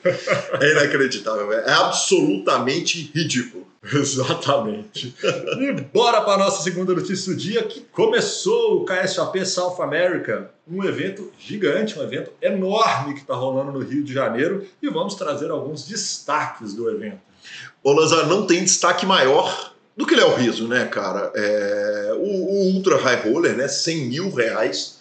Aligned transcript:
É 0.59 0.71
inacreditável. 0.71 1.53
É 1.53 1.71
absolutamente 1.71 3.09
ridículo. 3.15 3.65
Exatamente. 3.91 5.13
e 5.59 5.71
bora 5.93 6.21
para 6.21 6.35
a 6.35 6.37
nossa 6.37 6.63
segunda 6.63 6.93
notícia 6.93 7.33
do 7.33 7.37
dia, 7.37 7.63
que 7.63 7.81
começou 7.91 8.81
o 8.81 8.85
KSAP 8.85 9.45
South 9.45 9.81
America, 9.81 10.51
um 10.65 10.83
evento 10.85 11.31
gigante, 11.37 11.99
um 11.99 12.03
evento 12.03 12.31
enorme 12.41 13.13
que 13.13 13.19
está 13.19 13.35
rolando 13.35 13.73
no 13.73 13.79
Rio 13.79 14.03
de 14.03 14.13
Janeiro, 14.13 14.65
e 14.81 14.89
vamos 14.89 15.15
trazer 15.15 15.51
alguns 15.51 15.85
destaques 15.85 16.73
do 16.73 16.89
evento. 16.89 17.19
Ô, 17.83 17.91
Lazar, 17.91 18.25
não 18.27 18.47
tem 18.47 18.63
destaque 18.63 19.05
maior 19.05 19.73
do 19.97 20.05
que 20.05 20.15
Léo 20.15 20.33
Riso, 20.33 20.67
né, 20.67 20.85
cara? 20.85 21.31
É, 21.35 22.13
o, 22.15 22.23
o, 22.23 22.73
Ultra 22.75 22.97
High 22.97 23.29
Roller, 23.29 23.57
né, 23.57 23.67
100 23.67 24.05
mil 24.05 24.33
reais, 24.33 24.99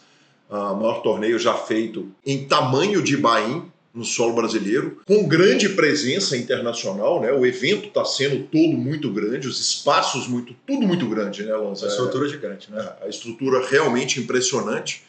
uh, 0.50 0.75
maior 0.75 1.03
torneio 1.03 1.38
já 1.38 1.54
feito 1.54 2.10
em 2.26 2.44
tamanho 2.47 3.00
de 3.00 3.16
Bahia, 3.16 3.62
no 3.94 4.04
solo 4.04 4.32
brasileiro, 4.34 5.03
com 5.06 5.28
grande 5.28 5.69
presença 5.70 6.36
internacional, 6.36 7.20
né? 7.20 7.30
O 7.32 7.44
evento 7.44 7.88
está 7.88 8.04
sendo 8.04 8.44
todo 8.44 8.72
muito 8.72 9.12
grande, 9.12 9.47
os 9.47 9.60
espaços 9.60 10.26
muito, 10.26 10.54
tudo 10.66 10.86
muito 10.86 11.06
grande, 11.06 11.42
né, 11.42 11.54
Lanza? 11.54 11.86
A 11.86 11.88
estrutura 11.88 12.26
é, 12.26 12.28
gigante, 12.30 12.70
né? 12.70 12.92
A 13.03 13.08
estrutura 13.08 13.66
realmente 13.66 14.19
impressionante 14.19 15.03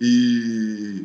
e 0.00 1.04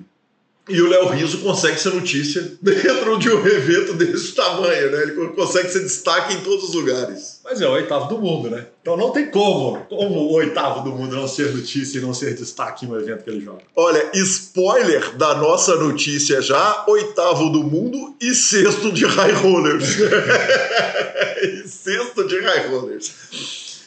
e 0.68 0.82
o 0.82 0.88
Léo 0.88 1.10
Riso 1.10 1.40
consegue 1.40 1.78
ser 1.78 1.94
notícia 1.94 2.54
dentro 2.62 3.18
de 3.18 3.30
um 3.30 3.46
evento 3.46 3.94
desse 3.94 4.34
tamanho, 4.34 4.92
né? 4.92 5.04
Ele 5.04 5.28
consegue 5.30 5.70
ser 5.70 5.82
destaque 5.82 6.34
em 6.34 6.42
todos 6.42 6.70
os 6.70 6.76
lugares. 6.76 7.42
Mas 7.44 7.60
é 7.60 7.68
o 7.68 7.72
oitavo 7.72 8.08
do 8.08 8.22
mundo, 8.22 8.50
né? 8.50 8.66
Então 8.82 8.96
não 8.96 9.12
tem 9.12 9.30
como, 9.30 9.78
como 9.90 10.20
o 10.20 10.34
oitavo 10.34 10.82
do 10.82 10.96
mundo 10.96 11.16
não 11.16 11.28
ser 11.28 11.54
notícia 11.54 11.98
e 11.98 12.02
não 12.02 12.14
ser 12.14 12.34
destaque 12.36 12.86
em 12.86 12.90
um 12.90 12.98
evento 12.98 13.24
que 13.24 13.30
ele 13.30 13.44
joga. 13.44 13.62
Olha, 13.76 14.10
spoiler 14.14 15.16
da 15.18 15.36
nossa 15.36 15.76
notícia 15.76 16.42
já, 16.42 16.86
oitavo 16.88 17.50
do 17.50 17.64
mundo 17.64 18.16
e 18.22 18.34
sexto 18.34 18.92
de 18.92 19.06
high 19.06 19.34
rollers. 19.34 19.98
e 21.44 21.68
sexto 21.68 22.26
de 22.26 22.40
high 22.40 22.68
rollers. 22.68 23.12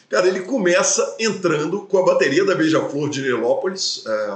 Cara, 0.08 0.28
ele 0.28 0.40
começa 0.40 1.16
entrando 1.18 1.82
com 1.82 1.98
a 1.98 2.04
bateria 2.04 2.44
da 2.44 2.54
Beija-Flor 2.54 3.10
de 3.10 3.22
Nilópolis, 3.22 4.04
é, 4.06 4.28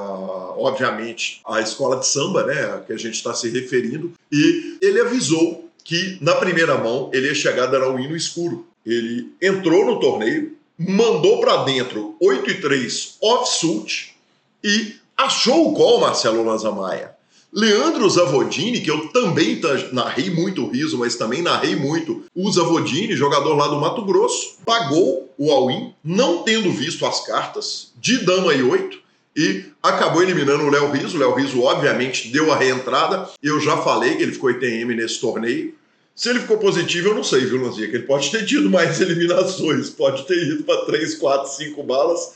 obviamente 0.57 1.41
a 1.47 1.61
escola 1.61 1.97
de 1.97 2.07
samba, 2.07 2.45
né, 2.45 2.75
a 2.75 2.79
que 2.81 2.93
a 2.93 2.97
gente 2.97 3.15
está 3.15 3.33
se 3.33 3.49
referindo, 3.49 4.13
e 4.33 4.79
ele 4.83 5.01
avisou 5.01 5.69
que 5.85 6.19
na 6.21 6.35
primeira 6.35 6.77
mão 6.77 7.11
ele 7.13 7.29
ia 7.29 7.35
chegar 7.35 7.65
a 7.65 7.67
dar 7.67 8.01
hino 8.01 8.17
escuro. 8.17 8.67
Ele 8.85 9.33
entrou 9.41 9.85
no 9.85 10.01
torneio, 10.01 10.57
mandou 10.79 11.41
para 11.41 11.65
dentro 11.65 12.17
8 12.21 12.51
e 12.51 12.61
3 12.61 13.17
off-suit 13.21 14.15
e 14.65 14.97
achou 15.17 15.71
o 15.71 15.75
call, 15.75 16.01
Marcelo 16.01 16.45
Lanzamaia. 16.45 17.15
Leandro 17.53 18.09
Zavodini, 18.09 18.81
que 18.81 18.91
eu 18.91 19.09
também 19.09 19.61
narrei 19.93 20.31
muito 20.31 20.65
o 20.65 20.71
riso, 20.71 20.97
mas 20.99 21.17
também 21.17 21.43
narrei 21.43 21.75
muito 21.75 22.25
o 22.35 22.51
Zavodini, 22.51 23.17
jogador 23.17 23.57
lá 23.57 23.67
do 23.67 23.81
Mato 23.81 24.05
Grosso, 24.05 24.59
pagou 24.65 25.33
o 25.37 25.51
all-in, 25.51 25.93
não 26.05 26.43
tendo 26.45 26.71
visto 26.71 27.05
as 27.05 27.27
cartas, 27.27 27.93
de 28.01 28.19
dama 28.25 28.55
e 28.55 28.63
oito, 28.63 29.01
e 29.37 29.65
acabou 29.83 30.23
eliminando 30.23 30.65
o 30.65 30.71
Léo 30.71 30.91
Riso. 30.91 31.17
O 31.17 31.21
Léo 31.21 31.35
Riso, 31.35 31.63
obviamente, 31.63 32.29
deu 32.29 32.53
a 32.53 32.57
reentrada. 32.57 33.29
Eu 33.43 33.61
já 33.61 33.77
falei 33.79 34.17
que 34.17 34.23
ele 34.23 34.33
ficou 34.33 34.51
ITM 34.51 34.95
nesse 34.95 35.21
torneio. 35.21 35.75
Se 36.15 36.29
ele 36.29 36.41
ficou 36.41 36.59
positivo, 36.59 37.09
eu 37.09 37.15
não 37.15 37.25
sei, 37.25 37.47
viu, 37.47 37.63
Lanzinha? 37.63 37.89
Que 37.89 37.97
ele 37.97 38.07
pode 38.07 38.31
ter 38.31 38.45
tido 38.45 38.69
mais 38.69 39.01
eliminações, 39.01 39.89
pode 39.89 40.27
ter 40.27 40.37
ido 40.37 40.65
para 40.65 40.85
3, 40.85 41.15
4, 41.15 41.51
5 41.51 41.83
balas. 41.83 42.35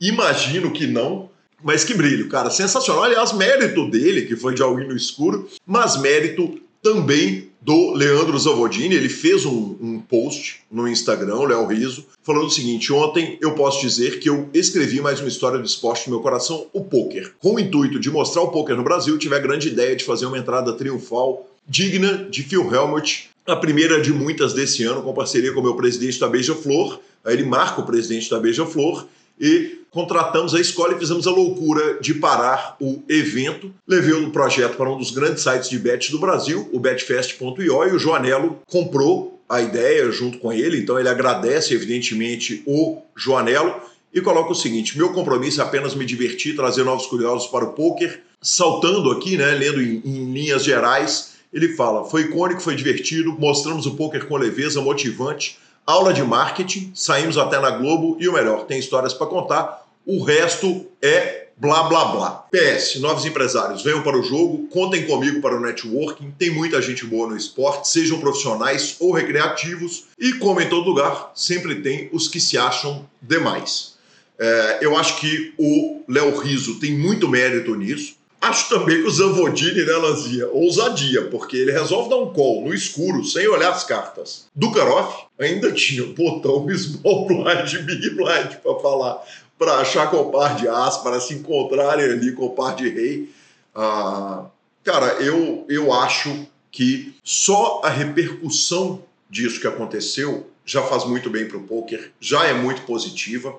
Imagino 0.00 0.72
que 0.72 0.86
não. 0.86 1.30
Mas 1.62 1.84
que 1.84 1.94
brilho, 1.94 2.28
cara, 2.28 2.50
sensacional. 2.50 3.04
Aliás, 3.04 3.32
mérito 3.32 3.88
dele, 3.90 4.22
que 4.22 4.36
foi 4.36 4.54
de 4.54 4.62
alguém 4.62 4.88
no 4.88 4.96
escuro, 4.96 5.48
mas 5.66 6.00
mérito 6.00 6.58
também 6.82 7.50
do 7.60 7.92
Leandro 7.92 8.38
Zavodini. 8.38 8.94
Ele 8.94 9.08
fez 9.08 9.44
um, 9.44 9.76
um 9.80 10.00
post 10.00 10.62
no 10.70 10.88
Instagram, 10.88 11.40
Léo 11.42 11.66
Riso, 11.66 12.06
falando 12.22 12.46
o 12.46 12.50
seguinte: 12.50 12.92
ontem 12.92 13.38
eu 13.40 13.54
posso 13.54 13.80
dizer 13.80 14.18
que 14.18 14.28
eu 14.28 14.48
escrevi 14.54 15.00
mais 15.00 15.20
uma 15.20 15.28
história 15.28 15.58
do 15.58 15.66
esporte 15.66 16.08
no 16.08 16.16
meu 16.16 16.22
coração, 16.22 16.66
o 16.72 16.82
pôquer. 16.82 17.32
Com 17.38 17.54
o 17.54 17.60
intuito 17.60 18.00
de 18.00 18.10
mostrar 18.10 18.42
o 18.42 18.48
pôquer 18.48 18.76
no 18.76 18.82
Brasil, 18.84 19.18
tive 19.18 19.34
a 19.34 19.40
grande 19.40 19.68
ideia 19.68 19.94
de 19.94 20.04
fazer 20.04 20.26
uma 20.26 20.38
entrada 20.38 20.72
triunfal 20.72 21.46
digna 21.68 22.26
de 22.30 22.42
Phil 22.42 22.72
Helmut, 22.74 23.30
a 23.46 23.54
primeira 23.54 24.00
de 24.00 24.12
muitas 24.12 24.52
desse 24.52 24.84
ano, 24.84 25.02
com 25.02 25.12
parceria 25.12 25.52
com 25.52 25.60
o 25.60 25.62
meu 25.62 25.74
presidente 25.74 26.18
da 26.18 26.28
Beija-Flor. 26.28 26.98
Aí 27.24 27.34
ele 27.34 27.44
marca 27.44 27.80
o 27.80 27.86
presidente 27.86 28.30
da 28.30 28.40
Beija-Flor 28.40 29.06
e 29.38 29.79
contratamos 29.90 30.54
a 30.54 30.60
escola 30.60 30.94
e 30.94 30.98
fizemos 30.98 31.26
a 31.26 31.30
loucura 31.30 31.98
de 32.00 32.14
parar 32.14 32.76
o 32.80 33.02
evento. 33.08 33.72
Levei 33.86 34.12
o 34.12 34.30
projeto 34.30 34.76
para 34.76 34.90
um 34.90 34.98
dos 34.98 35.10
grandes 35.10 35.42
sites 35.42 35.68
de 35.68 35.78
bets 35.78 36.10
do 36.10 36.18
Brasil, 36.18 36.68
o 36.72 36.78
betfest.io, 36.78 37.56
e 37.58 37.92
o 37.92 37.98
Joanelo 37.98 38.60
comprou 38.66 39.40
a 39.48 39.60
ideia 39.60 40.10
junto 40.12 40.38
com 40.38 40.52
ele, 40.52 40.78
então 40.78 40.98
ele 40.98 41.08
agradece, 41.08 41.74
evidentemente, 41.74 42.62
o 42.64 43.02
Joanelo 43.16 43.74
e 44.14 44.20
coloca 44.20 44.52
o 44.52 44.54
seguinte: 44.54 44.96
meu 44.96 45.12
compromisso 45.12 45.60
é 45.60 45.64
apenas 45.64 45.94
me 45.94 46.04
divertir, 46.04 46.54
trazer 46.54 46.84
novos 46.84 47.06
curiosos 47.06 47.48
para 47.48 47.64
o 47.64 47.72
poker. 47.72 48.22
Saltando 48.40 49.10
aqui, 49.10 49.36
né, 49.36 49.50
lendo 49.50 49.82
em, 49.82 50.00
em 50.04 50.32
linhas 50.32 50.64
gerais, 50.64 51.34
ele 51.52 51.74
fala: 51.74 52.04
foi 52.04 52.22
icônico, 52.22 52.60
foi 52.60 52.76
divertido, 52.76 53.36
mostramos 53.38 53.86
o 53.86 53.96
poker 53.96 54.26
com 54.26 54.36
leveza, 54.36 54.80
motivante 54.80 55.58
aula 55.90 56.12
de 56.12 56.22
marketing, 56.22 56.92
saímos 56.94 57.36
até 57.36 57.58
na 57.60 57.70
Globo 57.70 58.16
e 58.20 58.28
o 58.28 58.32
melhor, 58.32 58.64
tem 58.64 58.78
histórias 58.78 59.12
para 59.12 59.26
contar. 59.26 59.86
O 60.06 60.22
resto 60.22 60.86
é 61.02 61.48
blá 61.56 61.82
blá 61.84 62.04
blá. 62.06 62.30
PS, 62.50 62.96
novos 63.00 63.26
empresários, 63.26 63.82
venham 63.82 64.02
para 64.02 64.18
o 64.18 64.22
jogo, 64.22 64.66
contem 64.68 65.06
comigo 65.06 65.42
para 65.42 65.56
o 65.56 65.60
networking. 65.60 66.34
Tem 66.38 66.50
muita 66.50 66.80
gente 66.80 67.04
boa 67.04 67.28
no 67.28 67.36
esporte, 67.36 67.88
sejam 67.88 68.18
profissionais 68.18 68.96
ou 68.98 69.12
recreativos. 69.12 70.04
E 70.18 70.32
como 70.34 70.60
em 70.60 70.68
todo 70.68 70.88
lugar, 70.88 71.32
sempre 71.34 71.76
tem 71.76 72.08
os 72.12 72.28
que 72.28 72.40
se 72.40 72.56
acham 72.56 73.06
demais. 73.20 73.94
É, 74.38 74.78
eu 74.80 74.96
acho 74.96 75.20
que 75.20 75.52
o 75.58 76.02
Léo 76.08 76.38
Riso 76.38 76.80
tem 76.80 76.96
muito 76.96 77.28
mérito 77.28 77.74
nisso. 77.74 78.16
Acho 78.40 78.70
também 78.70 79.02
que 79.02 79.06
o 79.06 79.10
Zavodini, 79.10 79.84
né, 79.84 79.92
Lanzinha, 79.92 80.48
ousadia, 80.48 81.26
porque 81.28 81.56
ele 81.56 81.72
resolve 81.72 82.08
dar 82.08 82.16
um 82.16 82.32
call 82.32 82.64
no 82.64 82.72
escuro, 82.72 83.22
sem 83.22 83.46
olhar 83.46 83.70
as 83.70 83.84
cartas. 83.84 84.46
Dukarov 84.54 85.26
ainda 85.38 85.70
tinha 85.74 86.02
o 86.04 86.14
botão 86.14 86.66
Small 86.76 87.26
Blind, 87.26 87.74
Big 87.84 88.10
Blind 88.10 88.56
para 88.62 88.78
falar, 88.80 89.22
para 89.58 89.74
achar 89.74 90.08
qual 90.08 90.30
par 90.30 90.56
de 90.56 90.66
as, 90.66 90.96
para 90.98 91.20
se 91.20 91.34
encontrarem 91.34 92.06
ali 92.06 92.32
com 92.32 92.46
o 92.46 92.50
par 92.50 92.74
de 92.74 92.88
rei. 92.88 93.30
Ah, 93.74 94.46
cara, 94.82 95.22
eu, 95.22 95.66
eu 95.68 95.92
acho 95.92 96.46
que 96.72 97.14
só 97.22 97.82
a 97.84 97.90
repercussão 97.90 99.02
disso 99.28 99.60
que 99.60 99.66
aconteceu 99.66 100.48
já 100.64 100.82
faz 100.82 101.04
muito 101.04 101.28
bem 101.28 101.46
para 101.46 101.58
o 101.58 101.64
poker, 101.64 102.10
já 102.18 102.46
é 102.46 102.54
muito 102.54 102.82
positiva. 102.82 103.54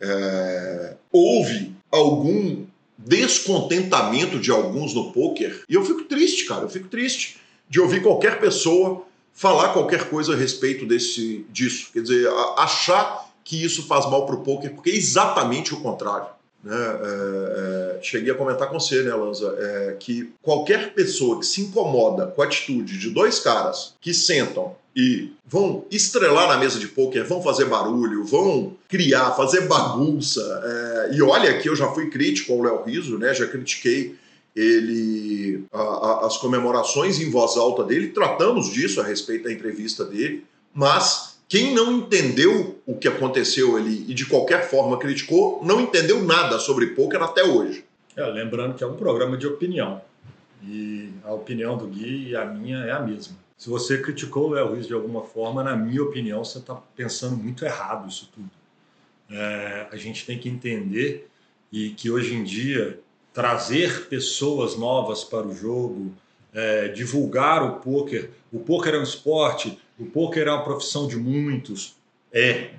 É, 0.00 0.94
houve 1.12 1.74
algum 1.90 2.64
descontentamento 3.04 4.38
de 4.38 4.50
alguns 4.50 4.94
no 4.94 5.12
poker. 5.12 5.62
E 5.68 5.74
eu 5.74 5.84
fico 5.84 6.04
triste, 6.04 6.46
cara, 6.46 6.62
eu 6.62 6.68
fico 6.68 6.88
triste 6.88 7.36
de 7.68 7.80
ouvir 7.80 8.02
qualquer 8.02 8.40
pessoa 8.40 9.04
falar 9.32 9.72
qualquer 9.72 10.08
coisa 10.08 10.32
a 10.32 10.36
respeito 10.36 10.86
desse 10.86 11.44
disso. 11.50 11.90
Quer 11.92 12.02
dizer, 12.02 12.28
achar 12.56 13.30
que 13.42 13.62
isso 13.62 13.86
faz 13.86 14.06
mal 14.06 14.24
para 14.24 14.36
o 14.36 14.42
poker, 14.42 14.72
porque 14.72 14.90
é 14.90 14.94
exatamente 14.94 15.74
o 15.74 15.80
contrário. 15.80 16.28
Né? 16.62 16.74
É, 16.74 17.98
é, 17.98 18.02
cheguei 18.02 18.32
a 18.32 18.36
comentar 18.36 18.68
com 18.68 18.80
você, 18.80 19.02
né, 19.02 19.14
Lanza, 19.14 19.54
é, 19.58 19.96
que 20.00 20.32
qualquer 20.40 20.94
pessoa 20.94 21.38
que 21.38 21.44
se 21.44 21.60
incomoda 21.60 22.28
com 22.28 22.40
a 22.40 22.46
atitude 22.46 22.98
de 22.98 23.10
dois 23.10 23.38
caras 23.40 23.94
que 24.00 24.14
sentam 24.14 24.74
e 24.94 25.32
vão 25.44 25.84
estrelar 25.90 26.48
na 26.48 26.56
mesa 26.56 26.78
de 26.78 26.88
pôquer, 26.88 27.24
vão 27.24 27.42
fazer 27.42 27.64
barulho, 27.64 28.24
vão 28.24 28.76
criar, 28.88 29.32
fazer 29.32 29.66
bagunça. 29.66 30.40
É, 30.64 31.16
e 31.16 31.22
olha 31.22 31.58
que 31.58 31.68
eu 31.68 31.74
já 31.74 31.88
fui 31.88 32.08
crítico 32.10 32.52
ao 32.52 32.62
Léo 32.62 32.82
Riso, 32.84 33.18
né? 33.18 33.34
Já 33.34 33.46
critiquei 33.46 34.16
ele 34.54 35.64
a, 35.72 35.80
a, 35.80 36.26
as 36.26 36.36
comemorações 36.36 37.20
em 37.20 37.28
voz 37.28 37.56
alta 37.56 37.82
dele, 37.82 38.08
tratamos 38.08 38.72
disso 38.72 39.00
a 39.00 39.04
respeito 39.04 39.44
da 39.44 39.52
entrevista 39.52 40.04
dele, 40.04 40.44
mas 40.72 41.38
quem 41.48 41.74
não 41.74 41.92
entendeu 41.92 42.80
o 42.86 42.96
que 42.96 43.08
aconteceu 43.08 43.76
ali 43.76 44.04
e 44.08 44.14
de 44.14 44.26
qualquer 44.26 44.68
forma 44.70 44.98
criticou, 44.98 45.60
não 45.64 45.80
entendeu 45.80 46.22
nada 46.22 46.58
sobre 46.58 46.88
pôquer 46.88 47.20
até 47.20 47.44
hoje. 47.44 47.84
É, 48.16 48.24
lembrando 48.26 48.74
que 48.74 48.84
é 48.84 48.86
um 48.86 48.94
programa 48.94 49.36
de 49.36 49.46
opinião. 49.46 50.00
E 50.62 51.10
a 51.24 51.32
opinião 51.32 51.76
do 51.76 51.86
Gui 51.86 52.30
e 52.30 52.36
a 52.36 52.44
minha 52.44 52.78
é 52.78 52.92
a 52.92 53.00
mesma. 53.00 53.36
Se 53.56 53.68
você 53.68 53.98
criticou 53.98 54.48
o 54.48 54.50
Léo 54.50 54.68
Ruiz 54.68 54.86
de 54.86 54.94
alguma 54.94 55.22
forma, 55.22 55.62
na 55.62 55.76
minha 55.76 56.02
opinião, 56.02 56.44
você 56.44 56.58
está 56.58 56.74
pensando 56.74 57.36
muito 57.36 57.64
errado 57.64 58.08
isso 58.08 58.30
tudo. 58.34 58.50
É, 59.30 59.88
a 59.90 59.96
gente 59.96 60.26
tem 60.26 60.38
que 60.38 60.48
entender 60.48 61.28
e 61.72 61.90
que 61.90 62.10
hoje 62.10 62.34
em 62.34 62.44
dia 62.44 63.00
trazer 63.32 64.06
pessoas 64.08 64.76
novas 64.76 65.24
para 65.24 65.46
o 65.46 65.54
jogo, 65.54 66.12
é, 66.52 66.88
divulgar 66.88 67.62
o 67.64 67.80
poker. 67.80 68.30
O 68.52 68.60
poker 68.60 68.94
é 68.94 68.98
um 68.98 69.02
esporte, 69.02 69.78
o 69.98 70.06
poker 70.06 70.46
é 70.46 70.52
uma 70.52 70.62
profissão 70.62 71.08
de 71.08 71.16
muitos, 71.16 71.96
é. 72.32 72.74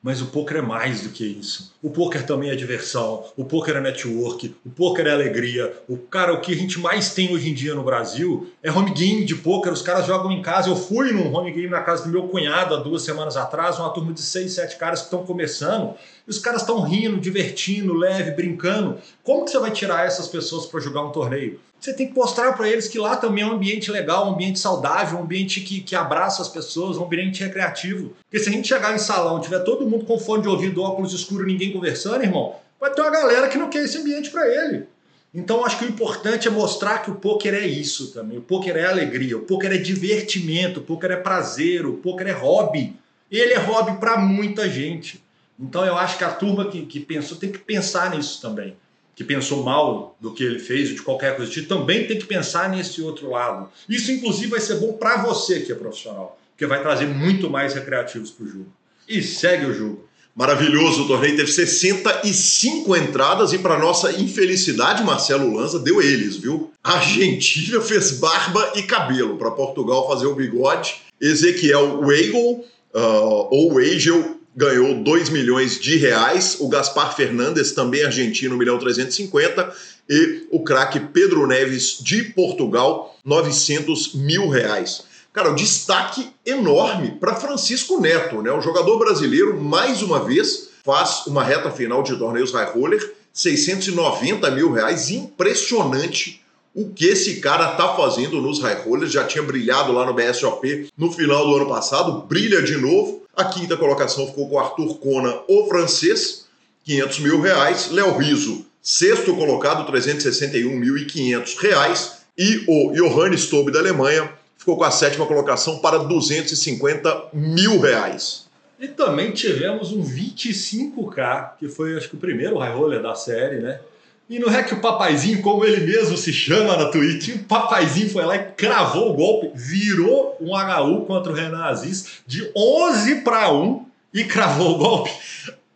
Mas 0.00 0.22
o 0.22 0.26
poker 0.26 0.58
é 0.58 0.62
mais 0.62 1.00
do 1.00 1.08
que 1.08 1.26
isso. 1.26 1.74
O 1.82 1.90
poker 1.90 2.24
também 2.24 2.50
é 2.50 2.54
diversão, 2.54 3.24
o 3.36 3.44
poker 3.44 3.76
é 3.76 3.80
network, 3.80 4.54
o 4.64 4.70
poker 4.70 5.04
é 5.06 5.10
alegria. 5.10 5.76
O 5.88 5.96
cara, 5.96 6.32
o 6.32 6.40
que 6.40 6.52
a 6.52 6.56
gente 6.56 6.78
mais 6.78 7.14
tem 7.14 7.34
hoje 7.34 7.50
em 7.50 7.54
dia 7.54 7.74
no 7.74 7.82
Brasil 7.82 8.48
é 8.62 8.70
home 8.70 8.92
game 8.92 9.24
de 9.24 9.34
poker. 9.34 9.72
Os 9.72 9.82
caras 9.82 10.06
jogam 10.06 10.30
em 10.30 10.40
casa. 10.40 10.68
Eu 10.68 10.76
fui 10.76 11.10
num 11.12 11.34
home 11.34 11.50
game 11.50 11.68
na 11.68 11.82
casa 11.82 12.04
do 12.04 12.10
meu 12.10 12.28
cunhado 12.28 12.76
há 12.76 12.78
duas 12.78 13.02
semanas 13.02 13.36
atrás, 13.36 13.76
uma 13.78 13.90
turma 13.90 14.12
de 14.12 14.22
seis, 14.22 14.52
sete 14.52 14.76
caras 14.76 15.00
que 15.00 15.06
estão 15.06 15.26
começando. 15.26 15.94
E 16.26 16.30
os 16.30 16.38
caras 16.38 16.60
estão 16.60 16.80
rindo, 16.82 17.18
divertindo, 17.18 17.92
leve, 17.92 18.30
brincando. 18.30 18.98
Como 19.24 19.44
que 19.44 19.50
você 19.50 19.58
vai 19.58 19.72
tirar 19.72 20.06
essas 20.06 20.28
pessoas 20.28 20.66
para 20.66 20.78
jogar 20.78 21.02
um 21.02 21.10
torneio? 21.10 21.58
Você 21.80 21.92
tem 21.92 22.08
que 22.08 22.14
mostrar 22.14 22.54
para 22.54 22.68
eles 22.68 22.88
que 22.88 22.98
lá 22.98 23.16
também 23.16 23.44
é 23.44 23.46
um 23.46 23.52
ambiente 23.52 23.90
legal, 23.90 24.26
um 24.26 24.32
ambiente 24.32 24.58
saudável, 24.58 25.18
um 25.18 25.22
ambiente 25.22 25.60
que, 25.60 25.80
que 25.80 25.94
abraça 25.94 26.42
as 26.42 26.48
pessoas, 26.48 26.96
um 26.96 27.04
ambiente 27.04 27.42
recreativo. 27.42 28.16
Porque 28.24 28.42
se 28.42 28.48
a 28.48 28.52
gente 28.52 28.66
chegar 28.66 28.94
em 28.94 28.98
salão, 28.98 29.40
tiver 29.40 29.60
todo 29.60 29.86
mundo 29.86 30.04
com 30.04 30.18
fone 30.18 30.42
de 30.42 30.48
ouvido, 30.48 30.82
óculos 30.82 31.12
escuros, 31.12 31.46
ninguém 31.46 31.72
conversando, 31.72 32.24
irmão, 32.24 32.56
vai 32.80 32.92
ter 32.92 33.00
uma 33.00 33.10
galera 33.10 33.48
que 33.48 33.56
não 33.56 33.70
quer 33.70 33.84
esse 33.84 33.96
ambiente 33.96 34.30
para 34.30 34.46
ele. 34.48 34.86
Então 35.32 35.64
acho 35.64 35.78
que 35.78 35.84
o 35.84 35.88
importante 35.88 36.48
é 36.48 36.50
mostrar 36.50 36.98
que 36.98 37.12
o 37.12 37.14
poker 37.14 37.54
é 37.54 37.66
isso 37.66 38.12
também. 38.12 38.38
O 38.38 38.42
poker 38.42 38.76
é 38.76 38.86
alegria, 38.86 39.36
o 39.36 39.42
poker 39.42 39.70
é 39.70 39.78
divertimento, 39.78 40.80
o 40.80 40.82
poker 40.82 41.12
é 41.12 41.16
prazer, 41.16 41.86
o 41.86 41.94
poker 41.94 42.26
é 42.26 42.32
hobby. 42.32 42.96
Ele 43.30 43.52
é 43.52 43.58
hobby 43.58 44.00
para 44.00 44.18
muita 44.18 44.68
gente. 44.68 45.22
Então 45.60 45.84
eu 45.84 45.96
acho 45.96 46.18
que 46.18 46.24
a 46.24 46.30
turma 46.30 46.68
que, 46.68 46.84
que 46.86 46.98
pensou 46.98 47.36
tem 47.36 47.52
que 47.52 47.58
pensar 47.58 48.10
nisso 48.10 48.40
também 48.40 48.76
que 49.18 49.24
pensou 49.24 49.64
mal 49.64 50.16
do 50.20 50.32
que 50.32 50.44
ele 50.44 50.60
fez, 50.60 50.90
de 50.90 51.02
qualquer 51.02 51.34
coisa, 51.34 51.50
tipo, 51.50 51.66
também 51.66 52.06
tem 52.06 52.20
que 52.20 52.24
pensar 52.24 52.70
nesse 52.70 53.02
outro 53.02 53.28
lado. 53.28 53.68
Isso, 53.88 54.12
inclusive, 54.12 54.46
vai 54.46 54.60
ser 54.60 54.76
bom 54.76 54.92
para 54.92 55.16
você 55.24 55.58
que 55.58 55.72
é 55.72 55.74
profissional, 55.74 56.38
porque 56.52 56.64
vai 56.66 56.80
trazer 56.80 57.06
muito 57.06 57.50
mais 57.50 57.74
recreativos 57.74 58.30
para 58.30 58.46
o 58.46 58.48
jogo. 58.48 58.72
E 59.08 59.20
segue 59.20 59.66
o 59.66 59.74
jogo. 59.74 60.04
Maravilhoso, 60.36 61.02
o 61.02 61.08
torneio 61.08 61.34
teve 61.34 61.50
65 61.50 62.94
entradas 62.94 63.52
e, 63.52 63.58
para 63.58 63.76
nossa 63.76 64.12
infelicidade, 64.12 65.02
Marcelo 65.02 65.52
Lanza 65.52 65.80
deu 65.80 66.00
eles, 66.00 66.36
viu? 66.36 66.70
A 66.84 66.92
Argentina 66.92 67.80
fez 67.80 68.12
barba 68.12 68.74
e 68.76 68.84
cabelo 68.84 69.36
para 69.36 69.50
Portugal 69.50 70.06
fazer 70.06 70.28
o 70.28 70.34
bigode. 70.36 70.94
Ezequiel 71.20 72.02
Weigel, 72.02 72.64
uh, 72.94 73.48
ou 73.50 73.74
Weigel, 73.74 74.37
ganhou 74.58 74.92
2 75.04 75.28
milhões 75.28 75.78
de 75.78 75.96
reais, 75.98 76.56
o 76.58 76.68
Gaspar 76.68 77.14
Fernandes, 77.14 77.70
também 77.70 78.02
argentino, 78.02 78.56
1 78.56 78.58
milhão 78.58 78.76
350, 78.76 79.72
e 80.10 80.48
o 80.50 80.64
craque 80.64 80.98
Pedro 80.98 81.46
Neves, 81.46 81.98
de 82.00 82.24
Portugal, 82.24 83.16
900 83.24 84.14
mil 84.14 84.48
reais. 84.48 85.04
Cara, 85.32 85.52
o 85.52 85.54
destaque 85.54 86.28
enorme 86.44 87.12
para 87.20 87.36
Francisco 87.36 88.00
Neto, 88.00 88.42
né? 88.42 88.50
O 88.50 88.60
jogador 88.60 88.98
brasileiro, 88.98 89.62
mais 89.62 90.02
uma 90.02 90.24
vez, 90.24 90.70
faz 90.84 91.28
uma 91.28 91.44
reta 91.44 91.70
final 91.70 92.02
de 92.02 92.16
torneios 92.16 92.52
high 92.52 92.72
roller, 92.72 93.14
690 93.32 94.50
mil 94.50 94.72
reais, 94.72 95.08
impressionante 95.08 96.42
o 96.78 96.90
que 96.90 97.06
esse 97.06 97.40
cara 97.40 97.72
tá 97.72 97.96
fazendo 97.96 98.40
nos 98.40 98.60
high 98.60 98.84
rollers, 98.84 99.10
já 99.10 99.24
tinha 99.24 99.42
brilhado 99.42 99.90
lá 99.90 100.06
no 100.06 100.14
BSOP 100.14 100.88
no 100.96 101.10
final 101.10 101.44
do 101.44 101.56
ano 101.56 101.66
passado, 101.66 102.22
brilha 102.28 102.62
de 102.62 102.76
novo, 102.76 103.24
a 103.34 103.46
quinta 103.46 103.76
colocação 103.76 104.28
ficou 104.28 104.48
com 104.48 104.54
o 104.54 104.58
Arthur 104.60 104.94
Kona, 104.98 105.40
o 105.48 105.66
francês, 105.66 106.46
500 106.84 107.18
mil 107.18 107.40
reais. 107.40 107.90
Léo 107.90 108.16
Riso, 108.16 108.64
sexto 108.80 109.34
colocado, 109.34 109.92
361.500 109.92 111.56
reais. 111.58 112.18
E 112.38 112.64
o 112.68 112.92
Johannes 112.92 113.46
Tobe 113.46 113.72
da 113.72 113.80
Alemanha 113.80 114.32
ficou 114.56 114.76
com 114.76 114.84
a 114.84 114.92
sétima 114.92 115.26
colocação 115.26 115.80
para 115.80 115.98
250 115.98 117.30
mil 117.32 117.80
reais. 117.80 118.46
E 118.78 118.86
também 118.86 119.32
tivemos 119.32 119.90
um 119.90 120.00
25K, 120.00 121.56
que 121.58 121.68
foi 121.68 121.96
acho 121.96 122.08
que 122.08 122.14
o 122.14 122.20
primeiro 122.20 122.58
high 122.58 122.72
roller 122.72 123.02
da 123.02 123.16
série, 123.16 123.56
né? 123.56 123.80
E 124.28 124.38
não 124.38 124.52
é 124.52 124.62
que 124.62 124.74
o 124.74 124.80
papaizinho, 124.80 125.40
como 125.40 125.64
ele 125.64 125.86
mesmo 125.86 126.16
se 126.16 126.32
chama 126.32 126.76
na 126.76 126.90
Twitch, 126.90 127.34
o 127.34 127.44
papaizinho 127.44 128.10
foi 128.10 128.26
lá 128.26 128.36
e 128.36 128.44
cravou 128.52 129.10
o 129.10 129.14
golpe, 129.14 129.50
virou 129.54 130.36
um 130.38 130.54
HU 130.54 131.06
contra 131.06 131.32
o 131.32 131.34
Renan 131.34 131.64
Aziz 131.64 132.20
de 132.26 132.50
11 132.54 133.22
para 133.22 133.50
1 133.50 133.86
e 134.12 134.24
cravou 134.24 134.74
o 134.74 134.78
golpe. 134.78 135.10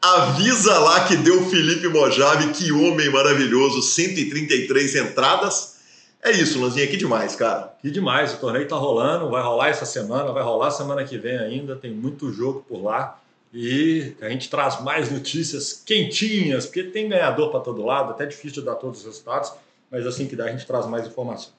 Avisa 0.03 0.79
lá 0.79 1.05
que 1.05 1.17
deu 1.17 1.49
Felipe 1.49 1.89
Mojave, 1.89 2.53
que 2.53 2.73
homem 2.73 3.09
maravilhoso, 3.09 3.81
133 3.81 4.97
entradas. 4.97 5.77
É 6.23 6.31
isso, 6.31 6.61
Lanzinha, 6.61 6.87
que 6.87 6.97
demais, 6.97 7.35
cara. 7.35 7.73
Que 7.81 7.91
demais, 7.91 8.35
o 8.35 8.37
torneio 8.37 8.69
tá 8.69 8.77
rolando, 8.77 9.31
vai 9.31 9.43
rolar 9.43 9.69
essa 9.69 9.87
semana, 9.87 10.31
vai 10.31 10.43
rolar 10.43 10.71
semana 10.71 11.05
que 11.05 11.17
vem 11.17 11.39
ainda, 11.39 11.75
tem 11.75 11.91
muito 11.91 12.33
jogo 12.33 12.65
por 12.69 12.83
lá. 12.83 13.22
E 13.53 14.15
a 14.21 14.29
gente 14.31 14.49
traz 14.49 14.81
mais 14.81 15.11
notícias 15.11 15.83
quentinhas, 15.85 16.65
porque 16.65 16.85
tem 16.85 17.09
ganhador 17.09 17.51
para 17.51 17.61
todo 17.61 17.85
lado, 17.85 18.11
até 18.11 18.25
difícil 18.25 18.61
de 18.61 18.67
dar 18.67 18.77
todos 18.77 19.01
os 19.01 19.07
resultados, 19.07 19.53
mas 19.91 20.07
assim 20.07 20.27
que 20.27 20.35
dá 20.35 20.47
a 20.47 20.51
gente 20.51 20.67
traz 20.67 20.87
mais 20.87 21.07
informação. 21.07 21.51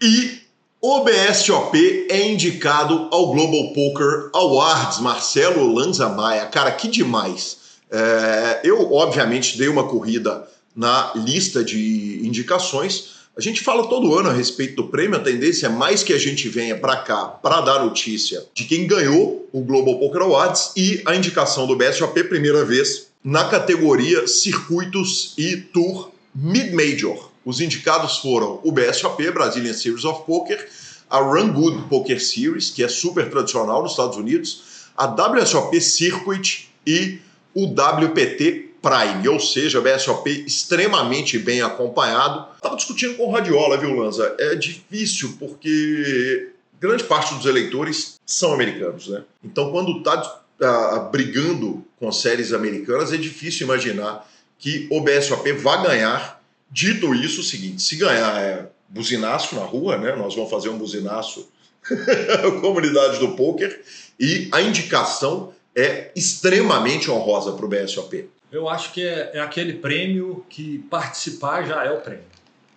E 0.00 0.40
o 0.80 1.04
BSOP 1.04 2.08
é 2.10 2.26
indicado 2.26 3.08
ao 3.12 3.32
Global 3.32 3.72
Poker 3.72 4.30
Awards, 4.34 4.98
Marcelo 4.98 5.72
Lanza 5.72 6.08
Maia. 6.08 6.46
Cara, 6.46 6.72
que 6.72 6.88
demais. 6.88 7.58
É, 7.90 8.62
eu, 8.64 8.92
obviamente, 8.92 9.58
dei 9.58 9.68
uma 9.68 9.86
corrida 9.86 10.48
na 10.74 11.12
lista 11.14 11.62
de 11.62 12.26
indicações. 12.26 13.21
A 13.34 13.40
gente 13.40 13.62
fala 13.62 13.88
todo 13.88 14.14
ano 14.14 14.28
a 14.28 14.32
respeito 14.32 14.76
do 14.76 14.88
prêmio, 14.88 15.16
a 15.16 15.22
tendência 15.22 15.64
é 15.64 15.70
mais 15.70 16.02
que 16.02 16.12
a 16.12 16.18
gente 16.18 16.50
venha 16.50 16.76
para 16.76 16.98
cá 16.98 17.24
para 17.24 17.62
dar 17.62 17.82
notícia 17.82 18.44
de 18.52 18.64
quem 18.64 18.86
ganhou 18.86 19.48
o 19.50 19.62
Global 19.62 19.98
Poker 19.98 20.20
Awards 20.20 20.72
e 20.76 21.00
a 21.06 21.16
indicação 21.16 21.66
do 21.66 21.74
BSOP, 21.74 22.24
primeira 22.24 22.62
vez, 22.62 23.06
na 23.24 23.48
categoria 23.48 24.26
Circuitos 24.26 25.32
e 25.38 25.56
Tour 25.56 26.10
Mid-Major. 26.34 27.30
Os 27.42 27.62
indicados 27.62 28.18
foram 28.18 28.60
o 28.62 28.70
BSOP, 28.70 29.30
Brazilian 29.30 29.72
Series 29.72 30.04
of 30.04 30.26
Poker, 30.26 30.68
a 31.08 31.18
Run 31.18 31.54
Good 31.54 31.88
Poker 31.88 32.22
Series, 32.22 32.68
que 32.68 32.84
é 32.84 32.88
super 32.88 33.30
tradicional 33.30 33.82
nos 33.82 33.92
Estados 33.92 34.18
Unidos, 34.18 34.90
a 34.94 35.06
WSOP 35.06 35.80
Circuit 35.80 36.68
e 36.86 37.18
o 37.54 37.64
WPT 37.64 38.71
Prime, 38.82 39.28
ou 39.28 39.38
seja, 39.38 39.80
BSOP 39.80 40.44
extremamente 40.44 41.38
bem 41.38 41.62
acompanhado. 41.62 42.46
Estava 42.56 42.76
discutindo 42.76 43.16
com 43.16 43.26
o 43.26 43.30
Radiola, 43.30 43.78
viu, 43.78 43.94
Lanza? 43.94 44.34
É 44.38 44.56
difícil 44.56 45.36
porque 45.38 46.50
grande 46.80 47.04
parte 47.04 47.32
dos 47.34 47.46
eleitores 47.46 48.20
são 48.26 48.52
americanos, 48.52 49.06
né? 49.06 49.22
Então, 49.44 49.70
quando 49.70 49.98
está 49.98 50.20
uh, 50.20 51.10
brigando 51.10 51.84
com 51.98 52.10
séries 52.10 52.52
americanas, 52.52 53.12
é 53.12 53.16
difícil 53.16 53.66
imaginar 53.66 54.28
que 54.58 54.88
o 54.90 55.00
BSOP 55.00 55.52
vá 55.52 55.76
ganhar. 55.76 56.42
Dito 56.70 57.14
isso, 57.14 57.40
o 57.40 57.44
seguinte: 57.44 57.80
se 57.82 57.96
ganhar 57.96 58.36
é 58.40 58.66
buzinaço 58.88 59.54
na 59.54 59.62
rua, 59.62 59.96
né? 59.96 60.16
Nós 60.16 60.34
vamos 60.34 60.50
fazer 60.50 60.68
um 60.70 60.78
buzinaço 60.78 61.48
comunidade 62.60 63.18
do 63.18 63.32
poker 63.36 63.82
e 64.18 64.48
a 64.52 64.60
indicação 64.60 65.52
é 65.74 66.10
extremamente 66.14 67.10
honrosa 67.10 67.52
para 67.52 67.64
o 67.64 67.68
BSOP. 67.68 68.28
Eu 68.52 68.68
acho 68.68 68.92
que 68.92 69.02
é, 69.02 69.30
é, 69.32 69.40
aquele 69.40 69.72
prêmio 69.72 70.44
que 70.50 70.80
participar 70.90 71.64
já 71.64 71.84
é 71.84 71.90
o 71.90 72.02
prêmio, 72.02 72.26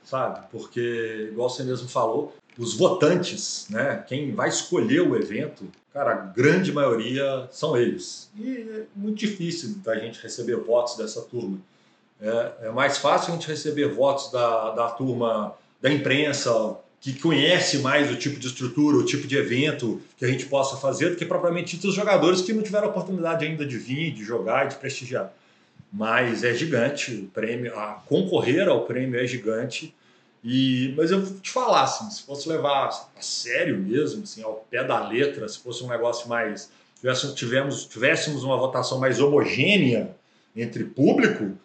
sabe? 0.05 0.47
Porque, 0.49 1.27
igual 1.29 1.49
você 1.49 1.63
mesmo 1.63 1.89
falou, 1.89 2.33
os 2.57 2.73
votantes, 2.75 3.67
né? 3.69 4.01
Quem 4.07 4.33
vai 4.33 4.47
escolher 4.47 5.01
o 5.01 5.17
evento, 5.17 5.67
cara, 5.93 6.11
a 6.13 6.15
grande 6.15 6.71
maioria 6.71 7.49
são 7.51 7.75
eles. 7.75 8.29
E 8.37 8.57
é 8.57 8.83
muito 8.95 9.17
difícil 9.17 9.75
da 9.83 9.99
gente 9.99 10.21
receber 10.23 10.55
votos 10.55 10.95
dessa 10.95 11.21
turma. 11.21 11.59
É, 12.21 12.67
é 12.67 12.71
mais 12.71 12.97
fácil 12.97 13.33
a 13.33 13.35
gente 13.35 13.49
receber 13.49 13.89
votos 13.89 14.31
da, 14.31 14.71
da 14.71 14.89
turma 14.91 15.55
da 15.81 15.91
imprensa, 15.91 16.77
que 17.01 17.19
conhece 17.19 17.79
mais 17.79 18.09
o 18.09 18.15
tipo 18.15 18.39
de 18.39 18.47
estrutura, 18.47 18.95
o 18.95 19.05
tipo 19.05 19.27
de 19.27 19.35
evento 19.37 20.01
que 20.17 20.23
a 20.23 20.27
gente 20.29 20.45
possa 20.45 20.77
fazer, 20.77 21.09
do 21.09 21.15
que 21.17 21.25
propriamente 21.25 21.85
os 21.85 21.93
jogadores 21.93 22.41
que 22.41 22.53
não 22.53 22.63
tiveram 22.63 22.87
oportunidade 22.87 23.45
ainda 23.45 23.65
de 23.65 23.77
vir, 23.77 24.13
de 24.13 24.23
jogar 24.23 24.65
e 24.65 24.69
de 24.69 24.75
prestigiar. 24.77 25.33
Mas 25.91 26.43
é 26.43 26.53
gigante 26.53 27.13
o 27.13 27.27
prêmio, 27.27 27.77
a 27.77 28.01
concorrer 28.07 28.67
ao 28.67 28.85
prêmio 28.85 29.19
é 29.19 29.25
gigante. 29.25 29.95
E, 30.43 30.93
mas 30.95 31.09
eu 31.09 31.21
vou 31.23 31.39
te 31.39 31.49
falar, 31.49 31.83
assim, 31.83 32.09
se 32.11 32.23
fosse 32.23 32.47
levar 32.47 32.87
a 32.87 33.21
sério 33.21 33.77
mesmo, 33.77 34.23
assim, 34.23 34.43
ao 34.43 34.65
pé 34.69 34.83
da 34.83 35.07
letra, 35.07 35.47
se 35.47 35.59
fosse 35.59 35.83
um 35.83 35.87
negócio 35.87 36.29
mais. 36.29 36.69
Tivéssemos, 37.33 37.85
tivéssemos 37.85 38.43
uma 38.43 38.57
votação 38.57 38.99
mais 38.99 39.19
homogênea 39.19 40.15
entre 40.55 40.83
público, 40.83 41.57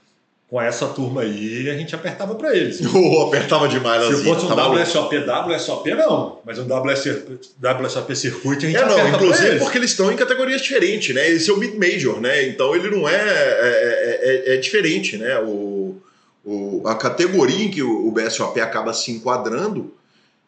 com 0.50 0.60
essa 0.60 0.88
turma 0.88 1.20
aí, 1.20 1.70
a 1.70 1.74
gente 1.74 1.94
apertava 1.94 2.34
para 2.34 2.54
eles. 2.56 2.80
Oh, 2.92 3.22
apertava 3.28 3.68
demais. 3.68 4.04
Se 4.04 4.24
fosse 4.24 4.44
um 4.44 4.48
tá 4.48 4.68
WSOP, 4.68 5.16
WSOP 5.18 5.94
não, 5.94 6.40
mas 6.44 6.58
um 6.58 6.66
WSOP, 6.66 7.38
WSOP 7.62 8.16
Circuit 8.16 8.66
a 8.66 8.68
gente 8.68 8.76
é, 8.76 8.84
não, 8.84 9.08
inclusive 9.08 9.48
eles. 9.48 9.62
porque 9.62 9.78
eles 9.78 9.90
estão 9.90 10.10
em 10.10 10.16
categorias 10.16 10.60
diferentes, 10.60 11.14
né? 11.14 11.30
Esse 11.30 11.50
é 11.50 11.52
o 11.52 11.56
mid-major, 11.56 12.20
né? 12.20 12.48
Então 12.48 12.74
ele 12.74 12.90
não 12.90 13.08
é 13.08 13.14
é, 13.14 13.20
é, 13.22 14.52
é, 14.52 14.54
é 14.54 14.56
diferente, 14.56 15.16
né? 15.16 15.38
O, 15.38 15.96
o, 16.44 16.82
a 16.84 16.96
categoria 16.96 17.64
em 17.64 17.70
que 17.70 17.82
o, 17.82 18.10
BSOP 18.10 18.60
acaba 18.60 18.92
se 18.92 19.12
enquadrando, 19.12 19.94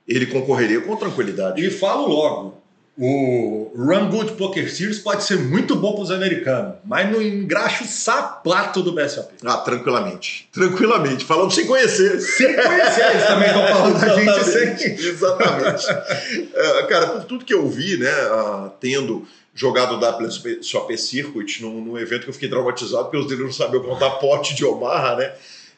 ele 0.06 0.26
concorreria 0.26 0.80
com 0.80 0.96
tranquilidade. 0.96 1.64
E 1.64 1.70
falo 1.70 2.08
logo, 2.08 2.58
o 2.96 3.72
Run 3.74 4.10
Good 4.10 4.32
Poker 4.32 4.70
Series 4.70 4.98
pode 4.98 5.24
ser 5.24 5.38
muito 5.38 5.74
bom 5.74 5.94
para 5.94 6.02
os 6.02 6.10
americanos, 6.10 6.74
mas 6.84 7.10
não 7.10 7.22
engraxa 7.22 7.84
o 7.84 7.86
sapato 7.86 8.82
do 8.82 8.92
BSOP. 8.92 9.32
Ah, 9.44 9.58
tranquilamente. 9.58 10.48
Tranquilamente. 10.52 11.24
Falando 11.24 11.50
sem 11.52 11.66
conhecer. 11.66 12.20
Sem 12.20 12.54
conhecer, 12.54 13.10
eles 13.10 13.26
também 13.26 13.48
estão 13.48 13.66
falando 13.66 13.98
da 13.98 14.14
gente 14.14 14.44
sem. 14.44 14.92
Exatamente. 15.08 15.90
uh, 15.90 16.86
cara, 16.86 17.06
por 17.06 17.24
tudo 17.24 17.44
que 17.46 17.54
eu 17.54 17.66
vi, 17.66 17.96
né, 17.96 18.12
uh, 18.26 18.70
tendo 18.78 19.26
jogado 19.54 19.94
o 19.94 20.26
WSOP 20.26 20.96
Circuit 20.98 21.62
num, 21.62 21.80
num 21.80 21.98
evento 21.98 22.24
que 22.24 22.30
eu 22.30 22.34
fiquei 22.34 22.48
traumatizado 22.48 23.04
porque 23.04 23.18
os 23.18 23.26
deles 23.26 23.44
não 23.44 23.52
sabiam 23.52 23.82
contar 23.82 24.10
pote 24.12 24.54
de 24.54 24.64
Omaha, 24.64 25.16
né? 25.16 25.32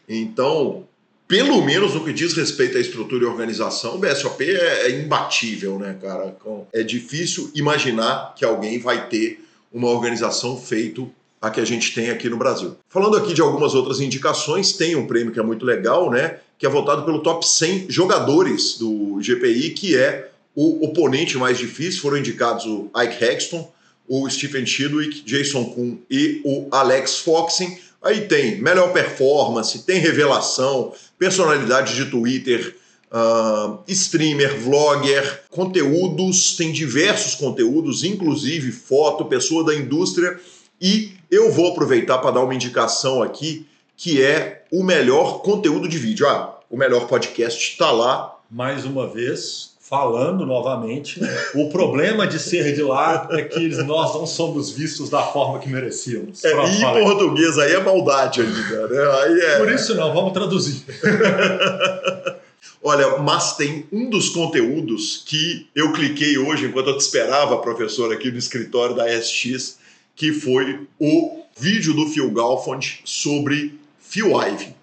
Então, 0.08 0.86
pelo 1.26 1.62
menos 1.64 1.94
no 1.94 2.04
que 2.04 2.12
diz 2.12 2.34
respeito 2.34 2.76
à 2.76 2.80
estrutura 2.80 3.24
e 3.24 3.26
organização, 3.26 3.94
o 3.94 3.98
BSOP 3.98 4.44
é, 4.44 4.86
é 4.86 5.00
imbatível, 5.00 5.78
né, 5.78 5.96
cara? 6.00 6.36
É 6.72 6.82
difícil 6.82 7.50
imaginar 7.54 8.34
que 8.36 8.44
alguém 8.44 8.78
vai 8.78 9.08
ter 9.08 9.44
uma 9.72 9.88
organização 9.88 10.56
feito 10.56 11.10
a 11.44 11.50
que 11.50 11.60
a 11.60 11.64
gente 11.64 11.94
tem 11.94 12.08
aqui 12.10 12.28
no 12.28 12.38
Brasil. 12.38 12.76
Falando 12.88 13.16
aqui 13.16 13.34
de 13.34 13.42
algumas 13.42 13.74
outras 13.74 14.00
indicações, 14.00 14.72
tem 14.72 14.96
um 14.96 15.06
prêmio 15.06 15.32
que 15.32 15.38
é 15.38 15.42
muito 15.42 15.64
legal, 15.66 16.10
né? 16.10 16.38
Que 16.58 16.64
é 16.64 16.68
votado 16.70 17.04
pelo 17.04 17.22
top 17.22 17.46
100 17.46 17.86
jogadores 17.90 18.78
do 18.78 19.18
GPI, 19.20 19.70
que 19.70 19.94
é 19.96 20.30
o 20.54 20.86
oponente 20.86 21.36
mais 21.36 21.58
difícil. 21.58 22.00
Foram 22.00 22.16
indicados 22.16 22.64
o 22.64 22.90
Ike 22.96 23.22
Hexton, 23.22 23.70
o 24.08 24.28
Stephen 24.30 24.64
Chidwick, 24.64 25.22
Jason 25.22 25.64
Kuhn 25.66 25.96
e 26.10 26.40
o 26.44 26.68
Alex 26.70 27.18
Foxen. 27.18 27.78
Aí 28.02 28.22
tem 28.22 28.60
melhor 28.60 28.92
performance, 28.92 29.80
tem 29.80 29.98
revelação, 29.98 30.92
personalidade 31.24 31.94
de 31.94 32.10
Twitter, 32.10 32.76
uh, 33.10 33.78
streamer, 33.88 34.60
vlogger, 34.60 35.44
conteúdos, 35.48 36.54
tem 36.54 36.70
diversos 36.70 37.34
conteúdos, 37.34 38.04
inclusive 38.04 38.70
foto, 38.70 39.24
pessoa 39.24 39.64
da 39.64 39.74
indústria. 39.74 40.38
E 40.78 41.12
eu 41.30 41.50
vou 41.50 41.72
aproveitar 41.72 42.18
para 42.18 42.32
dar 42.32 42.42
uma 42.42 42.54
indicação 42.54 43.22
aqui, 43.22 43.66
que 43.96 44.22
é 44.22 44.64
o 44.70 44.84
melhor 44.84 45.40
conteúdo 45.40 45.88
de 45.88 45.96
vídeo. 45.96 46.28
Ah, 46.28 46.60
o 46.68 46.76
melhor 46.76 47.06
podcast 47.06 47.58
está 47.58 47.90
lá. 47.90 48.36
Mais 48.50 48.84
uma 48.84 49.08
vez, 49.08 49.73
falando 49.88 50.46
novamente, 50.46 51.20
o 51.54 51.68
problema 51.68 52.26
de 52.26 52.38
ser 52.38 52.74
de 52.74 52.82
lá 52.82 53.28
é 53.32 53.42
que 53.42 53.68
nós 53.82 54.14
não 54.14 54.26
somos 54.26 54.70
vistos 54.70 55.10
da 55.10 55.22
forma 55.22 55.58
que 55.58 55.68
merecíamos. 55.68 56.42
É, 56.42 56.48
e 56.48 56.82
em 56.82 57.04
português 57.04 57.58
aí 57.58 57.74
é 57.74 57.80
maldade 57.80 58.40
ainda, 58.40 58.88
né? 58.88 59.20
Aí 59.22 59.40
é... 59.40 59.58
Por 59.58 59.70
isso 59.70 59.94
não, 59.94 60.12
vamos 60.14 60.32
traduzir. 60.32 60.82
Olha, 62.82 63.18
mas 63.18 63.56
tem 63.56 63.86
um 63.92 64.08
dos 64.08 64.30
conteúdos 64.30 65.22
que 65.26 65.68
eu 65.74 65.92
cliquei 65.92 66.38
hoje 66.38 66.66
enquanto 66.66 66.88
eu 66.88 66.96
te 66.96 67.00
esperava, 67.00 67.58
professor, 67.58 68.10
aqui 68.12 68.30
no 68.30 68.38
escritório 68.38 68.96
da 68.96 69.06
SX, 69.06 69.78
que 70.16 70.32
foi 70.32 70.86
o 70.98 71.42
vídeo 71.58 71.92
do 71.92 72.06
Phil 72.06 72.30
Galfond 72.30 73.02
sobre 73.04 73.78
Phil 74.00 74.28
Ivey. 74.28 74.74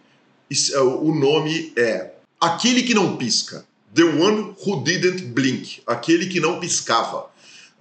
É, 0.73 0.79
o 0.79 1.13
nome 1.13 1.73
é 1.75 2.11
Aquele 2.41 2.81
que 2.81 2.95
não 2.95 3.17
pisca 3.17 3.63
The 3.93 4.03
One 4.03 4.55
Who 4.65 4.83
Didn't 4.83 5.23
Blink, 5.25 5.81
aquele 5.85 6.27
que 6.27 6.39
não 6.39 6.59
piscava. 6.59 7.25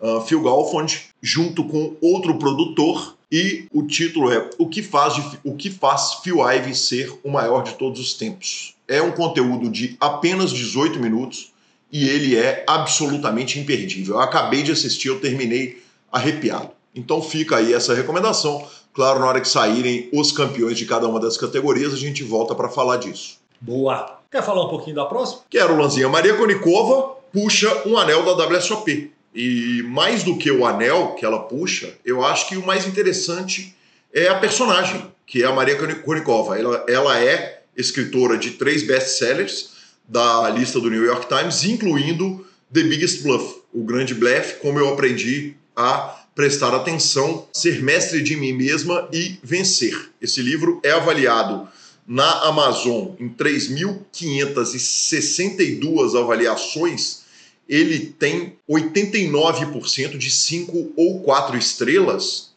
Uh, 0.00 0.20
Phil 0.22 0.42
Galfond, 0.42 1.00
junto 1.22 1.64
com 1.64 1.96
outro 2.00 2.38
produtor, 2.38 3.16
e 3.30 3.66
o 3.72 3.82
título 3.84 4.32
é 4.32 4.50
O 4.58 4.68
que 4.68 4.82
faz, 4.82 5.14
o 5.44 5.54
que 5.54 5.70
faz 5.70 6.14
Phil 6.22 6.38
Ivey 6.40 6.74
ser 6.74 7.12
o 7.22 7.30
maior 7.30 7.62
de 7.62 7.74
todos 7.74 8.00
os 8.00 8.14
tempos. 8.14 8.74
É 8.88 9.00
um 9.00 9.12
conteúdo 9.12 9.70
de 9.70 9.96
apenas 10.00 10.50
18 10.50 10.98
minutos 10.98 11.52
e 11.92 12.08
ele 12.08 12.36
é 12.36 12.64
absolutamente 12.66 13.60
imperdível. 13.60 14.16
Eu 14.16 14.20
acabei 14.20 14.62
de 14.62 14.72
assistir, 14.72 15.08
eu 15.08 15.20
terminei 15.20 15.80
arrepiado. 16.10 16.70
Então 16.92 17.22
fica 17.22 17.58
aí 17.58 17.72
essa 17.72 17.94
recomendação 17.94 18.66
Claro, 18.92 19.20
na 19.20 19.26
hora 19.26 19.40
que 19.40 19.48
saírem 19.48 20.08
os 20.12 20.32
campeões 20.32 20.76
de 20.76 20.84
cada 20.84 21.06
uma 21.06 21.20
das 21.20 21.36
categorias, 21.36 21.92
a 21.92 21.96
gente 21.96 22.24
volta 22.24 22.54
para 22.54 22.68
falar 22.68 22.96
disso. 22.96 23.38
Boa. 23.60 24.19
Quer 24.30 24.44
falar 24.44 24.64
um 24.64 24.68
pouquinho 24.68 24.94
da 24.94 25.04
próxima? 25.06 25.42
Quero, 25.50 25.76
Lanzinha. 25.76 26.08
Maria 26.08 26.34
Konikova 26.34 27.16
puxa 27.32 27.82
um 27.84 27.98
anel 27.98 28.22
da 28.24 28.46
WSOP. 28.46 29.12
E 29.34 29.82
mais 29.88 30.22
do 30.22 30.38
que 30.38 30.50
o 30.50 30.64
anel 30.64 31.14
que 31.14 31.24
ela 31.24 31.40
puxa, 31.40 31.94
eu 32.04 32.24
acho 32.24 32.48
que 32.48 32.56
o 32.56 32.64
mais 32.64 32.86
interessante 32.86 33.74
é 34.12 34.28
a 34.28 34.38
personagem, 34.38 35.04
que 35.26 35.42
é 35.42 35.46
a 35.46 35.52
Maria 35.52 35.76
Konikova. 35.96 36.56
Ela, 36.58 36.84
ela 36.88 37.20
é 37.20 37.62
escritora 37.76 38.38
de 38.38 38.52
três 38.52 38.84
best-sellers 38.84 39.70
da 40.08 40.48
lista 40.50 40.78
do 40.78 40.90
New 40.90 41.04
York 41.04 41.26
Times, 41.26 41.64
incluindo 41.64 42.46
The 42.72 42.82
Biggest 42.82 43.22
Bluff, 43.22 43.62
o 43.72 43.82
grande 43.82 44.14
blefe, 44.14 44.60
como 44.60 44.78
eu 44.78 44.88
aprendi 44.92 45.54
a 45.74 46.16
prestar 46.36 46.72
atenção, 46.74 47.48
ser 47.52 47.82
mestre 47.82 48.22
de 48.22 48.36
mim 48.36 48.52
mesma 48.52 49.08
e 49.12 49.38
vencer. 49.42 50.10
Esse 50.22 50.40
livro 50.40 50.80
é 50.84 50.92
avaliado 50.92 51.68
na 52.06 52.44
Amazon 52.44 53.08
em 53.18 53.28
3.562 53.28 56.18
avaliações. 56.18 57.22
Ele 57.68 58.14
tem 58.18 58.56
89% 58.68 60.18
de 60.18 60.30
5 60.30 60.92
ou 60.96 61.20
4 61.20 61.56
estrelas. 61.56 62.50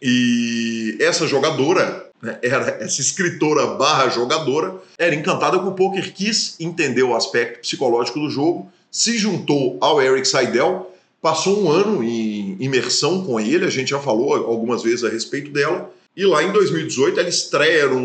E 0.00 0.96
essa 1.00 1.26
jogadora, 1.26 2.08
né, 2.22 2.38
era 2.42 2.78
essa 2.80 3.00
escritora 3.00 3.66
barra 3.68 4.08
jogadora, 4.08 4.80
era 4.98 5.14
encantada 5.14 5.58
com 5.58 5.68
o 5.68 5.74
poker, 5.74 6.12
quis 6.12 6.56
entender 6.60 7.02
o 7.02 7.14
aspecto 7.14 7.60
psicológico 7.60 8.20
do 8.20 8.30
jogo, 8.30 8.70
se 8.90 9.18
juntou 9.18 9.76
ao 9.80 10.00
Eric 10.00 10.26
Seidel, 10.26 10.90
passou 11.20 11.64
um 11.64 11.70
ano 11.70 12.02
em 12.04 12.56
imersão 12.60 13.24
com 13.24 13.40
ele, 13.40 13.64
a 13.64 13.70
gente 13.70 13.90
já 13.90 13.98
falou 13.98 14.34
algumas 14.34 14.82
vezes 14.82 15.02
a 15.02 15.08
respeito 15.08 15.50
dela. 15.50 15.90
E 16.16 16.24
lá 16.24 16.44
em 16.44 16.52
2018 16.52 17.18
ela 17.18 17.28
estreia 17.28 17.88
num, 17.88 18.00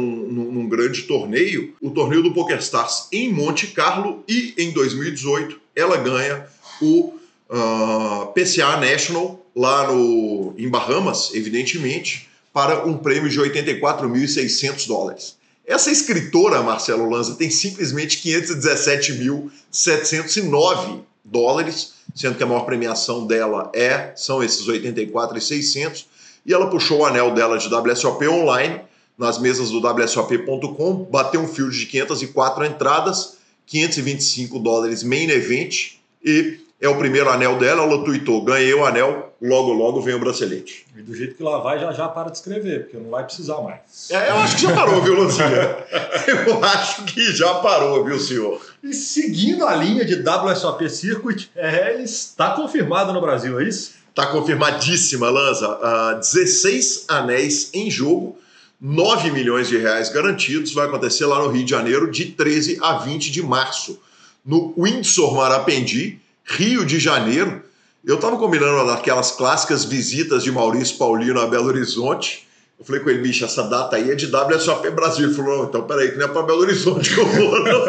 num 0.69 0.69
grande 0.69 1.01
torneio, 1.03 1.75
o 1.81 1.89
torneio 1.89 2.21
do 2.21 2.31
PokerStars 2.31 3.07
em 3.11 3.33
Monte 3.33 3.65
Carlo, 3.67 4.23
e 4.27 4.53
em 4.57 4.71
2018 4.71 5.59
ela 5.75 5.97
ganha 5.97 6.45
o 6.81 7.13
uh, 7.49 7.51
ah, 7.51 8.31
PCA 8.33 8.77
National 8.77 9.45
lá 9.55 9.91
no, 9.91 10.53
em 10.57 10.69
Bahamas, 10.69 11.31
evidentemente, 11.33 12.29
para 12.53 12.85
um 12.85 12.95
prêmio 12.97 13.29
de 13.29 13.37
84.600 13.39 14.87
dólares. 14.87 15.37
Essa 15.65 15.89
escritora, 15.91 16.61
Marcelo 16.61 17.09
Lanza, 17.09 17.35
tem 17.35 17.49
simplesmente 17.49 18.21
517.709 18.21 20.99
dólares 21.23 21.93
sendo 22.15 22.35
que 22.35 22.43
a 22.43 22.45
maior 22.45 22.65
premiação 22.65 23.27
dela 23.27 23.71
é 23.73 24.13
são 24.15 24.43
esses 24.43 24.67
84,600 24.67 26.05
e 26.45 26.53
ela 26.53 26.69
puxou 26.69 26.99
o 26.99 27.05
anel 27.05 27.33
dela 27.33 27.57
de 27.57 27.73
WSOP 27.73 28.27
online 28.27 28.81
nas 29.19 29.37
mesas 29.37 29.69
do 29.69 29.79
WSOP.com, 29.79 31.07
bateu 31.11 31.41
um 31.41 31.47
field 31.47 31.77
de 31.77 31.85
504 31.85 32.65
entradas, 32.65 33.37
525 33.67 34.57
dólares 34.59 35.03
main 35.03 35.29
event 35.29 35.95
e 36.23 36.59
é 36.81 36.87
o 36.87 36.97
primeiro 36.97 37.29
anel 37.29 37.57
dela, 37.57 37.83
ela 37.83 38.05
tweetou, 38.05 38.41
ganhei 38.41 38.73
o 38.73 38.85
anel, 38.85 39.33
logo 39.41 39.73
logo 39.73 40.01
vem 40.01 40.15
o 40.15 40.19
bracelete. 40.19 40.85
E 40.95 41.01
do 41.01 41.13
jeito 41.13 41.35
que 41.35 41.43
lá 41.43 41.57
vai, 41.59 41.77
já 41.77 41.91
já 41.91 42.07
para 42.07 42.29
de 42.29 42.37
escrever, 42.37 42.83
porque 42.83 42.97
não 42.97 43.09
vai 43.09 43.25
precisar 43.25 43.61
mais. 43.61 44.09
É, 44.09 44.29
eu 44.29 44.37
acho 44.37 44.55
que 44.55 44.61
já 44.61 44.73
parou, 44.73 45.01
viu, 45.01 45.21
Lanzinha? 45.21 45.49
eu 46.47 46.63
acho 46.63 47.03
que 47.03 47.33
já 47.33 47.55
parou, 47.55 48.05
viu, 48.05 48.17
senhor? 48.17 48.61
E 48.81 48.93
seguindo 48.93 49.67
a 49.67 49.75
linha 49.75 50.05
de 50.05 50.23
WSOP 50.23 50.89
Circuit, 50.89 51.51
é, 51.53 52.01
está 52.01 52.51
confirmado 52.51 53.11
no 53.11 53.19
Brasil, 53.19 53.59
é 53.59 53.65
isso? 53.65 53.99
Está 54.09 54.27
confirmadíssima, 54.27 55.29
Lanza. 55.29 55.67
Uh, 55.67 56.19
16 56.19 57.05
anéis 57.09 57.69
em 57.73 57.91
jogo, 57.91 58.37
9 58.79 59.31
milhões 59.31 59.67
de 59.67 59.77
reais 59.77 60.09
garantidos. 60.09 60.73
Vai 60.73 60.87
acontecer 60.87 61.25
lá 61.25 61.39
no 61.39 61.49
Rio 61.49 61.63
de 61.63 61.71
Janeiro, 61.71 62.09
de 62.09 62.25
13 62.25 62.79
a 62.81 62.99
20 62.99 63.31
de 63.31 63.41
março, 63.41 63.99
no 64.45 64.73
Windsor 64.77 65.35
Marapendi 65.35 66.19
Rio 66.45 66.85
de 66.85 66.99
Janeiro. 66.99 67.61
Eu 68.05 68.15
estava 68.15 68.37
combinando 68.37 68.89
aquelas 68.91 69.31
clássicas 69.31 69.83
visitas 69.83 70.43
de 70.43 70.51
Maurício 70.51 70.97
Paulino 70.97 71.39
a 71.39 71.47
Belo 71.47 71.67
Horizonte. 71.67 72.47
Eu 72.79 72.85
falei 72.85 73.01
com 73.01 73.09
ele, 73.09 73.21
bicho, 73.21 73.43
essa 73.43 73.63
data 73.63 73.97
aí 73.97 74.09
é 74.11 74.15
de 74.15 74.33
WSOP 74.33 74.89
Brasil. 74.91 75.27
Ele 75.27 75.35
falou, 75.35 75.65
então 75.65 75.83
peraí, 75.83 76.11
que 76.11 76.17
não 76.17 76.25
é 76.25 76.27
para 76.29 76.43
Belo 76.43 76.61
Horizonte 76.61 77.13
que 77.13 77.19
eu 77.19 77.27
vou, 77.27 77.63
não. 77.63 77.79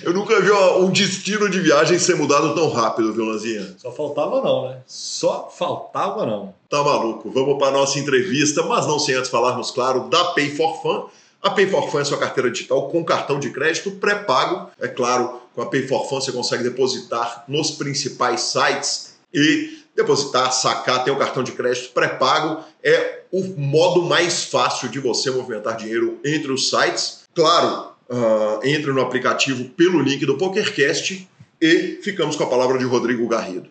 Eu 0.04 0.12
nunca 0.12 0.40
vi 0.40 0.50
um 0.50 0.90
destino 0.90 1.48
de 1.48 1.60
viagem 1.60 1.98
ser 1.98 2.16
mudado 2.16 2.54
tão 2.54 2.70
rápido, 2.70 3.12
viu, 3.12 3.24
Lanzinha? 3.24 3.74
Só 3.78 3.92
faltava 3.92 4.40
não, 4.40 4.68
né? 4.68 4.78
Só 4.86 5.50
faltava 5.56 6.26
não. 6.26 6.54
Tá 6.68 6.82
maluco. 6.82 7.30
Vamos 7.30 7.58
para 7.58 7.68
a 7.68 7.78
nossa 7.78 7.98
entrevista, 7.98 8.62
mas 8.62 8.86
não 8.86 8.98
sem 8.98 9.14
antes 9.14 9.30
falarmos, 9.30 9.70
claro, 9.70 10.08
da 10.08 10.24
Pay 10.32 10.56
for 10.56 10.80
Fun 10.82 11.08
a 11.42 11.50
Pay 11.50 11.68
for 11.68 11.90
Fun 11.90 11.98
é 11.98 12.04
sua 12.04 12.18
carteira 12.18 12.48
digital 12.48 12.88
com 12.88 13.04
cartão 13.04 13.40
de 13.40 13.50
crédito 13.50 13.90
pré-pago. 13.90 14.70
É 14.80 14.86
claro, 14.86 15.40
com 15.54 15.60
a 15.60 15.66
Pay 15.66 15.88
for 15.88 16.08
Fun 16.08 16.20
você 16.20 16.30
consegue 16.30 16.62
depositar 16.62 17.44
nos 17.48 17.72
principais 17.72 18.42
sites 18.42 19.16
e 19.34 19.82
depositar, 19.94 20.52
sacar, 20.52 21.02
ter 21.02 21.10
o 21.10 21.14
um 21.14 21.18
cartão 21.18 21.42
de 21.42 21.50
crédito 21.50 21.92
pré-pago. 21.92 22.62
É 22.82 23.22
o 23.32 23.42
modo 23.56 24.02
mais 24.02 24.44
fácil 24.44 24.88
de 24.88 25.00
você 25.00 25.32
movimentar 25.32 25.76
dinheiro 25.76 26.20
entre 26.24 26.52
os 26.52 26.70
sites. 26.70 27.22
Claro, 27.34 27.88
uh, 28.08 28.60
entre 28.64 28.92
no 28.92 29.00
aplicativo 29.00 29.64
pelo 29.70 30.00
link 30.00 30.24
do 30.26 30.36
PokerCast 30.36 31.28
e 31.60 31.98
ficamos 32.02 32.36
com 32.36 32.44
a 32.44 32.48
palavra 32.48 32.78
de 32.78 32.84
Rodrigo 32.84 33.26
Garrido. 33.28 33.68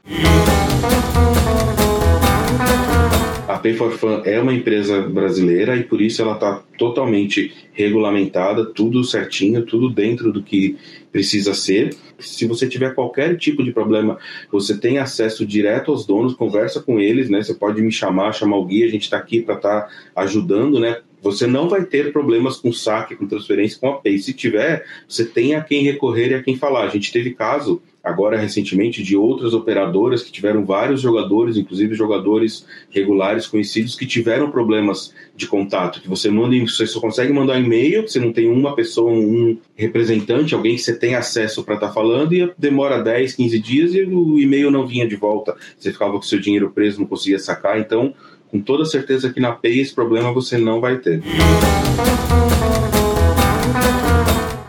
A 3.51 3.57
Pay 3.57 3.73
for 3.73 3.91
Fun 3.91 4.21
é 4.23 4.39
uma 4.39 4.53
empresa 4.53 5.01
brasileira 5.01 5.75
e 5.75 5.83
por 5.83 6.01
isso 6.01 6.21
ela 6.21 6.35
está 6.35 6.63
totalmente 6.77 7.53
regulamentada, 7.73 8.65
tudo 8.65 9.03
certinho, 9.03 9.65
tudo 9.65 9.89
dentro 9.89 10.31
do 10.31 10.41
que 10.41 10.77
precisa 11.11 11.53
ser. 11.53 11.93
Se 12.17 12.47
você 12.47 12.65
tiver 12.65 12.95
qualquer 12.95 13.35
tipo 13.37 13.61
de 13.61 13.73
problema, 13.73 14.17
você 14.49 14.77
tem 14.77 14.99
acesso 14.99 15.45
direto 15.45 15.91
aos 15.91 16.05
donos, 16.05 16.33
conversa 16.33 16.79
com 16.79 16.97
eles, 16.97 17.29
né? 17.29 17.43
Você 17.43 17.53
pode 17.53 17.81
me 17.81 17.91
chamar, 17.91 18.31
chamar 18.31 18.55
o 18.55 18.65
guia, 18.65 18.85
a 18.85 18.89
gente 18.89 19.03
está 19.03 19.17
aqui 19.17 19.41
para 19.41 19.55
estar 19.55 19.81
tá 19.81 19.89
ajudando, 20.15 20.79
né? 20.79 21.01
Você 21.21 21.45
não 21.45 21.69
vai 21.69 21.85
ter 21.85 22.11
problemas 22.11 22.57
com 22.57 22.73
saque, 22.73 23.15
com 23.15 23.27
transferência 23.27 23.79
com 23.79 23.89
a 23.89 23.97
Pay. 23.97 24.17
Se 24.17 24.33
tiver, 24.33 24.85
você 25.07 25.23
tem 25.23 25.55
a 25.55 25.61
quem 25.61 25.83
recorrer 25.83 26.31
e 26.31 26.33
a 26.33 26.43
quem 26.43 26.57
falar. 26.57 26.85
A 26.85 26.89
gente 26.89 27.11
teve 27.11 27.31
caso 27.31 27.81
agora 28.03 28.37
recentemente 28.37 29.03
de 29.03 29.15
outras 29.15 29.53
operadoras 29.53 30.23
que 30.23 30.31
tiveram 30.31 30.65
vários 30.65 31.01
jogadores, 31.01 31.55
inclusive 31.55 31.93
jogadores 31.93 32.65
regulares 32.89 33.45
conhecidos 33.45 33.95
que 33.95 34.05
tiveram 34.05 34.49
problemas 34.49 35.13
de 35.35 35.47
contato, 35.47 36.01
que 36.01 36.09
você 36.09 36.29
manda, 36.29 36.57
você 36.65 36.87
só 36.87 36.99
consegue 36.99 37.31
mandar 37.31 37.59
e-mail, 37.59 38.07
você 38.07 38.19
não 38.19 38.33
tem 38.33 38.49
uma 38.49 38.75
pessoa, 38.75 39.11
um 39.11 39.57
representante, 39.75 40.55
alguém 40.55 40.75
que 40.75 40.81
você 40.81 40.97
tem 40.97 41.15
acesso 41.15 41.63
para 41.63 41.75
estar 41.75 41.87
tá 41.87 41.93
falando 41.93 42.33
e 42.33 42.51
demora 42.57 43.01
10, 43.01 43.35
15 43.35 43.59
dias 43.59 43.93
e 43.93 44.01
o 44.01 44.39
e-mail 44.39 44.71
não 44.71 44.87
vinha 44.87 45.07
de 45.07 45.15
volta, 45.15 45.55
você 45.77 45.91
ficava 45.91 46.13
com 46.13 46.21
seu 46.21 46.39
dinheiro 46.39 46.71
preso, 46.71 46.99
não 46.99 47.07
conseguia 47.07 47.39
sacar, 47.39 47.79
então 47.79 48.13
com 48.51 48.59
toda 48.59 48.83
certeza 48.83 49.31
que 49.31 49.39
na 49.39 49.53
Pay 49.53 49.79
esse 49.79 49.95
problema 49.95 50.33
você 50.33 50.57
não 50.57 50.81
vai 50.81 50.97
ter. 50.97 51.23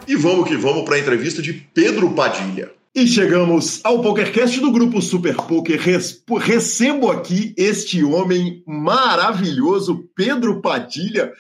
E 0.07 0.15
vamos 0.15 0.49
que 0.49 0.57
vamos 0.57 0.85
para 0.85 0.95
a 0.95 1.01
entrevista 1.01 1.43
de 1.43 1.53
Pedro 1.53 2.15
Padilha. 2.15 2.71
E 2.95 3.07
chegamos 3.07 3.81
ao 3.85 4.01
PokerCast 4.03 4.61
do 4.61 4.71
grupo 4.71 5.03
Super 5.03 5.35
Poker. 5.35 5.81
Recebo 6.41 7.11
aqui 7.11 7.55
este 7.57 8.05
homem 8.05 8.63
maravilhoso, 8.67 10.09
Pedro 10.15 10.61
Padilha. 10.61 11.33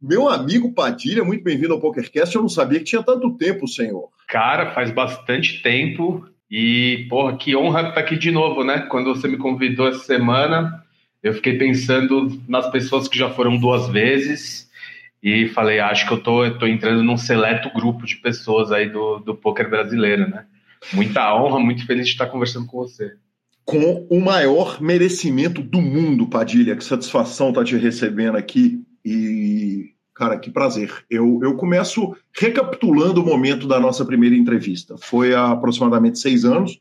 Meu 0.00 0.28
amigo 0.28 0.72
Padilha, 0.72 1.24
muito 1.24 1.44
bem-vindo 1.44 1.74
ao 1.74 1.80
PokerCast. 1.80 2.34
Eu 2.34 2.42
não 2.42 2.48
sabia 2.48 2.78
que 2.78 2.86
tinha 2.86 3.02
tanto 3.02 3.36
tempo, 3.36 3.68
senhor. 3.68 4.08
Cara, 4.28 4.72
faz 4.72 4.90
bastante 4.92 5.60
tempo. 5.62 6.24
E, 6.50 7.06
porra, 7.08 7.36
que 7.36 7.56
honra 7.56 7.88
estar 7.88 8.00
aqui 8.00 8.16
de 8.16 8.30
novo, 8.30 8.62
né? 8.62 8.86
Quando 8.88 9.14
você 9.14 9.26
me 9.26 9.38
convidou 9.38 9.88
essa 9.88 10.04
semana, 10.04 10.81
eu 11.22 11.32
fiquei 11.34 11.56
pensando 11.56 12.40
nas 12.48 12.68
pessoas 12.70 13.06
que 13.06 13.16
já 13.16 13.30
foram 13.30 13.56
duas 13.56 13.88
vezes 13.88 14.68
e 15.22 15.48
falei, 15.48 15.78
acho 15.78 16.06
que 16.06 16.12
eu 16.12 16.20
tô, 16.20 16.44
eu 16.44 16.58
tô 16.58 16.66
entrando 16.66 17.02
num 17.02 17.16
seleto 17.16 17.70
grupo 17.72 18.04
de 18.04 18.16
pessoas 18.16 18.72
aí 18.72 18.90
do, 18.90 19.20
do 19.20 19.34
poker 19.34 19.70
brasileiro, 19.70 20.28
né? 20.28 20.46
Muita 20.92 21.32
honra, 21.36 21.60
muito 21.60 21.86
feliz 21.86 22.06
de 22.06 22.12
estar 22.12 22.26
conversando 22.26 22.66
com 22.66 22.78
você. 22.78 23.12
Com 23.64 24.04
o 24.10 24.20
maior 24.20 24.82
merecimento 24.82 25.62
do 25.62 25.80
mundo, 25.80 26.26
Padilha. 26.26 26.74
Que 26.74 26.82
satisfação 26.82 27.52
tá 27.52 27.62
te 27.62 27.76
recebendo 27.76 28.36
aqui. 28.36 28.82
E, 29.04 29.90
cara, 30.12 30.36
que 30.36 30.50
prazer. 30.50 30.92
Eu, 31.08 31.38
eu 31.40 31.54
começo 31.54 32.16
recapitulando 32.36 33.22
o 33.22 33.24
momento 33.24 33.68
da 33.68 33.78
nossa 33.78 34.04
primeira 34.04 34.34
entrevista. 34.34 34.96
Foi 34.98 35.32
há 35.32 35.52
aproximadamente 35.52 36.18
seis 36.18 36.44
anos. 36.44 36.80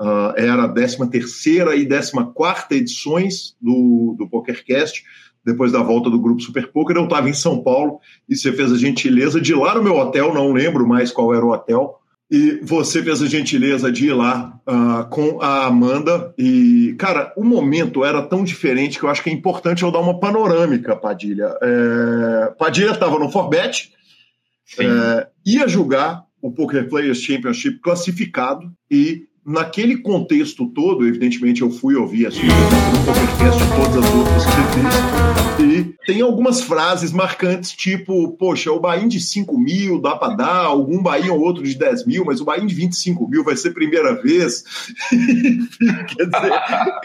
Uh, 0.00 0.32
era 0.36 0.64
a 0.64 0.68
13 0.68 1.08
terceira 1.10 1.76
e 1.76 1.86
14 1.86 2.12
quarta 2.34 2.74
edições 2.74 3.54
do, 3.60 4.16
do 4.18 4.28
PokerCast 4.28 5.04
depois 5.44 5.72
da 5.72 5.82
volta 5.82 6.08
do 6.08 6.20
grupo 6.20 6.40
Super 6.40 6.70
Poker, 6.70 6.96
eu 6.96 7.04
estava 7.04 7.28
em 7.28 7.34
São 7.34 7.62
Paulo 7.62 7.98
e 8.28 8.36
você 8.36 8.52
fez 8.52 8.72
a 8.72 8.76
gentileza 8.76 9.40
de 9.40 9.52
ir 9.52 9.56
lá 9.56 9.74
no 9.74 9.82
meu 9.82 9.96
hotel, 9.96 10.32
não 10.32 10.52
lembro 10.52 10.86
mais 10.86 11.10
qual 11.10 11.34
era 11.34 11.44
o 11.44 11.52
hotel, 11.52 11.98
E 12.30 12.60
você 12.62 13.02
fez 13.02 13.20
a 13.20 13.26
gentileza 13.26 13.92
de 13.92 14.06
ir 14.06 14.14
lá 14.14 14.58
uh, 14.66 15.06
com 15.10 15.42
a 15.42 15.66
Amanda. 15.66 16.32
E, 16.38 16.94
cara, 16.98 17.30
o 17.36 17.44
momento 17.44 18.04
era 18.04 18.22
tão 18.22 18.42
diferente 18.42 18.98
que 18.98 19.04
eu 19.04 19.10
acho 19.10 19.22
que 19.22 19.28
é 19.28 19.32
importante 19.32 19.82
eu 19.82 19.90
dar 19.90 19.98
uma 19.98 20.18
panorâmica, 20.18 20.96
Padilha. 20.96 21.54
É... 21.60 22.54
Padilha 22.56 22.92
estava 22.92 23.18
no 23.18 23.30
Forbet, 23.30 23.92
é... 24.78 25.26
ia 25.44 25.68
jogar 25.68 26.24
o 26.40 26.50
Poker 26.50 26.88
Players 26.88 27.20
Championship 27.20 27.80
classificado 27.80 28.72
e 28.90 29.26
naquele 29.44 29.98
contexto 29.98 30.66
todo, 30.66 31.06
evidentemente 31.06 31.62
eu 31.62 31.70
fui 31.70 31.96
ouvir 31.96 32.26
as 32.26 32.36
no 32.36 33.04
podcast 33.04 33.60
todas 33.74 33.96
as 33.96 34.14
outras 34.14 34.44
que 34.44 34.52
você 34.52 34.62
fez, 34.72 35.22
e 35.60 35.94
tem 36.06 36.20
algumas 36.20 36.62
frases 36.62 37.12
marcantes, 37.12 37.72
tipo, 37.72 38.32
poxa, 38.36 38.70
o 38.72 38.80
Bahia 38.80 39.06
de 39.06 39.20
5 39.20 39.58
mil 39.58 40.00
dá 40.00 40.16
para 40.16 40.34
dar, 40.34 40.64
algum 40.64 41.02
Bahia 41.02 41.32
ou 41.32 41.40
outro 41.40 41.62
de 41.62 41.74
10 41.74 42.06
mil, 42.06 42.24
mas 42.24 42.40
o 42.40 42.44
Bahia 42.44 42.64
de 42.64 42.74
25 42.74 43.28
mil 43.28 43.44
vai 43.44 43.56
ser 43.56 43.72
primeira 43.72 44.20
vez. 44.20 44.64
Quer 45.10 46.24
dizer, 46.24 46.50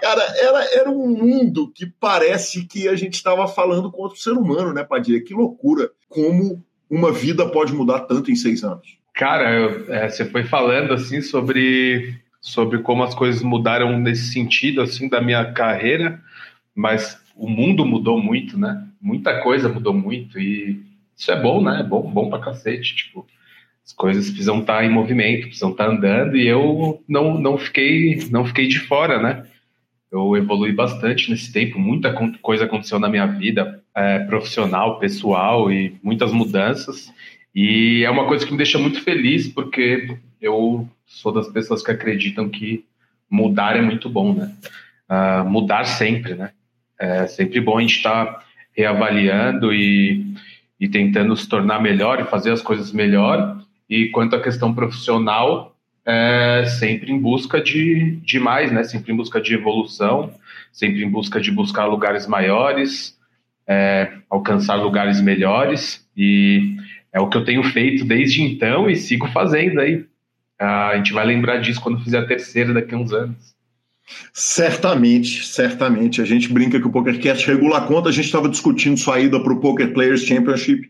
cara, 0.01 0.23
era, 0.39 0.79
era 0.79 0.91
um 0.91 1.07
mundo 1.09 1.71
que 1.73 1.85
parece 1.99 2.65
que 2.65 2.87
a 2.87 2.95
gente 2.95 3.15
estava 3.15 3.47
falando 3.47 3.91
com 3.91 4.03
outro 4.03 4.19
ser 4.19 4.31
humano, 4.31 4.73
né, 4.73 4.83
Padilha? 4.83 5.23
Que 5.23 5.33
loucura 5.33 5.91
como 6.07 6.63
uma 6.89 7.11
vida 7.11 7.47
pode 7.47 7.73
mudar 7.73 8.01
tanto 8.01 8.31
em 8.31 8.35
seis 8.35 8.63
anos. 8.63 8.97
Cara, 9.13 9.51
eu, 9.51 9.93
é, 9.93 10.09
você 10.09 10.25
foi 10.25 10.43
falando 10.43 10.93
assim 10.93 11.21
sobre 11.21 12.15
sobre 12.47 12.79
como 12.79 13.03
as 13.03 13.13
coisas 13.13 13.43
mudaram 13.43 13.99
nesse 13.99 14.31
sentido 14.31 14.81
assim 14.81 15.09
da 15.09 15.19
minha 15.19 15.51
carreira, 15.51 16.21
mas 16.73 17.21
o 17.35 17.49
mundo 17.49 17.85
mudou 17.85 18.17
muito, 18.17 18.57
né? 18.57 18.87
Muita 19.01 19.41
coisa 19.41 19.67
mudou 19.67 19.93
muito 19.93 20.39
e 20.39 20.81
isso 21.15 21.29
é 21.29 21.41
bom, 21.41 21.61
né? 21.61 21.81
É 21.81 21.83
bom, 21.83 22.09
bom 22.09 22.29
pra 22.29 22.39
cacete, 22.39 22.95
tipo, 22.95 23.27
as 23.85 23.91
coisas 23.91 24.29
precisam 24.29 24.61
estar 24.61 24.77
tá 24.77 24.85
em 24.85 24.89
movimento, 24.89 25.47
precisam 25.47 25.71
estar 25.71 25.87
tá 25.87 25.91
andando 25.91 26.37
e 26.37 26.47
eu 26.47 27.03
não, 27.05 27.37
não 27.37 27.57
fiquei 27.57 28.25
não 28.31 28.45
fiquei 28.45 28.65
de 28.69 28.79
fora, 28.79 29.21
né? 29.21 29.45
Eu 30.09 30.37
evolui 30.37 30.71
bastante 30.71 31.29
nesse 31.29 31.51
tempo, 31.51 31.77
muita 31.77 32.13
coisa 32.41 32.63
aconteceu 32.63 32.97
na 32.97 33.09
minha 33.09 33.25
vida 33.25 33.83
é, 33.93 34.19
profissional, 34.19 34.99
pessoal 34.99 35.69
e 35.69 35.97
muitas 36.01 36.31
mudanças. 36.31 37.11
E 37.53 38.05
é 38.05 38.09
uma 38.09 38.25
coisa 38.25 38.45
que 38.45 38.51
me 38.51 38.57
deixa 38.57 38.79
muito 38.79 39.01
feliz 39.01 39.49
porque 39.49 40.17
eu 40.41 40.87
sou 41.05 41.31
das 41.31 41.47
pessoas 41.49 41.81
que 41.81 41.91
acreditam 41.91 42.49
que 42.49 42.85
mudar 43.29 43.75
é 43.75 43.81
muito 43.81 44.09
bom, 44.09 44.33
né? 44.33 44.53
Uh, 45.09 45.49
mudar 45.49 45.83
sempre, 45.85 46.35
né? 46.35 46.51
É 46.99 47.27
sempre 47.27 47.61
bom 47.61 47.77
a 47.77 47.81
gente 47.81 47.97
estar 47.97 48.25
tá 48.25 48.43
reavaliando 48.75 49.73
e, 49.73 50.25
e 50.79 50.87
tentando 50.87 51.35
se 51.35 51.47
tornar 51.47 51.81
melhor 51.81 52.19
e 52.19 52.25
fazer 52.25 52.51
as 52.51 52.61
coisas 52.61 52.91
melhor. 52.91 53.61
E 53.89 54.09
quanto 54.09 54.35
à 54.35 54.41
questão 54.41 54.73
profissional, 54.73 55.75
é 56.05 56.65
sempre 56.65 57.11
em 57.11 57.19
busca 57.19 57.61
de, 57.61 58.17
de 58.23 58.39
mais, 58.39 58.71
né? 58.71 58.83
Sempre 58.83 59.11
em 59.11 59.15
busca 59.15 59.41
de 59.41 59.53
evolução, 59.53 60.33
sempre 60.71 61.03
em 61.03 61.09
busca 61.09 61.41
de 61.41 61.51
buscar 61.51 61.85
lugares 61.85 62.25
maiores, 62.25 63.17
é, 63.67 64.13
alcançar 64.29 64.75
lugares 64.75 65.19
melhores. 65.21 66.07
E 66.15 66.77
é 67.11 67.19
o 67.19 67.27
que 67.27 67.37
eu 67.37 67.43
tenho 67.43 67.63
feito 67.63 68.05
desde 68.05 68.41
então 68.41 68.89
e 68.89 68.95
sigo 68.95 69.27
fazendo 69.27 69.81
aí. 69.81 70.05
Ah, 70.59 70.89
a 70.89 70.97
gente 70.97 71.13
vai 71.13 71.25
lembrar 71.25 71.57
disso 71.57 71.81
quando 71.81 72.03
fizer 72.03 72.19
a 72.19 72.27
terceira 72.27 72.73
daqui 72.73 72.95
a 72.95 72.97
uns 72.97 73.13
anos. 73.13 73.55
Certamente, 74.33 75.45
certamente. 75.45 76.21
A 76.21 76.25
gente 76.25 76.51
brinca 76.51 76.79
que 76.79 76.87
o 76.87 76.91
PokerCast 76.91 77.45
regula 77.45 77.77
a 77.79 77.81
conta. 77.81 78.09
A 78.09 78.11
gente 78.11 78.25
estava 78.25 78.49
discutindo 78.49 78.97
sua 78.97 79.19
ida 79.19 79.41
para 79.41 79.53
o 79.53 79.59
Poker 79.59 79.93
Players 79.93 80.23
Championship 80.23 80.89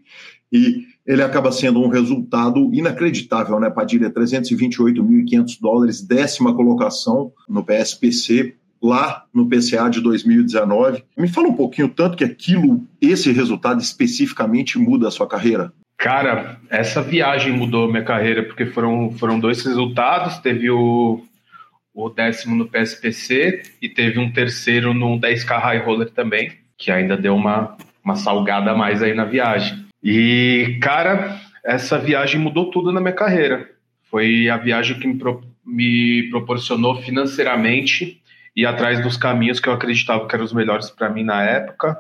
e 0.52 0.86
ele 1.06 1.22
acaba 1.22 1.52
sendo 1.52 1.82
um 1.82 1.88
resultado 1.88 2.70
inacreditável, 2.74 3.60
né, 3.60 3.70
Padilha? 3.70 4.10
328.500 4.12 5.58
dólares, 5.60 6.02
décima 6.02 6.54
colocação 6.54 7.32
no 7.48 7.64
PSPC, 7.64 8.56
lá 8.82 9.26
no 9.34 9.48
PCA 9.48 9.90
de 9.90 10.02
2019. 10.02 11.04
Me 11.18 11.28
fala 11.28 11.48
um 11.48 11.56
pouquinho 11.56 11.90
tanto 11.90 12.18
que 12.18 12.24
aquilo, 12.24 12.86
esse 13.02 13.32
resultado 13.32 13.82
especificamente 13.82 14.78
muda 14.78 15.08
a 15.08 15.12
sua 15.12 15.28
carreira. 15.28 15.74
Cara, 15.98 16.60
essa 16.70 17.02
viagem 17.02 17.52
mudou 17.52 17.90
minha 17.90 18.04
carreira, 18.04 18.44
porque 18.44 18.68
foram, 18.68 19.12
foram 19.18 19.40
dois 19.40 19.66
resultados. 19.66 20.38
Teve 20.38 20.70
o, 20.70 21.26
o 21.94 22.10
décimo 22.10 22.56
no 22.56 22.68
PSPC 22.68 23.64
e 23.82 23.90
teve 23.90 24.20
um 24.20 24.32
terceiro 24.32 24.94
no 24.94 25.20
10K 25.20 25.60
High 25.60 25.80
Roller 25.80 26.12
também, 26.12 26.52
que 26.78 26.92
ainda 26.92 27.18
deu 27.18 27.36
uma, 27.36 27.76
uma 28.04 28.16
salgada 28.16 28.72
a 28.72 28.78
mais 28.78 29.02
aí 29.02 29.16
na 29.16 29.26
viagem. 29.26 29.88
E, 30.04 30.78
cara, 30.82 31.42
essa 31.66 31.98
viagem 31.98 32.40
mudou 32.40 32.70
tudo 32.70 32.92
na 32.92 33.02
minha 33.02 33.14
carreira. 33.14 33.68
Foi 34.04 34.48
a 34.50 34.58
viagem 34.58 35.00
que 35.00 35.08
me, 35.08 35.18
pro, 35.18 35.44
me 35.66 36.30
proporcionou 36.30 37.02
financeiramente 37.02 38.22
e 38.56 38.66
atrás 38.66 39.02
dos 39.02 39.18
caminhos 39.18 39.60
que 39.60 39.68
eu 39.68 39.74
acreditava 39.74 40.28
que 40.28 40.36
eram 40.36 40.46
os 40.46 40.54
melhores 40.54 40.92
para 40.92 41.10
mim 41.10 41.24
na 41.24 41.44
época. 41.44 42.00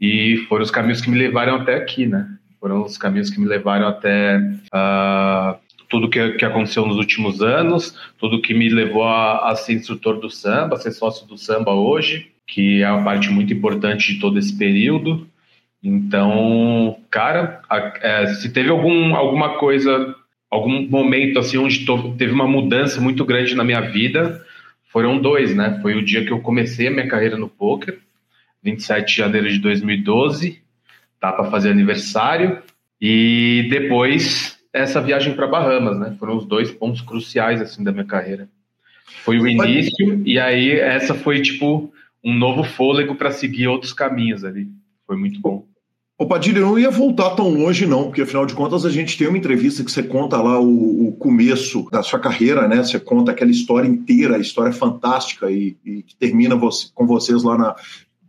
E 0.00 0.46
foram 0.48 0.62
os 0.62 0.70
caminhos 0.70 1.00
que 1.00 1.10
me 1.10 1.18
levaram 1.18 1.56
até 1.56 1.74
aqui, 1.74 2.06
né? 2.06 2.28
Foram 2.66 2.82
os 2.82 2.98
caminhos 2.98 3.30
que 3.30 3.38
me 3.38 3.46
levaram 3.46 3.86
até 3.86 4.38
uh, 4.74 5.56
tudo 5.88 6.10
que, 6.10 6.32
que 6.32 6.44
aconteceu 6.44 6.84
nos 6.84 6.96
últimos 6.96 7.40
anos, 7.40 7.96
tudo 8.18 8.42
que 8.42 8.52
me 8.52 8.68
levou 8.68 9.04
a, 9.04 9.52
a 9.52 9.54
ser 9.54 9.74
instrutor 9.74 10.18
do 10.18 10.28
samba, 10.28 10.74
a 10.74 10.76
ser 10.80 10.90
sócio 10.90 11.28
do 11.28 11.38
samba 11.38 11.72
hoje, 11.72 12.32
que 12.44 12.82
é 12.82 12.90
uma 12.90 13.04
parte 13.04 13.30
muito 13.30 13.52
importante 13.52 14.12
de 14.12 14.18
todo 14.18 14.36
esse 14.36 14.58
período. 14.58 15.28
Então, 15.80 16.98
cara, 17.08 17.62
é, 18.02 18.26
se 18.34 18.52
teve 18.52 18.68
algum, 18.68 19.14
alguma 19.14 19.58
coisa, 19.60 20.16
algum 20.50 20.88
momento 20.88 21.38
assim 21.38 21.58
onde 21.58 21.86
to, 21.86 22.16
teve 22.18 22.32
uma 22.32 22.48
mudança 22.48 23.00
muito 23.00 23.24
grande 23.24 23.54
na 23.54 23.62
minha 23.62 23.80
vida, 23.80 24.44
foram 24.88 25.20
dois, 25.20 25.54
né? 25.54 25.78
Foi 25.82 25.94
o 25.94 26.04
dia 26.04 26.24
que 26.24 26.32
eu 26.32 26.40
comecei 26.40 26.88
a 26.88 26.90
minha 26.90 27.06
carreira 27.06 27.36
no 27.36 27.48
poker, 27.48 28.00
27 28.60 29.06
de 29.06 29.16
janeiro 29.18 29.48
de 29.48 29.60
2012, 29.60 30.65
tá 31.20 31.32
para 31.32 31.50
fazer 31.50 31.70
aniversário 31.70 32.62
e 33.00 33.66
depois 33.70 34.58
essa 34.72 35.00
viagem 35.00 35.34
para 35.34 35.46
Bahamas, 35.46 35.98
né? 35.98 36.14
Foram 36.18 36.36
os 36.36 36.46
dois 36.46 36.70
pontos 36.70 37.00
cruciais 37.00 37.60
assim 37.60 37.82
da 37.82 37.92
minha 37.92 38.04
carreira. 38.04 38.48
Foi 39.24 39.38
o 39.38 39.46
início 39.46 40.22
e 40.24 40.38
aí 40.38 40.72
essa 40.72 41.14
foi 41.14 41.40
tipo 41.40 41.92
um 42.22 42.34
novo 42.34 42.64
fôlego 42.64 43.14
para 43.14 43.30
seguir 43.30 43.68
outros 43.68 43.92
caminhos 43.92 44.44
ali. 44.44 44.68
Foi 45.06 45.16
muito 45.16 45.40
bom. 45.40 45.64
Ô 46.18 46.24
Padilha, 46.24 46.60
eu 46.60 46.66
não 46.66 46.78
ia 46.78 46.90
voltar 46.90 47.30
tão 47.34 47.50
longe, 47.50 47.84
não, 47.84 48.04
porque 48.04 48.22
afinal 48.22 48.46
de 48.46 48.54
contas 48.54 48.86
a 48.86 48.90
gente 48.90 49.18
tem 49.18 49.28
uma 49.28 49.36
entrevista 49.36 49.84
que 49.84 49.92
você 49.92 50.02
conta 50.02 50.40
lá 50.40 50.58
o, 50.58 51.08
o 51.08 51.12
começo 51.12 51.86
da 51.90 52.02
sua 52.02 52.18
carreira, 52.18 52.66
né? 52.66 52.78
Você 52.78 52.98
conta 52.98 53.32
aquela 53.32 53.50
história 53.50 53.86
inteira, 53.86 54.36
a 54.36 54.40
história 54.40 54.72
fantástica 54.72 55.50
e, 55.50 55.76
e 55.84 56.02
que 56.02 56.16
termina 56.16 56.56
você, 56.56 56.88
com 56.94 57.06
vocês 57.06 57.42
lá 57.42 57.58
na 57.58 57.76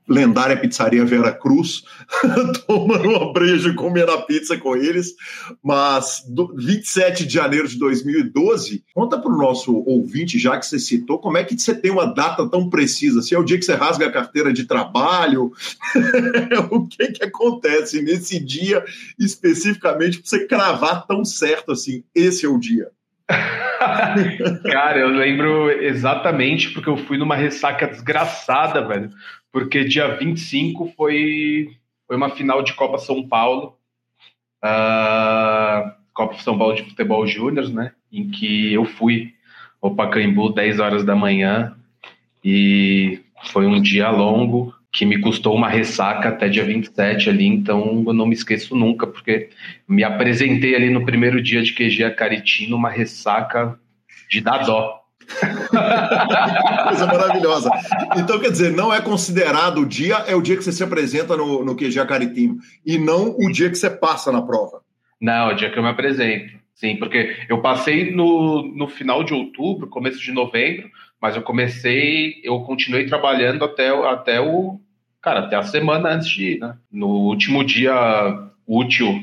lendária 0.07 0.57
pizzaria 0.57 1.05
Vera 1.05 1.31
Cruz, 1.33 1.83
tomando 2.65 3.09
uma 3.09 3.33
breja 3.33 3.69
e 3.69 3.75
comendo 3.75 4.11
a 4.11 4.21
pizza 4.21 4.57
com 4.57 4.75
eles. 4.75 5.13
Mas 5.61 6.23
do, 6.27 6.53
27 6.55 7.25
de 7.25 7.33
janeiro 7.33 7.67
de 7.67 7.77
2012, 7.77 8.83
conta 8.93 9.19
para 9.19 9.31
o 9.31 9.37
nosso 9.37 9.75
ouvinte, 9.85 10.39
já 10.39 10.57
que 10.57 10.65
você 10.65 10.79
citou, 10.79 11.19
como 11.19 11.37
é 11.37 11.43
que 11.43 11.59
você 11.59 11.75
tem 11.75 11.91
uma 11.91 12.05
data 12.05 12.47
tão 12.49 12.69
precisa? 12.69 13.21
Se 13.21 13.27
assim, 13.27 13.35
é 13.35 13.39
o 13.39 13.43
dia 13.43 13.57
que 13.57 13.65
você 13.65 13.73
rasga 13.73 14.07
a 14.07 14.11
carteira 14.11 14.53
de 14.53 14.65
trabalho? 14.65 15.51
o 16.71 16.87
que, 16.87 17.07
que 17.11 17.23
acontece 17.23 18.01
nesse 18.01 18.39
dia 18.39 18.83
especificamente 19.19 20.19
para 20.19 20.29
você 20.29 20.47
cravar 20.47 21.05
tão 21.05 21.25
certo 21.25 21.71
assim? 21.71 22.03
Esse 22.15 22.45
é 22.45 22.49
o 22.49 22.57
dia. 22.57 22.89
Cara, 24.63 24.99
eu 24.99 25.09
lembro 25.09 25.69
exatamente 25.69 26.69
porque 26.69 26.89
eu 26.89 26.97
fui 26.97 27.17
numa 27.17 27.35
ressaca 27.35 27.87
desgraçada, 27.87 28.87
velho 28.87 29.11
porque 29.51 29.83
dia 29.83 30.07
25 30.15 30.93
foi, 30.95 31.75
foi 32.05 32.15
uma 32.15 32.29
final 32.29 32.61
de 32.61 32.73
Copa 32.73 32.97
São 32.97 33.27
Paulo, 33.27 33.77
uh, 34.63 35.91
Copa 36.13 36.37
São 36.39 36.57
Paulo 36.57 36.75
de 36.75 36.83
Futebol 36.83 37.25
Júnior, 37.27 37.69
né? 37.69 37.93
Em 38.11 38.29
que 38.29 38.73
eu 38.73 38.85
fui 38.85 39.33
ao 39.81 39.95
Pacaembu 39.95 40.53
10 40.53 40.79
horas 40.79 41.03
da 41.03 41.15
manhã 41.15 41.75
e 42.43 43.19
foi 43.51 43.65
um 43.65 43.81
dia 43.81 44.09
longo 44.09 44.73
que 44.91 45.05
me 45.05 45.19
custou 45.19 45.53
uma 45.53 45.69
ressaca 45.69 46.29
até 46.29 46.49
dia 46.49 46.63
27 46.63 47.29
ali, 47.29 47.45
então 47.45 48.03
eu 48.07 48.13
não 48.13 48.25
me 48.25 48.33
esqueço 48.33 48.75
nunca, 48.75 49.05
porque 49.05 49.49
me 49.87 50.03
apresentei 50.03 50.75
ali 50.75 50.89
no 50.89 51.05
primeiro 51.05 51.41
dia 51.41 51.61
de 51.61 51.73
QG 51.73 52.03
a 52.03 52.11
Cariti 52.11 52.67
numa 52.67 52.89
ressaca 52.89 53.79
de 54.29 54.41
dar 54.41 54.59
dó. 54.65 55.03
Coisa 56.87 57.05
maravilhosa. 57.05 57.69
Então, 58.17 58.39
quer 58.39 58.51
dizer, 58.51 58.71
não 58.71 58.93
é 58.93 59.01
considerado 59.01 59.81
o 59.81 59.85
dia, 59.85 60.15
é 60.27 60.35
o 60.35 60.41
dia 60.41 60.55
que 60.55 60.63
você 60.63 60.71
se 60.71 60.83
apresenta 60.83 61.35
no, 61.35 61.63
no 61.63 61.75
QG 61.75 62.05
Caritimo, 62.05 62.57
e 62.85 62.97
não 62.97 63.35
o 63.37 63.51
dia 63.51 63.69
que 63.69 63.75
você 63.75 63.89
passa 63.89 64.31
na 64.31 64.41
prova. 64.41 64.81
Não, 65.19 65.49
é 65.49 65.53
o 65.53 65.55
dia 65.55 65.69
que 65.71 65.77
eu 65.77 65.83
me 65.83 65.89
apresento. 65.89 66.57
Sim, 66.73 66.95
porque 66.97 67.35
eu 67.49 67.59
passei 67.59 68.11
no, 68.11 68.61
no 68.75 68.87
final 68.87 69.23
de 69.23 69.33
outubro, 69.33 69.87
começo 69.87 70.19
de 70.19 70.31
novembro, 70.31 70.89
mas 71.19 71.35
eu 71.35 71.41
comecei, 71.41 72.39
eu 72.43 72.59
continuei 72.61 73.07
trabalhando 73.07 73.65
até, 73.65 73.89
até 73.89 74.39
o. 74.39 74.79
Cara, 75.19 75.39
até 75.41 75.55
a 75.55 75.63
semana 75.63 76.09
antes 76.09 76.29
de 76.29 76.51
ir, 76.51 76.59
né? 76.59 76.77
No 76.91 77.07
último 77.07 77.63
dia 77.63 77.93
útil, 78.67 79.19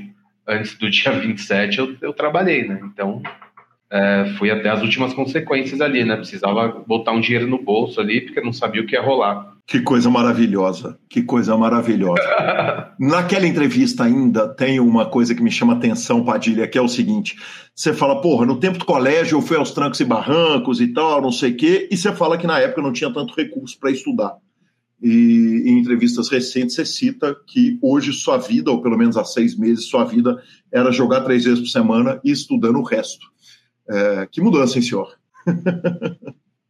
antes 0.47 0.77
do 0.77 0.90
dia 0.90 1.12
27, 1.17 1.79
eu, 1.79 1.97
eu 2.01 2.12
trabalhei, 2.12 2.67
né? 2.67 2.81
Então, 2.83 3.23
é, 3.94 4.35
fui 4.37 4.50
até 4.50 4.68
as 4.68 4.83
últimas 4.83 5.14
consequências 5.14 5.80
ali, 5.80 6.04
né? 6.04 6.16
Precisava 6.16 6.83
botar 6.85 7.12
um 7.12 7.20
dinheiro 7.20 7.46
no 7.46 7.62
bolso 7.62 8.00
ali, 8.00 8.22
porque 8.22 8.40
não 8.40 8.52
sabia 8.52 8.83
o 8.83 8.87
que 8.87 8.96
ia 8.96 9.00
rolar. 9.00 9.54
Que 9.68 9.80
coisa 9.80 10.11
maravilhosa, 10.11 10.98
que 11.09 11.22
coisa 11.22 11.57
maravilhosa. 11.57 12.20
Naquela 12.98 13.46
entrevista 13.46 14.02
ainda 14.02 14.48
tem 14.48 14.80
uma 14.80 15.07
coisa 15.07 15.33
que 15.33 15.42
me 15.42 15.50
chama 15.50 15.74
atenção, 15.74 16.24
Padilha, 16.24 16.66
que 16.66 16.76
é 16.76 16.83
o 16.83 16.88
seguinte: 16.88 17.37
você 17.72 17.94
fala, 17.94 18.20
porra, 18.20 18.44
no 18.44 18.59
tempo 18.59 18.78
do 18.78 18.85
colégio 18.85 19.38
eu 19.38 19.42
fui 19.42 19.57
aos 19.57 19.70
trancos 19.70 20.00
e 20.00 20.04
barrancos 20.04 20.80
e 20.80 20.88
tal, 20.88 21.22
não 21.22 21.30
sei 21.30 21.52
o 21.52 21.57
quê, 21.57 21.88
e 21.88 21.96
você 21.96 22.12
fala 22.12 22.37
que 22.37 22.48
na 22.48 22.59
época 22.59 22.83
não 22.83 22.92
tinha 22.92 23.12
tanto 23.12 23.33
recurso 23.37 23.78
para 23.78 23.92
estudar. 23.92 24.35
E 25.00 25.62
em 25.66 25.78
entrevistas 25.78 26.28
recentes 26.28 26.74
você 26.74 26.85
cita 26.85 27.37
que 27.46 27.78
hoje 27.80 28.12
sua 28.12 28.38
vida, 28.38 28.72
ou 28.72 28.83
pelo 28.83 28.98
menos 28.98 29.16
há 29.16 29.24
seis 29.24 29.57
meses, 29.57 29.85
sua 29.87 30.04
vida 30.04 30.42
era 30.72 30.90
jogar 30.90 31.20
três 31.20 31.44
vezes 31.44 31.61
por 31.61 31.68
semana 31.68 32.20
e 32.24 32.33
estudando 32.33 32.80
o 32.80 32.83
resto. 32.83 33.33
É, 33.88 34.27
que 34.31 34.40
mudança, 34.40 34.79
hein, 34.79 34.83
senhor? 34.83 35.16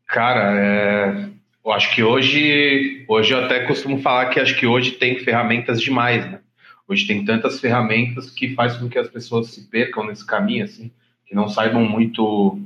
Cara, 0.07 0.61
é, 0.61 1.31
eu 1.64 1.72
acho 1.72 1.94
que 1.94 2.03
hoje, 2.03 3.05
hoje 3.09 3.33
eu 3.33 3.44
até 3.44 3.61
costumo 3.66 3.98
falar 4.00 4.27
que 4.27 4.40
acho 4.40 4.57
que 4.57 4.66
hoje 4.66 4.92
tem 4.92 5.18
ferramentas 5.18 5.81
demais, 5.81 6.24
né? 6.31 6.40
Hoje 6.87 7.07
tem 7.07 7.24
tantas 7.24 7.61
ferramentas 7.61 8.29
que 8.31 8.55
faz 8.55 8.77
com 8.77 8.88
que 8.88 8.98
as 8.98 9.09
pessoas 9.09 9.48
se 9.48 9.68
percam 9.70 10.07
nesse 10.07 10.27
caminho, 10.27 10.64
assim, 10.64 10.90
que 11.27 11.35
não 11.35 11.48
saibam 11.48 11.83
muito 11.83 12.61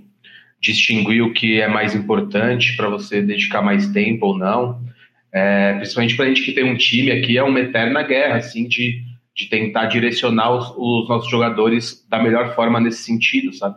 distinguir 0.61 1.23
o 1.23 1.33
que 1.33 1.61
é 1.61 1.69
mais 1.69 1.95
importante 1.95 2.77
para 2.77 2.89
você 2.89 3.23
dedicar 3.23 3.63
mais 3.63 3.87
tempo 3.89 4.27
ou 4.27 4.37
não. 4.37 4.83
É, 5.33 5.75
principalmente 5.75 6.17
para 6.17 6.25
a 6.25 6.29
gente 6.29 6.43
que 6.43 6.53
tem 6.53 6.65
um 6.65 6.77
time 6.77 7.13
aqui, 7.13 7.39
é 7.39 7.43
uma 7.43 7.61
eterna 7.61 8.03
guerra, 8.03 8.37
assim, 8.37 8.67
de, 8.67 9.03
de 9.37 9.49
tentar 9.49 9.87
direcionar 9.87 10.51
os, 10.51 10.75
os 10.77 11.09
nossos 11.09 11.31
jogadores 11.31 12.05
da 12.09 12.21
melhor 12.21 12.55
forma 12.57 12.81
nesse 12.81 13.05
sentido, 13.05 13.53
sabe? 13.53 13.77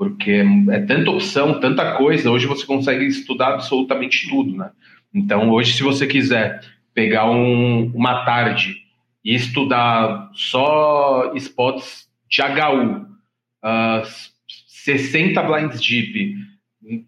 Porque 0.00 0.42
é 0.70 0.80
tanta 0.80 1.10
opção, 1.10 1.60
tanta 1.60 1.94
coisa. 1.98 2.30
Hoje 2.30 2.46
você 2.46 2.64
consegue 2.64 3.04
estudar 3.04 3.48
absolutamente 3.48 4.30
tudo, 4.30 4.56
né? 4.56 4.70
Então, 5.12 5.50
hoje, 5.50 5.74
se 5.74 5.82
você 5.82 6.06
quiser 6.06 6.62
pegar 6.94 7.30
um, 7.30 7.92
uma 7.94 8.24
tarde 8.24 8.76
e 9.22 9.34
estudar 9.34 10.30
só 10.32 11.34
spots 11.34 12.08
de 12.30 12.40
HU, 12.40 13.08
uh, 13.62 14.02
60 14.68 15.42
blinds 15.42 15.78
deep, 15.82 16.34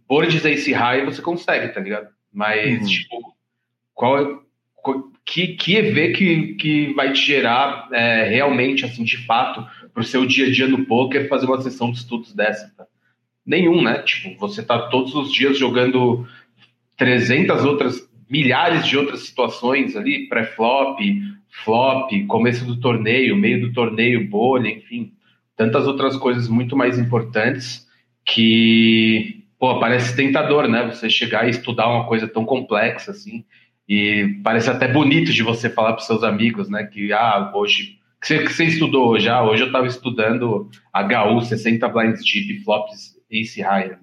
boards 0.06 0.44
ace 0.44 0.74
high, 0.74 1.02
você 1.06 1.22
consegue, 1.22 1.72
tá 1.72 1.80
ligado? 1.80 2.08
Mas, 2.30 2.82
uhum. 2.82 2.86
tipo, 2.86 3.36
qual, 3.94 4.42
qual 4.74 5.04
que, 5.24 5.56
que 5.56 5.76
EV 5.76 6.12
que, 6.12 6.54
que 6.56 6.92
vai 6.92 7.14
te 7.14 7.24
gerar 7.24 7.88
é, 7.90 8.28
realmente, 8.28 8.84
assim, 8.84 9.02
de 9.02 9.16
fato, 9.24 9.66
para 9.92 10.00
o 10.00 10.04
seu 10.04 10.26
dia 10.26 10.46
a 10.46 10.50
dia 10.50 10.68
no 10.68 10.84
poker 10.84 11.28
fazer 11.28 11.46
uma 11.46 11.60
sessão 11.60 11.90
de 11.90 11.98
estudos 11.98 12.34
dessa? 12.34 12.72
Tá? 12.76 12.86
Nenhum, 13.44 13.82
né? 13.82 13.98
Tipo, 14.02 14.38
você 14.38 14.62
tá 14.62 14.88
todos 14.88 15.14
os 15.14 15.32
dias 15.32 15.58
jogando 15.58 16.26
300 16.96 17.64
outras, 17.64 18.08
milhares 18.28 18.86
de 18.86 18.96
outras 18.96 19.20
situações 19.20 19.96
ali, 19.96 20.28
pré-flop, 20.28 20.98
flop, 21.64 22.10
começo 22.26 22.64
do 22.64 22.80
torneio, 22.80 23.36
meio 23.36 23.60
do 23.60 23.72
torneio, 23.72 24.28
bolha, 24.28 24.68
enfim, 24.68 25.12
tantas 25.56 25.86
outras 25.86 26.16
coisas 26.16 26.48
muito 26.48 26.76
mais 26.76 26.98
importantes 26.98 27.86
que, 28.24 29.44
pô, 29.58 29.78
parece 29.78 30.16
tentador, 30.16 30.68
né? 30.68 30.86
Você 30.86 31.10
chegar 31.10 31.46
e 31.46 31.50
estudar 31.50 31.88
uma 31.88 32.06
coisa 32.06 32.26
tão 32.26 32.44
complexa 32.44 33.10
assim, 33.10 33.44
e 33.88 34.40
parece 34.42 34.70
até 34.70 34.88
bonito 34.88 35.32
de 35.32 35.42
você 35.42 35.68
falar 35.68 35.92
para 35.92 36.02
seus 36.02 36.22
amigos, 36.22 36.68
né? 36.70 36.84
Que, 36.84 37.12
ah, 37.12 37.52
hoje 37.54 37.98
que 38.22 38.28
você, 38.28 38.38
que 38.44 38.52
você 38.52 38.64
estudou 38.64 39.08
hoje? 39.08 39.28
Ah, 39.28 39.42
hoje 39.42 39.64
eu 39.64 39.66
estava 39.66 39.86
estudando 39.86 40.70
HU, 40.94 41.40
60 41.42 41.88
blinds 41.88 42.24
deep, 42.24 42.62
flops 42.62 43.16
ace 43.28 43.60
high. 43.60 43.98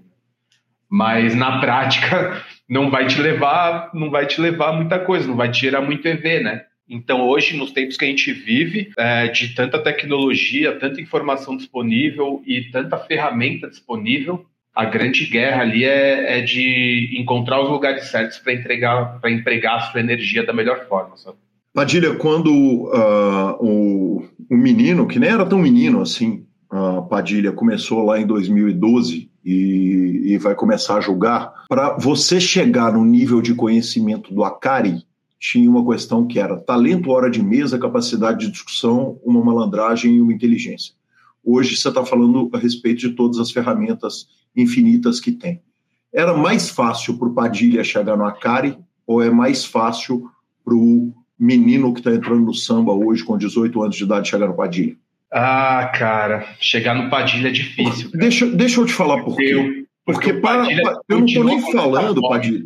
Mas 0.91 1.33
na 1.35 1.59
prática 1.61 2.43
não 2.67 2.89
vai 2.91 3.07
te 3.07 3.21
levar, 3.21 3.91
não 3.93 4.11
vai 4.11 4.25
te 4.25 4.41
levar 4.41 4.73
muita 4.73 4.99
coisa, 4.99 5.25
não 5.25 5.37
vai 5.37 5.49
te 5.49 5.61
gerar 5.61 5.81
muito 5.81 6.05
EV, 6.05 6.41
né? 6.41 6.65
Então 6.89 7.21
hoje, 7.21 7.55
nos 7.55 7.71
tempos 7.71 7.95
que 7.95 8.03
a 8.03 8.07
gente 8.07 8.33
vive, 8.33 8.91
é, 8.97 9.27
de 9.27 9.53
tanta 9.55 9.79
tecnologia, 9.79 10.77
tanta 10.77 10.99
informação 10.99 11.55
disponível 11.55 12.41
e 12.45 12.63
tanta 12.71 12.97
ferramenta 12.97 13.69
disponível, 13.69 14.45
a 14.75 14.85
grande 14.85 15.27
guerra 15.27 15.61
ali 15.61 15.85
é, 15.85 16.39
é 16.39 16.41
de 16.41 17.15
encontrar 17.17 17.61
os 17.61 17.69
lugares 17.69 18.09
certos 18.09 18.39
para 18.39 18.53
entregar, 18.53 19.19
para 19.21 19.31
empregar 19.31 19.75
a 19.77 19.81
sua 19.81 19.99
energia 19.99 20.43
da 20.43 20.51
melhor 20.51 20.87
forma, 20.87 21.15
sabe? 21.15 21.37
Padilha, 21.79 22.13
quando 22.15 22.51
uh, 22.51 23.55
o, 23.61 24.25
o 24.49 24.57
menino, 24.57 25.07
que 25.07 25.17
nem 25.17 25.29
era 25.29 25.45
tão 25.45 25.59
menino 25.59 26.01
assim, 26.01 26.45
uh, 26.69 27.07
Padilha, 27.07 27.53
começou 27.53 28.03
lá 28.03 28.19
em 28.19 28.27
2012 28.27 29.31
e, 29.45 30.21
e 30.25 30.37
vai 30.39 30.55
começar 30.55 30.97
a 30.97 30.99
julgar, 30.99 31.53
para 31.69 31.95
você 31.97 32.37
chegar 32.37 32.91
no 32.91 33.05
nível 33.05 33.41
de 33.41 33.55
conhecimento 33.55 34.33
do 34.33 34.43
Akari, 34.43 35.05
tinha 35.39 35.69
uma 35.69 35.89
questão 35.89 36.27
que 36.27 36.37
era 36.37 36.59
talento, 36.59 37.11
hora 37.11 37.31
de 37.31 37.41
mesa, 37.41 37.79
capacidade 37.79 38.39
de 38.39 38.51
discussão, 38.51 39.17
uma 39.23 39.41
malandragem 39.41 40.17
e 40.17 40.21
uma 40.21 40.33
inteligência. 40.33 40.93
Hoje 41.41 41.77
você 41.77 41.87
está 41.87 42.05
falando 42.05 42.49
a 42.51 42.57
respeito 42.57 42.99
de 42.99 43.11
todas 43.11 43.39
as 43.39 43.51
ferramentas 43.51 44.27
infinitas 44.53 45.21
que 45.21 45.31
tem. 45.31 45.61
Era 46.11 46.35
mais 46.35 46.69
fácil 46.69 47.17
para 47.17 47.29
o 47.29 47.33
Padilha 47.33 47.85
chegar 47.85 48.17
no 48.17 48.25
Akari 48.25 48.77
ou 49.07 49.23
é 49.23 49.29
mais 49.29 49.63
fácil 49.63 50.29
para 50.65 50.75
o 50.75 51.13
menino 51.39 51.93
que 51.93 51.99
está 51.99 52.11
entrando 52.11 52.45
no 52.45 52.53
samba 52.53 52.91
hoje 52.91 53.23
com 53.23 53.37
18 53.37 53.81
anos 53.81 53.95
de 53.95 54.03
idade 54.03 54.29
chegar 54.29 54.47
no 54.47 54.55
Padilha? 54.55 54.95
Ah, 55.31 55.91
cara, 55.95 56.47
chegar 56.59 56.95
no 56.95 57.09
Padilha 57.09 57.49
é 57.49 57.51
difícil. 57.51 58.09
Deixa, 58.11 58.47
deixa 58.47 58.81
eu 58.81 58.85
te 58.85 58.93
falar 58.93 59.23
por 59.23 59.37
quê. 59.37 59.53
Eu, 59.53 59.63
porque, 60.05 60.33
porque 60.33 60.33
para, 60.33 60.67
eu 61.07 61.19
não 61.19 61.25
estou 61.25 61.43
nem 61.43 61.71
falando, 61.71 62.21
Padilha. 62.21 62.65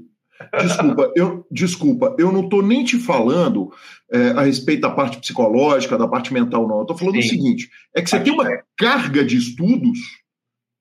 Desculpa, 0.61 1.11
eu, 1.15 1.45
desculpa, 1.51 2.15
eu 2.17 2.31
não 2.31 2.41
estou 2.41 2.61
nem 2.61 2.83
te 2.83 2.97
falando 2.97 3.71
é, 4.11 4.29
a 4.31 4.41
respeito 4.41 4.81
da 4.81 4.89
parte 4.89 5.17
psicológica, 5.19 5.97
da 5.97 6.07
parte 6.07 6.33
mental, 6.33 6.67
não. 6.67 6.77
Eu 6.77 6.81
estou 6.83 6.97
falando 6.97 7.15
Sim. 7.15 7.27
o 7.27 7.29
seguinte: 7.29 7.69
é 7.95 8.01
que 8.01 8.09
você 8.09 8.19
tem 8.19 8.33
uma 8.33 8.47
carga 8.77 9.23
de 9.23 9.37
estudos 9.37 9.99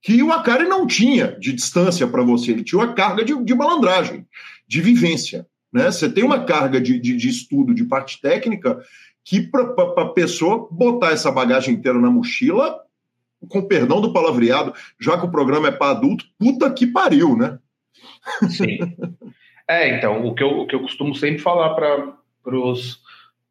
que 0.03 0.21
o 0.23 0.33
Akari 0.33 0.65
não 0.65 0.87
tinha 0.87 1.37
de 1.39 1.53
distância 1.53 2.07
para 2.07 2.23
você, 2.23 2.51
ele 2.51 2.65
tinha 2.65 2.81
uma 2.81 2.93
carga 2.93 3.25
de, 3.25 3.35
de 3.45 3.55
malandragem, 3.55 4.27
de 4.67 4.81
vivência. 4.81 5.47
Né? 5.73 5.91
Você 5.91 6.09
tem 6.09 6.23
uma 6.23 6.45
carga 6.45 6.81
de, 6.81 6.99
de, 6.99 7.17
de 7.17 7.29
estudo, 7.29 7.75
de 7.75 7.85
parte 7.85 8.21
técnica, 8.21 8.81
que 9.25 9.41
para 9.41 9.63
a 9.99 10.09
pessoa 10.09 10.69
botar 10.71 11.13
essa 11.13 11.31
bagagem 11.31 11.75
inteira 11.75 11.99
na 11.99 12.11
mochila, 12.11 12.81
com 13.49 13.63
perdão 13.63 14.01
do 14.01 14.13
palavreado, 14.13 14.75
já 15.01 15.19
que 15.19 15.27
o 15.27 15.31
programa 15.31 15.69
é 15.69 15.73
para 15.73 15.93
adulto, 15.93 16.25
puta 16.39 16.71
que 16.71 16.87
pariu, 16.87 17.37
né? 17.37 17.59
Sim. 18.49 18.79
É, 19.69 19.97
então, 19.97 20.27
o 20.27 20.35
que 20.35 20.43
eu, 20.43 20.61
o 20.61 20.67
que 20.67 20.75
eu 20.75 20.81
costumo 20.81 21.15
sempre 21.15 21.39
falar 21.39 21.71
para 21.75 22.15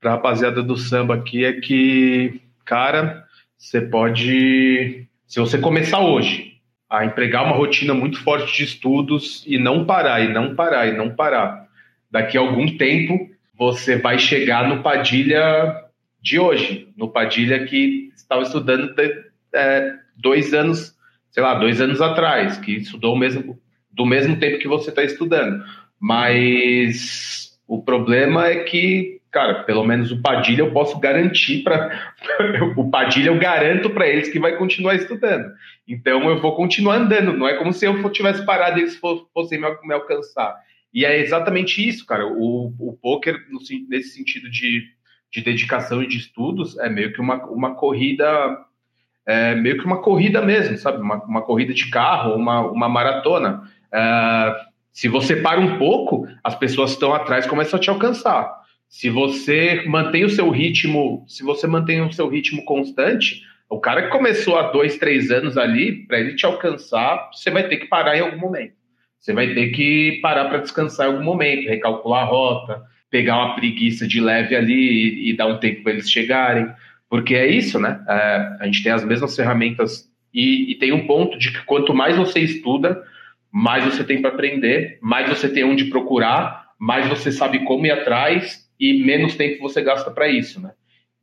a 0.04 0.10
rapaziada 0.10 0.62
do 0.62 0.78
samba 0.78 1.16
aqui 1.16 1.46
é 1.46 1.54
que, 1.54 2.42
cara, 2.66 3.26
você 3.58 3.82
pode. 3.82 5.08
Se 5.26 5.40
você 5.40 5.58
começar 5.58 6.00
hoje 6.00 6.58
a 6.90 7.06
empregar 7.06 7.46
uma 7.46 7.56
rotina 7.56 7.94
muito 7.94 8.22
forte 8.22 8.56
de 8.56 8.64
estudos 8.66 9.44
e 9.48 9.58
não 9.58 9.86
parar, 9.86 10.22
e 10.22 10.28
não 10.28 10.54
parar, 10.54 10.88
e 10.88 10.98
não 10.98 11.16
parar, 11.16 11.68
daqui 12.12 12.38
a 12.38 12.42
algum 12.42 12.78
tempo 12.78 13.30
você 13.58 13.96
vai 13.96 14.20
chegar 14.20 14.68
no 14.68 14.84
Padilha 14.84 15.86
de 16.22 16.40
hoje, 16.40 16.90
no 16.98 17.10
Padilha 17.10 17.66
que 17.66 18.12
estava 18.16 18.44
estudando 18.44 18.94
de, 18.94 19.24
é, 19.54 19.94
dois 20.18 20.54
anos, 20.54 20.96
sei 21.30 21.42
lá, 21.42 21.56
dois 21.56 21.80
anos 21.82 22.02
atrás, 22.02 22.58
que 22.58 22.78
estudou 22.78 23.16
mesmo, 23.16 23.60
do 23.92 24.06
mesmo 24.06 24.38
tempo 24.38 24.60
que 24.60 24.68
você 24.68 24.90
está 24.90 25.04
estudando. 25.04 25.64
Mas 26.00 27.58
o 27.68 27.82
problema 27.82 28.48
é 28.48 28.64
que, 28.64 29.22
cara, 29.32 29.64
pelo 29.64 29.84
menos 29.84 30.12
o 30.12 30.22
Padilha 30.22 30.62
eu 30.62 30.72
posso 30.72 31.00
garantir 31.00 31.64
para. 31.64 32.14
o 32.76 32.90
Padilha 32.90 33.30
eu 33.30 33.40
garanto 33.40 33.90
para 33.90 34.08
eles 34.08 34.30
que 34.30 34.40
vai 34.40 34.58
continuar 34.58 34.96
estudando. 34.96 35.52
Então 35.88 36.30
eu 36.30 36.40
vou 36.40 36.56
continuar 36.56 36.96
andando, 36.96 37.34
não 37.34 37.48
é 37.48 37.56
como 37.58 37.74
se 37.74 37.86
eu 37.86 38.10
tivesse 38.10 38.46
parado 38.46 38.80
e 38.80 38.82
eles 38.82 39.00
fossem 39.34 39.60
me 39.60 39.94
alcançar. 39.94 40.56
E 40.94 41.06
é 41.06 41.20
exatamente 41.20 41.88
isso, 41.88 42.06
cara. 42.06 42.28
O, 42.28 42.74
o 42.80 42.98
poker, 43.02 43.38
nesse 43.88 44.16
sentido 44.16 44.50
de, 44.50 44.84
de 45.32 45.42
dedicação 45.42 46.04
e 46.04 46.08
de 46.08 46.18
estudos, 46.18 46.78
é 46.80 46.90
meio 46.90 47.14
que 47.14 47.22
uma, 47.22 47.44
uma 47.46 47.76
corrida, 47.76 48.26
é 49.26 49.56
meio 49.56 49.78
que 49.78 49.86
uma 49.86 50.02
corrida 50.02 50.42
mesmo, 50.42 50.78
sabe? 50.78 51.02
Uma, 51.02 51.24
uma 51.24 51.42
corrida 51.42 51.74
de 51.74 51.90
carro, 51.90 52.36
uma, 52.36 52.60
uma 52.70 52.90
maratona. 52.90 53.64
É, 53.94 54.56
se 54.92 55.08
você 55.08 55.38
para 55.38 55.60
um 55.60 55.78
pouco, 55.78 56.28
as 56.44 56.56
pessoas 56.56 56.92
estão 56.92 57.14
atrás 57.14 57.48
começam 57.48 57.78
a 57.78 57.82
te 57.82 57.90
alcançar. 57.90 58.62
Se 58.90 59.10
você 59.10 59.86
mantém 59.88 60.26
o 60.26 60.30
seu 60.30 60.50
ritmo, 60.50 61.24
se 61.26 61.44
você 61.44 61.66
mantém 61.66 62.02
o 62.02 62.12
seu 62.12 62.28
ritmo 62.28 62.66
constante, 62.66 63.42
o 63.70 63.80
cara 63.80 64.04
que 64.04 64.10
começou 64.10 64.58
há 64.58 64.64
dois, 64.64 64.98
três 64.98 65.32
anos 65.32 65.58
ali, 65.58 66.06
para 66.06 66.20
ele 66.20 66.36
te 66.36 66.46
alcançar, 66.46 67.30
você 67.32 67.50
vai 67.50 67.70
ter 67.70 67.78
que 67.78 67.88
parar 67.88 68.18
em 68.18 68.20
algum 68.20 68.38
momento. 68.38 68.81
Você 69.22 69.34
vai 69.34 69.54
ter 69.54 69.70
que 69.70 70.20
parar 70.22 70.46
para 70.50 70.58
descansar 70.58 71.08
em 71.08 71.12
algum 71.12 71.24
momento, 71.24 71.70
recalcular 71.70 72.24
a 72.24 72.26
rota, 72.26 72.82
pegar 73.10 73.38
uma 73.38 73.56
preguiça 73.56 74.08
de 74.08 74.20
leve 74.20 74.56
ali 74.56 74.74
e, 74.74 75.30
e 75.30 75.38
dar 75.38 75.46
um 75.46 75.60
tempo 75.60 75.84
para 75.84 75.94
eles 75.94 76.10
chegarem. 76.10 76.68
Porque 77.08 77.36
é 77.36 77.46
isso, 77.46 77.80
né? 77.80 78.04
É, 78.10 78.58
a 78.62 78.66
gente 78.66 78.82
tem 78.82 78.92
as 78.92 79.06
mesmas 79.06 79.36
ferramentas 79.36 80.10
E, 80.34 80.72
e 80.72 80.76
tem 80.76 80.92
um 80.92 81.06
ponto 81.06 81.38
de 81.38 81.52
que 81.52 81.66
quanto 81.66 81.94
mais 81.94 82.16
você 82.16 82.40
estuda, 82.40 83.04
mais 83.52 83.84
você 83.84 84.04
tem 84.04 84.22
para 84.22 84.32
aprender, 84.32 84.98
mais 85.02 85.28
você 85.28 85.50
tem 85.50 85.64
onde 85.64 85.86
procurar, 85.86 86.72
mais 86.80 87.08
você 87.08 87.32
sabe 87.32 87.60
como 87.66 87.86
ir 87.86 87.92
atrás 87.92 88.66
e 88.80 89.04
menos 89.04 89.36
tempo 89.36 89.62
você 89.62 89.82
gasta 89.82 90.10
para 90.10 90.30
isso, 90.30 90.60
né? 90.62 90.72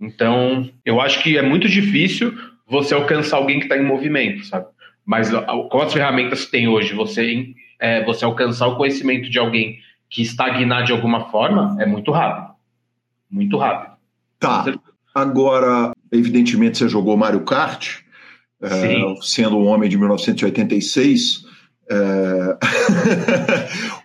Então, 0.01 0.71
eu 0.85 1.01
acho 1.01 1.23
que 1.23 1.37
é 1.37 1.43
muito 1.43 1.69
difícil 1.69 2.33
você 2.67 2.95
alcançar 2.95 3.39
alguém 3.39 3.59
que 3.59 3.65
está 3.65 3.77
em 3.77 3.85
movimento, 3.85 4.45
sabe? 4.45 4.67
Mas 5.05 5.31
com 5.71 5.81
as 5.81 5.93
ferramentas 5.93 6.45
que 6.45 6.51
tem 6.51 6.69
hoje, 6.69 6.95
você, 6.95 7.47
é, 7.81 8.05
você 8.05 8.25
alcançar 8.25 8.67
o 8.67 8.77
conhecimento 8.77 9.31
de 9.31 9.39
alguém 9.39 9.79
que 10.11 10.23
estagnar 10.23 10.85
de 10.85 10.93
alguma 10.93 11.31
forma 11.31 11.77
é 11.81 11.87
muito 11.87 12.11
rápido. 12.11 12.55
Muito 13.31 13.57
rápido. 13.59 13.97
Tá. 14.39 14.65
Agora, 15.15 15.93
evidentemente, 16.13 16.79
você 16.79 16.89
jogou 16.89 17.17
Mario 17.17 17.41
Kart, 17.41 17.99
é, 18.61 19.15
sendo 19.21 19.59
um 19.59 19.67
homem 19.67 19.89
de 19.89 19.97
1986. 19.97 21.45
É... 21.91 22.59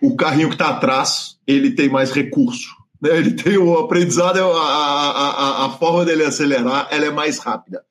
o 0.00 0.16
carrinho 0.16 0.48
que 0.48 0.54
está 0.54 0.70
atrás, 0.70 1.38
ele 1.46 1.72
tem 1.72 1.88
mais 1.88 2.10
recurso. 2.10 2.68
Né? 3.00 3.16
Ele 3.18 3.32
tem 3.32 3.56
o 3.58 3.78
aprendizado, 3.78 4.38
a, 4.38 4.42
a, 4.42 5.30
a, 5.30 5.66
a, 5.66 5.70
forma 5.70 6.04
dele 6.04 6.24
acelerar, 6.24 6.88
ela 6.90 7.06
é 7.06 7.10
mais 7.10 7.38
rápida. 7.38 7.82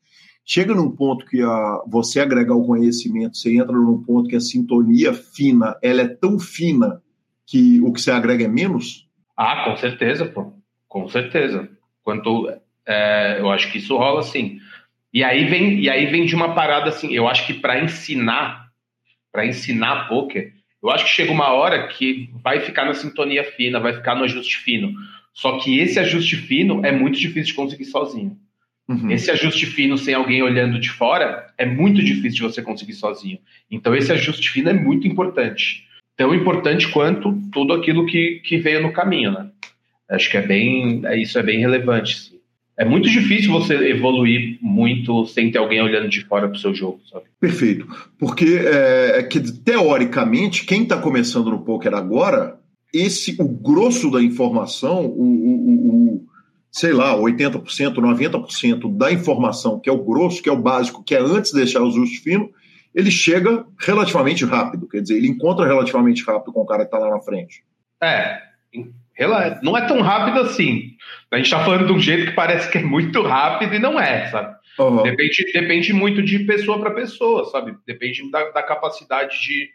Chega 0.46 0.76
num 0.76 0.92
ponto 0.92 1.26
que 1.26 1.42
a, 1.42 1.82
você 1.88 2.20
agregar 2.20 2.56
o 2.56 2.66
conhecimento, 2.66 3.38
você 3.38 3.58
entra 3.58 3.74
num 3.74 4.04
ponto 4.04 4.30
que 4.30 4.36
a 4.36 4.42
sintonia 4.42 5.14
fina, 5.14 5.78
ela 5.82 6.02
é 6.02 6.08
tão 6.08 6.38
fina 6.38 7.02
que 7.46 7.80
o 7.82 7.94
que 7.94 8.02
você 8.02 8.12
agrega 8.12 8.44
é 8.44 8.48
menos? 8.48 9.08
Ah, 9.38 9.66
com 9.66 9.78
certeza, 9.78 10.26
pô. 10.26 10.54
Com 10.88 11.08
certeza. 11.08 11.70
Quanto 12.04 12.50
é, 12.86 13.38
eu 13.40 13.50
acho 13.50 13.72
que 13.72 13.78
isso 13.78 13.96
rola 13.96 14.22
sim. 14.22 14.60
E 15.14 15.24
aí 15.24 15.46
vem, 15.46 15.80
e 15.80 15.90
aí 15.90 16.08
vem 16.08 16.26
de 16.26 16.36
uma 16.36 16.54
parada 16.54 16.90
assim, 16.90 17.14
eu 17.14 17.28
acho 17.28 17.46
que 17.46 17.54
para 17.54 17.82
ensinar, 17.84 18.68
para 19.32 19.46
ensinar 19.46 20.10
poker, 20.10 20.54
eu 20.82 20.90
acho 20.90 21.06
que 21.06 21.12
chega 21.12 21.32
uma 21.32 21.54
hora 21.54 21.88
que 21.88 22.30
vai 22.44 22.60
ficar 22.60 22.86
na 22.86 22.94
sintonia 22.94 23.44
fina, 23.44 23.80
vai 23.80 23.94
ficar 23.94 24.16
no 24.16 24.26
ajuste 24.26 24.58
fino. 24.58 24.92
Só 25.34 25.58
que 25.60 25.80
esse 25.80 25.98
ajuste 26.00 26.36
fino 26.36 26.86
é 26.86 26.92
muito 26.92 27.18
difícil 27.18 27.46
de 27.46 27.54
conseguir 27.54 27.86
sozinho. 27.86 28.38
Uhum. 28.88 29.12
Esse 29.12 29.32
ajuste 29.32 29.66
fino 29.66 29.98
sem 29.98 30.14
alguém 30.14 30.42
olhando 30.44 30.80
de 30.80 30.90
fora 30.90 31.48
é 31.58 31.66
muito 31.66 32.04
difícil 32.04 32.48
de 32.48 32.54
você 32.54 32.62
conseguir 32.62 32.94
sozinho. 32.94 33.40
Então 33.72 33.96
esse 33.96 34.12
ajuste 34.12 34.50
fino 34.50 34.70
é 34.70 34.74
muito 34.74 35.08
importante. 35.08 35.88
Tão 36.16 36.34
importante 36.36 36.90
quanto 36.90 37.42
tudo 37.52 37.74
aquilo 37.74 38.06
que, 38.06 38.42
que 38.44 38.58
veio 38.58 38.82
no 38.82 38.94
caminho, 38.94 39.32
né? 39.32 39.50
Acho 40.10 40.30
que 40.30 40.38
é 40.38 40.42
bem, 40.46 41.02
é, 41.06 41.18
isso 41.18 41.40
é 41.40 41.44
bem 41.44 41.60
relevante. 41.60 42.20
Sim 42.20 42.34
é 42.78 42.84
muito 42.84 43.10
difícil 43.10 43.52
você 43.52 43.76
evoluir 43.76 44.58
muito 44.62 45.26
sem 45.28 45.52
ter 45.52 45.60
alguém 45.60 45.82
olhando 45.82 46.10
de 46.10 46.22
fora 46.26 46.48
para 46.48 46.58
o 46.58 46.60
seu 46.60 46.74
jogo, 46.74 47.00
sabe? 47.12 47.26
Perfeito. 47.40 47.88
Porque, 48.18 48.46
é, 48.46 49.20
é 49.20 49.24
que, 49.24 49.40
teoricamente, 49.40 50.66
quem 50.66 50.84
está 50.84 50.98
começando 50.98 51.52
no 51.52 51.62
poker 51.62 51.94
agora, 51.94 52.60
esse 52.92 53.36
o 53.40 53.48
grosso 53.48 54.10
da 54.10 54.22
informação, 54.22 55.06
o, 55.06 55.22
o, 55.22 56.16
o 56.16 56.26
sei 56.74 56.92
lá, 56.92 57.16
80%, 57.16 57.62
90% 57.94 58.98
da 58.98 59.12
informação, 59.12 59.80
que 59.80 59.88
é 59.88 59.94
o 59.94 60.04
grosso, 60.04 60.42
que 60.42 60.50
é 60.50 60.52
o 60.52 60.58
básico, 60.58 61.04
que 61.04 61.14
é 61.14 61.20
antes 61.20 61.52
de 61.52 61.58
deixar 61.58 61.84
o 61.84 61.88
ajuste 61.88 62.20
fino, 62.20 62.50
ele 62.96 63.12
chega 63.12 63.64
relativamente 63.80 64.44
rápido. 64.44 64.88
Quer 64.88 65.02
dizer, 65.02 65.18
ele 65.18 65.28
encontra 65.28 65.68
relativamente 65.68 66.24
rápido 66.24 66.52
com 66.52 66.62
o 66.62 66.66
cara 66.66 66.82
que 66.82 66.88
está 66.88 66.98
lá 66.98 67.12
na 67.12 67.22
frente. 67.22 67.64
É, 68.02 69.60
não 69.62 69.78
é 69.78 69.86
tão 69.86 70.02
rápido 70.02 70.40
assim. 70.40 70.98
A 71.30 71.38
gente 71.38 71.46
está 71.46 71.64
falando 71.64 71.86
de 71.86 71.94
um 71.94 72.00
jeito 72.00 72.26
que 72.26 72.36
parece 72.36 72.72
que 72.72 72.80
é 72.80 72.84
muito 72.84 73.22
rápido 73.22 73.76
e 73.76 73.80
não 73.80 74.00
é, 74.00 74.32
sabe? 74.32 74.56
Uhum. 74.80 75.04
Depende, 75.04 75.52
depende 75.54 75.94
muito 75.94 76.24
de 76.24 76.40
pessoa 76.40 76.80
para 76.80 76.90
pessoa, 76.90 77.46
sabe? 77.46 77.78
Depende 77.86 78.32
da, 78.32 78.50
da, 78.50 78.64
capacidade 78.64 79.40
de, 79.44 79.70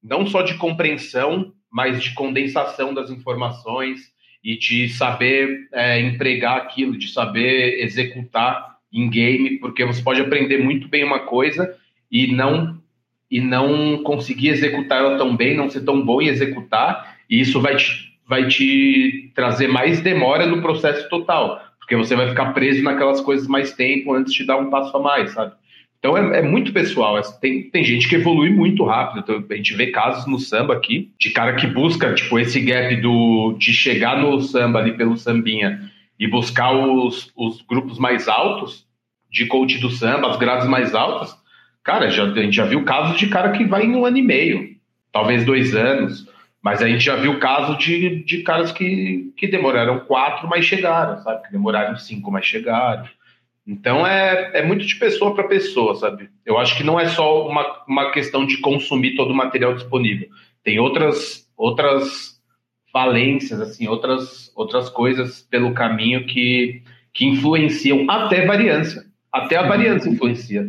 não 0.00 0.24
só 0.24 0.42
de 0.42 0.54
compreensão, 0.54 1.52
mas 1.72 2.00
de 2.00 2.14
condensação 2.14 2.94
das 2.94 3.10
informações 3.10 4.14
e 4.46 4.56
de 4.56 4.88
saber 4.88 5.66
é, 5.72 6.00
empregar 6.00 6.56
aquilo, 6.56 6.96
de 6.96 7.08
saber 7.08 7.82
executar 7.82 8.76
em 8.92 9.10
game, 9.10 9.58
porque 9.58 9.84
você 9.84 10.00
pode 10.00 10.20
aprender 10.20 10.58
muito 10.58 10.86
bem 10.86 11.02
uma 11.02 11.18
coisa 11.18 11.76
e 12.08 12.28
não 12.28 12.80
e 13.28 13.40
não 13.40 14.04
conseguir 14.04 14.50
executar 14.50 15.00
ela 15.00 15.18
tão 15.18 15.36
bem, 15.36 15.56
não 15.56 15.68
ser 15.68 15.80
tão 15.80 16.00
bom 16.00 16.22
em 16.22 16.28
executar, 16.28 17.16
e 17.28 17.40
isso 17.40 17.60
vai 17.60 17.74
te 17.74 18.06
vai 18.24 18.46
te 18.46 19.32
trazer 19.34 19.66
mais 19.66 20.00
demora 20.00 20.46
no 20.46 20.62
processo 20.62 21.08
total, 21.08 21.60
porque 21.80 21.96
você 21.96 22.14
vai 22.14 22.28
ficar 22.28 22.52
preso 22.52 22.84
naquelas 22.84 23.20
coisas 23.20 23.48
mais 23.48 23.72
tempo 23.72 24.14
antes 24.14 24.32
de 24.32 24.46
dar 24.46 24.58
um 24.58 24.70
passo 24.70 24.96
a 24.96 25.00
mais, 25.00 25.32
sabe? 25.32 25.54
Então 26.06 26.16
é, 26.16 26.38
é 26.38 26.42
muito 26.42 26.72
pessoal. 26.72 27.20
Tem, 27.40 27.64
tem 27.68 27.82
gente 27.82 28.08
que 28.08 28.14
evolui 28.14 28.48
muito 28.48 28.84
rápido. 28.84 29.20
Então, 29.20 29.44
a 29.50 29.56
gente 29.56 29.74
vê 29.74 29.88
casos 29.88 30.24
no 30.24 30.38
samba 30.38 30.74
aqui 30.74 31.10
de 31.18 31.30
cara 31.30 31.56
que 31.56 31.66
busca 31.66 32.14
tipo 32.14 32.38
esse 32.38 32.60
gap 32.60 32.94
do 33.00 33.56
de 33.58 33.72
chegar 33.72 34.20
no 34.20 34.40
samba 34.40 34.78
ali 34.78 34.96
pelo 34.96 35.16
sambinha 35.16 35.80
e 36.18 36.28
buscar 36.28 36.72
os, 36.72 37.32
os 37.36 37.60
grupos 37.62 37.98
mais 37.98 38.28
altos 38.28 38.86
de 39.28 39.46
coach 39.46 39.78
do 39.78 39.90
samba, 39.90 40.30
as 40.30 40.36
grades 40.36 40.68
mais 40.68 40.94
altas. 40.94 41.36
Cara, 41.82 42.08
já, 42.08 42.22
a 42.22 42.34
gente 42.34 42.54
já 42.54 42.64
viu 42.64 42.84
casos 42.84 43.18
de 43.18 43.26
cara 43.26 43.50
que 43.50 43.64
vai 43.64 43.84
em 43.84 43.96
um 43.96 44.06
ano 44.06 44.16
e 44.16 44.22
meio, 44.22 44.76
talvez 45.12 45.44
dois 45.44 45.74
anos. 45.74 46.28
Mas 46.62 46.82
a 46.82 46.88
gente 46.88 47.04
já 47.04 47.16
viu 47.16 47.38
caso 47.40 47.76
de, 47.78 48.22
de 48.24 48.42
caras 48.42 48.70
que, 48.70 49.32
que 49.36 49.48
demoraram 49.48 50.00
quatro, 50.00 50.48
mas 50.48 50.64
chegaram, 50.64 51.18
sabe? 51.18 51.46
Que 51.46 51.52
demoraram 51.52 51.96
cinco, 51.96 52.30
mas 52.30 52.46
chegaram. 52.46 53.04
Então 53.66 54.06
é, 54.06 54.60
é 54.60 54.62
muito 54.62 54.86
de 54.86 54.94
pessoa 54.94 55.34
para 55.34 55.48
pessoa, 55.48 55.96
sabe? 55.96 56.28
Eu 56.44 56.56
acho 56.56 56.76
que 56.76 56.84
não 56.84 57.00
é 57.00 57.08
só 57.08 57.48
uma, 57.48 57.84
uma 57.88 58.10
questão 58.12 58.46
de 58.46 58.58
consumir 58.58 59.16
todo 59.16 59.32
o 59.32 59.36
material 59.36 59.74
disponível. 59.74 60.28
Tem 60.62 60.78
outras, 60.78 61.48
outras 61.56 62.40
valências, 62.92 63.60
assim, 63.60 63.88
outras, 63.88 64.52
outras 64.54 64.88
coisas 64.88 65.42
pelo 65.42 65.74
caminho 65.74 66.26
que, 66.26 66.82
que 67.12 67.26
influenciam 67.26 68.08
até 68.08 68.46
variância. 68.46 69.04
Até 69.32 69.56
a 69.56 69.66
variância 69.66 70.08
influencia. 70.08 70.68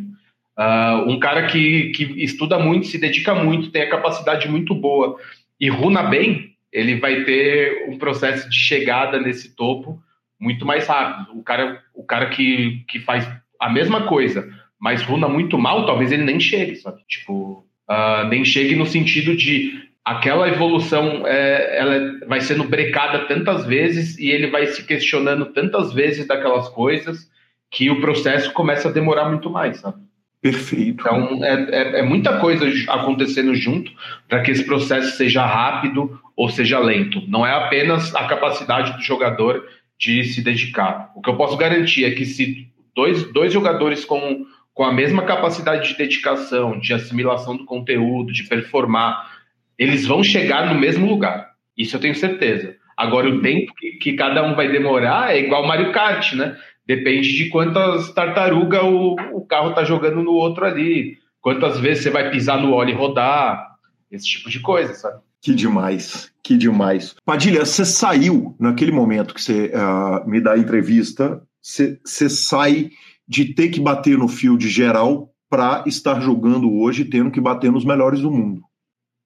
Uh, 0.57 1.09
um 1.09 1.19
cara 1.19 1.45
que, 1.45 1.91
que 1.91 2.03
estuda 2.23 2.57
muito, 2.57 2.87
se 2.87 2.97
dedica 2.97 3.35
muito, 3.35 3.69
tem 3.69 3.83
a 3.83 3.89
capacidade 3.89 4.49
muito 4.49 4.73
boa 4.73 5.17
e 5.59 5.69
runa 5.69 6.01
bem, 6.01 6.55
ele 6.71 6.99
vai 6.99 7.23
ter 7.23 7.87
um 7.89 7.97
processo 7.97 8.49
de 8.49 8.57
chegada 8.57 9.19
nesse 9.19 9.55
topo 9.55 10.01
muito 10.39 10.65
mais 10.65 10.87
rápido. 10.87 11.37
O 11.37 11.43
cara, 11.43 11.81
o 11.93 12.03
cara 12.03 12.29
que, 12.29 12.83
que 12.87 12.99
faz 12.99 13.29
a 13.59 13.69
mesma 13.69 14.07
coisa, 14.07 14.47
mas 14.79 15.01
runa 15.01 15.27
muito 15.27 15.57
mal, 15.57 15.85
talvez 15.85 16.11
ele 16.11 16.23
nem 16.23 16.39
chegue, 16.39 16.75
sabe? 16.75 17.01
Tipo, 17.07 17.65
uh, 17.89 18.27
nem 18.29 18.45
chegue 18.45 18.75
no 18.75 18.85
sentido 18.85 19.35
de 19.35 19.87
aquela 20.07 20.47
evolução 20.47 21.27
é, 21.27 21.79
ela 21.79 22.27
vai 22.27 22.39
sendo 22.39 22.63
brecada 22.63 23.25
tantas 23.25 23.65
vezes 23.65 24.17
e 24.17 24.29
ele 24.29 24.47
vai 24.47 24.65
se 24.67 24.83
questionando 24.83 25.47
tantas 25.47 25.91
vezes 25.91 26.25
daquelas 26.25 26.69
coisas 26.69 27.29
que 27.69 27.89
o 27.89 27.99
processo 27.99 28.53
começa 28.53 28.87
a 28.87 28.91
demorar 28.91 29.27
muito 29.27 29.49
mais, 29.49 29.79
sabe? 29.79 29.97
Perfeito. 30.41 31.01
Então, 31.01 31.43
é, 31.43 31.53
é, 31.71 31.99
é 31.99 32.03
muita 32.03 32.39
coisa 32.39 32.65
acontecendo 32.87 33.53
junto 33.53 33.91
para 34.29 34.41
que 34.41 34.51
esse 34.51 34.63
processo 34.63 35.17
seja 35.17 35.45
rápido 35.45 36.17
ou 36.37 36.47
seja 36.47 36.79
lento. 36.79 37.21
Não 37.27 37.45
é 37.45 37.51
apenas 37.51 38.15
a 38.15 38.25
capacidade 38.27 38.95
do 38.95 39.01
jogador 39.01 39.67
de 39.97 40.23
se 40.23 40.41
dedicar. 40.41 41.11
O 41.15 41.21
que 41.21 41.29
eu 41.29 41.37
posso 41.37 41.57
garantir 41.57 42.05
é 42.05 42.11
que 42.11 42.25
se 42.25 42.67
dois, 42.95 43.31
dois 43.31 43.51
jogadores 43.51 44.05
com, 44.05 44.45
com 44.73 44.83
a 44.83 44.93
mesma 44.93 45.23
capacidade 45.23 45.89
de 45.89 45.97
dedicação, 45.97 46.79
de 46.79 46.93
assimilação 46.93 47.55
do 47.55 47.65
conteúdo, 47.65 48.31
de 48.31 48.43
performar, 48.43 49.37
eles 49.77 50.05
vão 50.05 50.23
chegar 50.23 50.73
no 50.73 50.79
mesmo 50.79 51.07
lugar. 51.07 51.51
Isso 51.77 51.95
eu 51.95 51.99
tenho 51.99 52.15
certeza. 52.15 52.75
Agora, 52.95 53.29
o 53.29 53.41
tempo 53.41 53.73
que, 53.75 53.91
que 53.93 54.13
cada 54.13 54.43
um 54.43 54.55
vai 54.55 54.71
demorar 54.71 55.35
é 55.35 55.39
igual 55.39 55.67
Mario 55.67 55.91
Kart, 55.91 56.33
né? 56.33 56.57
Depende 56.85 57.35
de 57.35 57.49
quantas 57.49 58.11
tartarugas 58.13 58.81
o, 58.83 59.15
o 59.33 59.45
carro 59.45 59.73
tá 59.73 59.83
jogando 59.83 60.23
no 60.23 60.31
outro 60.31 60.65
ali. 60.65 61.17
Quantas 61.39 61.79
vezes 61.79 62.03
você 62.03 62.09
vai 62.09 62.31
pisar 62.31 62.59
no 62.59 62.73
óleo 62.73 62.91
e 62.91 62.93
rodar. 62.93 63.75
Esse 64.09 64.25
tipo 64.25 64.49
de 64.49 64.61
coisa, 64.61 64.93
sabe? 64.93 65.19
Que 65.41 65.53
demais, 65.53 66.31
que 66.43 66.57
demais. 66.57 67.15
Padilha, 67.23 67.65
você 67.65 67.85
saiu 67.85 68.55
naquele 68.59 68.91
momento 68.91 69.33
que 69.33 69.41
você 69.41 69.71
uh, 69.73 70.27
me 70.29 70.41
dá 70.41 70.53
a 70.53 70.57
entrevista, 70.57 71.41
você, 71.61 72.29
sai 72.29 72.91
de 73.27 73.53
ter 73.53 73.69
que 73.69 73.79
bater 73.79 74.17
no 74.17 74.27
fio 74.27 74.57
de 74.57 74.69
geral 74.69 75.31
para 75.49 75.83
estar 75.85 76.19
jogando 76.21 76.71
hoje 76.73 77.05
tendo 77.05 77.31
que 77.31 77.41
bater 77.41 77.71
nos 77.71 77.85
melhores 77.85 78.21
do 78.21 78.31
mundo. 78.31 78.61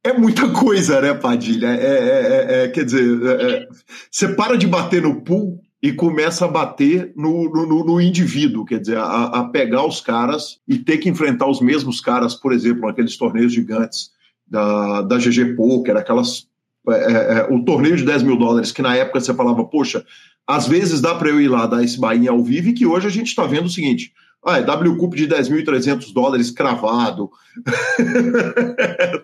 É 0.04 0.14
muita 0.14 0.50
coisa, 0.54 1.00
né, 1.02 1.14
Padilha? 1.14 1.68
É, 1.68 1.86
é, 1.86 2.62
é, 2.62 2.64
é 2.64 2.68
quer 2.68 2.84
dizer, 2.84 3.24
é, 3.24 3.54
é, 3.54 3.68
você 4.10 4.30
para 4.30 4.58
de 4.58 4.68
bater 4.68 5.02
no 5.04 5.22
pool 5.22 5.62
e 5.82 5.92
começa 5.92 6.46
a 6.46 6.48
bater 6.48 7.12
no, 7.16 7.50
no, 7.50 7.84
no 7.86 8.02
indivíduo, 8.02 8.66
quer 8.66 8.80
dizer, 8.80 8.98
a, 8.98 9.26
a, 9.26 9.44
pegar 9.46 9.86
os 9.86 10.00
caras 10.02 10.60
e 10.68 10.78
ter 10.78 10.98
que 10.98 11.10
enfrentar 11.10 11.48
os 11.48 11.62
mesmos 11.62 12.00
caras, 12.00 12.36
por 12.36 12.54
exemplo, 12.54 12.88
naqueles 12.88 13.18
torneios 13.18 13.54
gigantes 13.54 14.12
da, 14.52 15.02
da 15.04 15.18
GG 15.18 15.56
Poker, 15.56 15.96
aquelas. 15.96 16.46
É, 16.90 16.94
é, 16.94 17.40
é 17.40 17.48
o 17.50 17.64
torneio 17.64 17.96
de 17.96 18.04
10 18.04 18.24
mil 18.24 18.36
dólares, 18.36 18.72
que 18.72 18.82
na 18.82 18.96
época 18.96 19.22
você 19.22 19.34
falava, 19.34 19.64
poxa, 19.64 20.04
às 20.48 20.68
vezes 20.68 21.00
dá 21.00 21.16
para 21.16 21.30
eu 21.30 21.40
ir 21.40 21.48
lá 21.48 21.66
dar 21.68 21.84
esse 21.84 21.98
bainha 21.98 22.32
ao 22.32 22.44
vivo, 22.44 22.70
e 22.70 22.74
que 22.74 22.86
hoje 22.86 23.08
a 23.08 23.10
gente 23.10 23.28
está 23.28 23.46
vendo 23.46 23.68
o 23.68 23.70
seguinte: 23.70 24.12
Ah, 24.44 24.58
é 24.58 24.62
WCUP 24.62 25.16
de 25.16 25.28
10.300 25.28 26.12
dólares 26.14 26.52
cravado. 26.52 27.32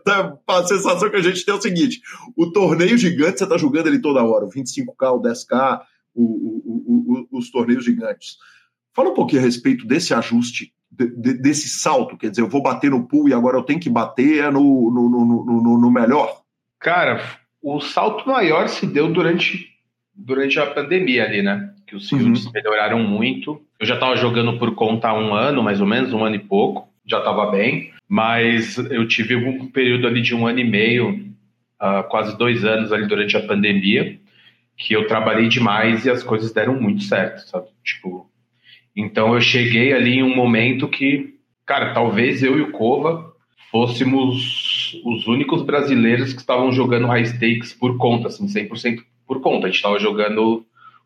Tá, 0.05 0.37
a 0.47 0.63
sensação 0.63 1.09
que 1.09 1.17
a 1.17 1.21
gente 1.21 1.43
tem 1.43 1.53
é 1.53 1.57
o 1.57 1.61
seguinte: 1.61 2.01
o 2.35 2.51
torneio 2.51 2.97
gigante 2.97 3.39
você 3.39 3.43
está 3.43 3.57
jogando 3.57 3.87
ele 3.87 3.99
toda 3.99 4.23
hora, 4.23 4.45
o 4.45 4.49
25K, 4.49 5.11
o 5.11 5.21
10K, 5.21 5.81
o, 6.15 6.23
o, 6.23 7.27
o, 7.31 7.37
os 7.37 7.51
torneios 7.51 7.83
gigantes. 7.83 8.37
Fala 8.93 9.09
um 9.09 9.13
pouquinho 9.13 9.41
a 9.41 9.45
respeito 9.45 9.85
desse 9.85 10.13
ajuste, 10.13 10.73
de, 10.91 11.07
de, 11.15 11.33
desse 11.33 11.67
salto. 11.67 12.17
Quer 12.17 12.29
dizer, 12.29 12.41
eu 12.41 12.49
vou 12.49 12.61
bater 12.61 12.91
no 12.91 13.07
pool 13.07 13.29
e 13.29 13.33
agora 13.33 13.57
eu 13.57 13.63
tenho 13.63 13.79
que 13.79 13.89
bater 13.89 14.51
no, 14.51 14.91
no, 14.91 15.09
no, 15.09 15.45
no, 15.45 15.77
no 15.77 15.91
melhor. 15.91 16.41
Cara, 16.79 17.21
o 17.61 17.79
salto 17.79 18.27
maior 18.27 18.67
se 18.67 18.85
deu 18.85 19.11
durante, 19.11 19.67
durante 20.15 20.59
a 20.59 20.67
pandemia 20.67 21.25
ali, 21.25 21.41
né? 21.41 21.73
Que 21.85 21.95
os 21.95 22.09
fields 22.09 22.45
uhum. 22.45 22.51
melhoraram 22.53 22.99
muito. 22.99 23.61
Eu 23.79 23.85
já 23.85 23.95
estava 23.95 24.15
jogando 24.15 24.57
por 24.57 24.75
conta 24.75 25.09
há 25.09 25.13
um 25.13 25.33
ano, 25.33 25.63
mais 25.63 25.79
ou 25.79 25.87
menos, 25.87 26.13
um 26.13 26.23
ano 26.23 26.35
e 26.35 26.39
pouco. 26.39 26.87
Já 27.05 27.19
estava 27.19 27.49
bem. 27.51 27.91
Mas 28.07 28.77
eu 28.77 29.07
tive 29.07 29.35
um 29.35 29.67
período 29.67 30.07
ali 30.07 30.21
de 30.21 30.33
um 30.33 30.47
ano 30.47 30.59
e 30.59 30.63
meio, 30.63 31.27
uh, 31.81 32.03
quase 32.09 32.37
dois 32.37 32.63
anos 32.63 32.91
ali 32.91 33.07
durante 33.07 33.35
a 33.35 33.45
pandemia, 33.45 34.19
que 34.77 34.93
eu 34.93 35.07
trabalhei 35.07 35.47
demais 35.47 36.05
e 36.05 36.09
as 36.09 36.23
coisas 36.23 36.53
deram 36.53 36.79
muito 36.79 37.03
certo, 37.03 37.39
sabe? 37.47 37.67
Tipo, 37.83 38.26
então 38.97 39.35
eu 39.35 39.41
cheguei 39.41 39.93
ali 39.93 40.15
em 40.17 40.23
um 40.23 40.35
momento 40.35 40.87
que, 40.87 41.35
cara, 41.65 41.93
talvez 41.93 42.41
eu 42.41 42.57
e 42.57 42.61
o 42.61 42.71
Cova 42.71 43.31
fôssemos 43.71 44.99
os 45.05 45.27
únicos 45.27 45.61
brasileiros 45.61 46.33
que 46.33 46.39
estavam 46.39 46.71
jogando 46.71 47.05
high 47.07 47.25
stakes 47.25 47.73
por 47.73 47.95
conta, 47.97 48.27
assim, 48.27 48.47
100% 48.47 48.99
por 49.27 49.39
conta. 49.39 49.67
A 49.67 49.69
gente 49.69 49.75
estava 49.75 49.99
jogando 49.99 50.65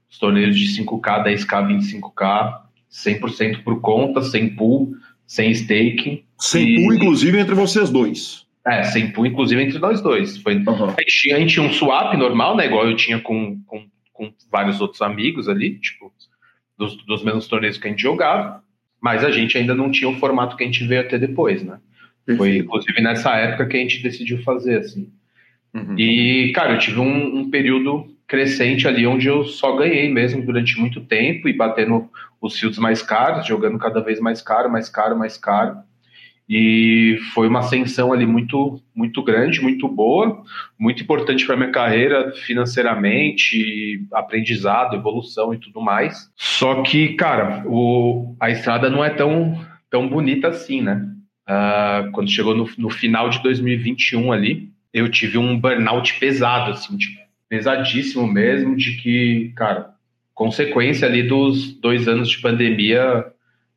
os 0.09 0.17
torneios 0.17 0.57
de 0.57 0.81
5K, 0.81 1.25
10K, 1.25 1.67
25K, 1.67 2.61
100% 2.89 3.63
por 3.63 3.81
conta, 3.81 4.21
sem 4.21 4.55
pool, 4.55 4.93
sem 5.25 5.53
stake. 5.53 6.23
Sem 6.39 6.67
e... 6.67 6.75
pool, 6.75 6.93
inclusive, 6.93 7.39
entre 7.39 7.55
vocês 7.55 7.89
dois. 7.89 8.45
É, 8.65 8.83
sem 8.83 9.11
pool, 9.11 9.25
inclusive, 9.25 9.61
entre 9.61 9.79
nós 9.79 10.01
dois. 10.01 10.37
Foi... 10.37 10.55
Uhum. 10.55 10.85
A, 10.85 11.01
gente 11.01 11.21
tinha, 11.21 11.35
a 11.35 11.39
gente 11.39 11.53
tinha 11.53 11.65
um 11.65 11.73
swap 11.73 12.13
normal, 12.15 12.55
né? 12.55 12.67
Igual 12.67 12.87
eu 12.87 12.95
tinha 12.95 13.19
com, 13.19 13.59
com, 13.65 13.85
com 14.13 14.31
vários 14.51 14.79
outros 14.79 15.01
amigos 15.01 15.49
ali, 15.49 15.79
tipo, 15.79 16.11
dos, 16.81 16.97
dos 17.05 17.23
mesmos 17.23 17.47
torneios 17.47 17.77
que 17.77 17.87
a 17.87 17.91
gente 17.91 18.01
jogava. 18.01 18.63
Mas 18.99 19.23
a 19.23 19.31
gente 19.31 19.57
ainda 19.57 19.73
não 19.73 19.91
tinha 19.91 20.09
o 20.09 20.19
formato 20.19 20.55
que 20.55 20.63
a 20.63 20.65
gente 20.65 20.85
veio 20.85 21.01
até 21.01 21.17
depois, 21.17 21.63
né? 21.63 21.79
Foi, 22.37 22.57
inclusive, 22.57 23.01
nessa 23.01 23.35
época 23.35 23.65
que 23.67 23.77
a 23.77 23.79
gente 23.79 24.01
decidiu 24.01 24.41
fazer, 24.43 24.77
assim. 24.77 25.11
Uhum. 25.73 25.97
E, 25.97 26.51
cara, 26.53 26.73
eu 26.73 26.79
tive 26.79 26.99
um, 26.99 27.39
um, 27.39 27.49
período 27.49 28.05
crescente 28.27 28.87
ali 28.87 29.07
onde 29.07 29.27
eu 29.27 29.43
só 29.43 29.75
ganhei 29.75 30.09
mesmo 30.09 30.45
durante 30.45 30.79
muito 30.79 31.01
tempo 31.01 31.49
e 31.49 31.53
batendo 31.53 32.09
os 32.39 32.57
fields 32.59 32.77
mais 32.77 33.01
caros, 33.01 33.47
jogando 33.47 33.77
cada 33.79 34.01
vez 34.01 34.19
mais 34.19 34.41
caro, 34.41 34.71
mais 34.71 34.87
caro, 34.87 35.17
mais 35.17 35.35
caro. 35.35 35.77
E 36.53 37.17
foi 37.33 37.47
uma 37.47 37.59
ascensão 37.59 38.11
ali 38.11 38.25
muito, 38.25 38.77
muito 38.93 39.23
grande, 39.23 39.61
muito 39.61 39.87
boa, 39.87 40.43
muito 40.77 41.01
importante 41.01 41.45
para 41.45 41.55
minha 41.55 41.71
carreira 41.71 42.33
financeiramente, 42.33 44.05
aprendizado, 44.11 44.97
evolução 44.97 45.53
e 45.53 45.57
tudo 45.57 45.79
mais. 45.79 46.29
Só 46.35 46.81
que, 46.81 47.13
cara, 47.13 47.63
o, 47.65 48.35
a 48.37 48.49
estrada 48.49 48.89
não 48.89 49.01
é 49.01 49.09
tão, 49.09 49.65
tão 49.89 50.09
bonita 50.09 50.49
assim, 50.49 50.81
né? 50.81 51.07
Uh, 51.47 52.11
quando 52.11 52.29
chegou 52.29 52.53
no, 52.53 52.69
no, 52.77 52.89
final 52.89 53.29
de 53.29 53.41
2021 53.41 54.33
ali, 54.33 54.69
eu 54.93 55.09
tive 55.09 55.37
um 55.37 55.57
burnout 55.57 56.19
pesado, 56.19 56.71
assim, 56.71 56.97
tipo, 56.97 57.17
pesadíssimo 57.47 58.27
mesmo, 58.27 58.75
de 58.75 58.97
que, 58.97 59.53
cara, 59.55 59.91
consequência 60.35 61.07
ali 61.07 61.23
dos 61.23 61.71
dois 61.79 62.09
anos 62.09 62.29
de 62.29 62.41
pandemia, 62.41 63.25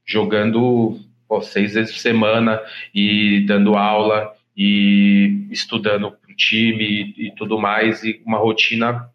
jogando 0.05 0.99
pô, 1.29 1.41
seis 1.41 1.75
vezes 1.75 1.93
por 1.93 1.99
semana 1.99 2.61
e 2.95 3.45
dando 3.47 3.75
aula 3.75 4.33
e 4.57 5.47
estudando 5.51 6.11
pro 6.11 6.35
time 6.37 7.15
e, 7.17 7.27
e 7.29 7.35
tudo 7.35 7.59
mais, 7.59 8.05
e 8.05 8.21
uma 8.25 8.39
rotina, 8.39 9.09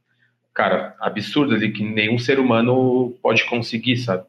cara, 0.54 0.96
absurda 1.00 1.56
ali, 1.56 1.72
que 1.72 1.84
nenhum 1.84 2.18
ser 2.18 2.40
humano 2.40 3.16
pode 3.22 3.46
conseguir, 3.46 3.98
sabe? 3.98 4.24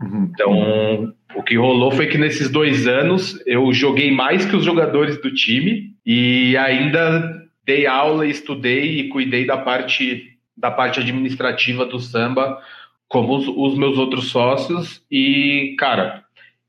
Uhum. 0.00 0.30
Então, 0.32 1.14
o 1.34 1.42
que 1.42 1.56
rolou 1.56 1.90
foi 1.90 2.06
que 2.06 2.18
nesses 2.18 2.50
dois 2.50 2.86
anos 2.86 3.40
eu 3.46 3.72
joguei 3.72 4.10
mais 4.10 4.44
que 4.44 4.56
os 4.56 4.64
jogadores 4.64 5.20
do 5.20 5.32
time 5.32 5.94
e 6.04 6.56
ainda 6.56 7.42
dei 7.64 7.86
aula, 7.86 8.26
estudei 8.26 9.00
e 9.00 9.08
cuidei 9.08 9.46
da 9.46 9.56
parte 9.56 10.30
da 10.56 10.70
parte 10.70 11.00
administrativa 11.00 11.84
do 11.84 11.98
samba 11.98 12.60
como 13.08 13.36
os, 13.36 13.48
os 13.48 13.76
meus 13.76 13.98
outros 13.98 14.30
sócios 14.30 15.04
e 15.10 15.74
cara 15.78 16.23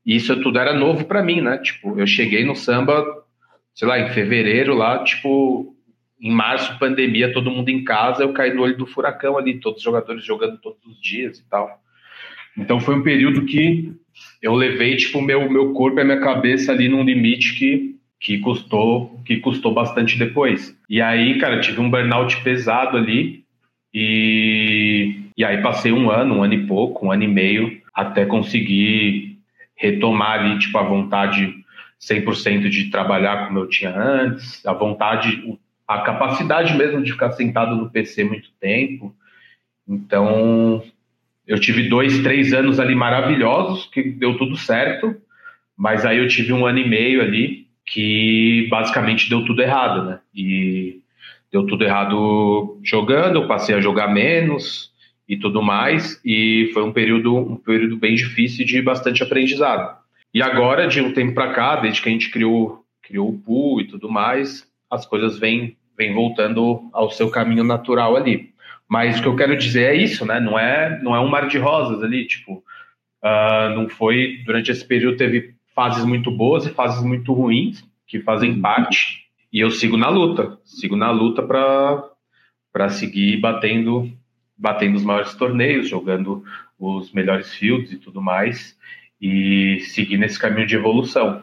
isso 0.06 0.40
tudo 0.40 0.58
era 0.58 0.72
novo 0.72 1.04
para 1.04 1.22
mim 1.22 1.40
né 1.40 1.58
tipo 1.58 1.98
eu 1.98 2.06
cheguei 2.06 2.44
no 2.44 2.54
samba 2.54 3.04
sei 3.74 3.88
lá 3.88 3.98
em 3.98 4.10
fevereiro 4.10 4.74
lá 4.74 5.02
tipo 5.02 5.74
em 6.20 6.30
março 6.30 6.78
pandemia 6.78 7.32
todo 7.32 7.50
mundo 7.50 7.68
em 7.68 7.84
casa 7.84 8.22
eu 8.22 8.32
caí 8.32 8.54
no 8.54 8.62
olho 8.62 8.76
do 8.76 8.86
furacão 8.86 9.36
ali 9.36 9.60
todos 9.60 9.78
os 9.78 9.84
jogadores 9.84 10.24
jogando 10.24 10.58
todos 10.58 10.84
os 10.86 11.00
dias 11.00 11.38
e 11.38 11.48
tal 11.48 11.80
então 12.56 12.80
foi 12.80 12.94
um 12.94 13.02
período 13.02 13.44
que 13.44 13.92
eu 14.40 14.54
levei 14.54 14.96
tipo 14.96 15.20
meu 15.20 15.50
meu 15.50 15.72
corpo 15.72 15.98
e 15.98 16.02
a 16.02 16.04
minha 16.04 16.20
cabeça 16.20 16.72
ali 16.72 16.88
num 16.88 17.02
limite 17.02 17.54
que 17.58 17.96
que 18.18 18.38
custou 18.38 19.20
que 19.24 19.36
custou 19.38 19.72
bastante 19.72 20.18
depois. 20.18 20.76
E 20.88 21.00
aí, 21.00 21.38
cara, 21.38 21.60
tive 21.60 21.80
um 21.80 21.90
burnout 21.90 22.42
pesado 22.42 22.96
ali 22.96 23.44
e 23.92 25.20
e 25.36 25.44
aí 25.44 25.60
passei 25.62 25.92
um 25.92 26.10
ano, 26.10 26.36
um 26.36 26.42
ano 26.42 26.54
e 26.54 26.66
pouco, 26.66 27.06
um 27.06 27.12
ano 27.12 27.24
e 27.24 27.28
meio 27.28 27.80
até 27.94 28.24
conseguir 28.24 29.35
retomar 29.76 30.40
ali 30.40 30.58
tipo 30.58 30.76
a 30.78 30.82
vontade 30.82 31.54
100% 32.00 32.68
de 32.68 32.90
trabalhar 32.90 33.46
como 33.46 33.58
eu 33.58 33.68
tinha 33.68 33.94
antes, 33.96 34.64
a 34.66 34.72
vontade, 34.72 35.58
a 35.86 36.00
capacidade 36.00 36.76
mesmo 36.76 37.02
de 37.02 37.12
ficar 37.12 37.32
sentado 37.32 37.76
no 37.76 37.90
PC 37.90 38.24
muito 38.24 38.50
tempo. 38.60 39.14
Então, 39.88 40.82
eu 41.46 41.58
tive 41.60 41.88
dois, 41.88 42.22
três 42.22 42.52
anos 42.52 42.80
ali 42.80 42.94
maravilhosos, 42.94 43.86
que 43.86 44.02
deu 44.02 44.36
tudo 44.36 44.56
certo, 44.56 45.16
mas 45.76 46.04
aí 46.04 46.18
eu 46.18 46.28
tive 46.28 46.52
um 46.52 46.66
ano 46.66 46.78
e 46.78 46.88
meio 46.88 47.22
ali 47.22 47.66
que 47.84 48.66
basicamente 48.68 49.28
deu 49.28 49.44
tudo 49.44 49.62
errado, 49.62 50.04
né? 50.04 50.18
E 50.34 51.00
deu 51.52 51.64
tudo 51.66 51.84
errado 51.84 52.80
jogando, 52.82 53.36
eu 53.36 53.46
passei 53.46 53.74
a 53.76 53.80
jogar 53.80 54.08
menos 54.08 54.90
e 55.28 55.36
tudo 55.36 55.60
mais, 55.60 56.20
e 56.24 56.70
foi 56.72 56.82
um 56.82 56.92
período, 56.92 57.36
um 57.36 57.56
período 57.56 57.96
bem 57.96 58.14
difícil 58.14 58.64
de 58.64 58.80
bastante 58.80 59.22
aprendizado. 59.22 59.98
E 60.32 60.42
agora, 60.42 60.86
de 60.86 61.00
um 61.00 61.12
tempo 61.12 61.34
para 61.34 61.52
cá, 61.52 61.76
desde 61.76 62.00
que 62.00 62.08
a 62.08 62.12
gente 62.12 62.30
criou, 62.30 62.84
criou 63.02 63.28
o 63.28 63.38
pool 63.38 63.80
e 63.80 63.86
tudo 63.86 64.08
mais, 64.08 64.66
as 64.90 65.04
coisas 65.04 65.38
vêm, 65.38 65.76
vêm 65.96 66.14
voltando 66.14 66.88
ao 66.92 67.10
seu 67.10 67.28
caminho 67.30 67.64
natural 67.64 68.16
ali. 68.16 68.50
Mas 68.88 69.18
o 69.18 69.22
que 69.22 69.28
eu 69.28 69.36
quero 69.36 69.56
dizer 69.56 69.84
é 69.84 69.96
isso, 69.96 70.24
né? 70.24 70.38
Não 70.38 70.58
é, 70.58 71.00
não 71.02 71.14
é 71.14 71.20
um 71.20 71.28
mar 71.28 71.48
de 71.48 71.58
rosas 71.58 72.02
ali, 72.04 72.26
tipo, 72.26 72.62
uh, 73.24 73.74
não 73.74 73.88
foi 73.88 74.42
durante 74.44 74.70
esse 74.70 74.86
período 74.86 75.16
teve 75.16 75.54
fases 75.74 76.04
muito 76.04 76.30
boas 76.30 76.64
e 76.66 76.70
fases 76.70 77.02
muito 77.02 77.32
ruins 77.32 77.84
que 78.06 78.20
fazem 78.20 78.52
uhum. 78.52 78.60
parte. 78.60 79.26
E 79.52 79.60
eu 79.60 79.70
sigo 79.70 79.96
na 79.96 80.08
luta, 80.08 80.58
sigo 80.64 80.96
na 80.96 81.10
luta 81.10 81.42
para 81.42 82.04
para 82.72 82.90
seguir 82.90 83.38
batendo 83.38 84.12
batendo 84.56 84.96
os 84.96 85.04
maiores 85.04 85.34
torneios, 85.34 85.88
jogando 85.88 86.44
os 86.78 87.12
melhores 87.12 87.54
fields 87.54 87.92
e 87.92 87.98
tudo 87.98 88.20
mais 88.20 88.76
e 89.20 89.80
seguir 89.80 90.18
nesse 90.18 90.38
caminho 90.38 90.66
de 90.66 90.76
evolução. 90.76 91.42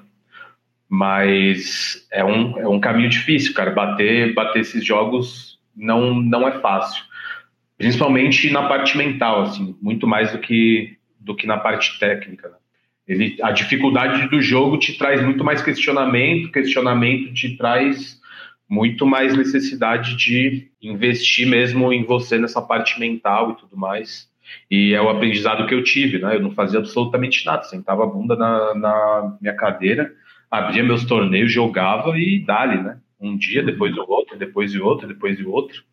Mas 0.87 2.07
é 2.11 2.23
um, 2.23 2.59
é 2.59 2.67
um 2.67 2.79
caminho 2.79 3.09
difícil, 3.09 3.53
cara. 3.53 3.71
Bater, 3.71 4.33
bater 4.33 4.59
esses 4.59 4.85
jogos 4.85 5.59
não, 5.75 6.13
não 6.13 6.47
é 6.47 6.59
fácil 6.59 7.03
principalmente 7.83 8.49
na 8.49 8.63
parte 8.67 8.97
mental, 8.97 9.41
assim, 9.41 9.75
muito 9.81 10.07
mais 10.07 10.31
do 10.31 10.39
que 10.39 10.95
do 11.19 11.35
que 11.35 11.47
na 11.47 11.57
parte 11.57 11.97
técnica. 11.99 12.49
Né? 12.49 12.55
Ele, 13.07 13.37
a 13.41 13.51
dificuldade 13.51 14.27
do 14.29 14.41
jogo 14.41 14.77
te 14.77 14.97
traz 14.97 15.23
muito 15.23 15.41
mais 15.41 15.61
questionamento, 15.61 16.51
questionamento 16.51 17.33
te 17.33 17.55
traz 17.55 18.19
muito 18.73 19.05
mais 19.05 19.37
necessidade 19.37 20.15
de 20.15 20.71
investir 20.81 21.47
mesmo 21.47 21.93
em 21.93 22.03
você 22.03 22.39
nessa 22.39 22.59
parte 22.59 22.99
mental 22.99 23.51
e 23.51 23.57
tudo 23.57 23.77
mais. 23.77 24.27
E 24.69 24.95
é 24.95 25.01
o 25.01 25.09
aprendizado 25.09 25.67
que 25.67 25.75
eu 25.75 25.83
tive, 25.83 26.17
né? 26.17 26.35
Eu 26.35 26.41
não 26.41 26.51
fazia 26.51 26.79
absolutamente 26.79 27.45
nada, 27.45 27.63
sentava 27.63 28.03
a 28.03 28.07
bunda 28.07 28.35
na, 28.35 28.73
na 28.73 29.37
minha 29.39 29.55
cadeira, 29.55 30.11
abria 30.49 30.83
meus 30.83 31.05
torneios, 31.05 31.51
jogava 31.51 32.17
e 32.17 32.43
dali, 32.43 32.81
né? 32.81 32.97
Um 33.21 33.37
dia, 33.37 33.61
depois 33.61 33.95
o 33.95 34.05
outro, 34.09 34.37
depois 34.37 34.75
o 34.75 34.83
outro, 34.83 35.07
depois 35.07 35.39
o 35.39 35.51
outro 35.51 35.83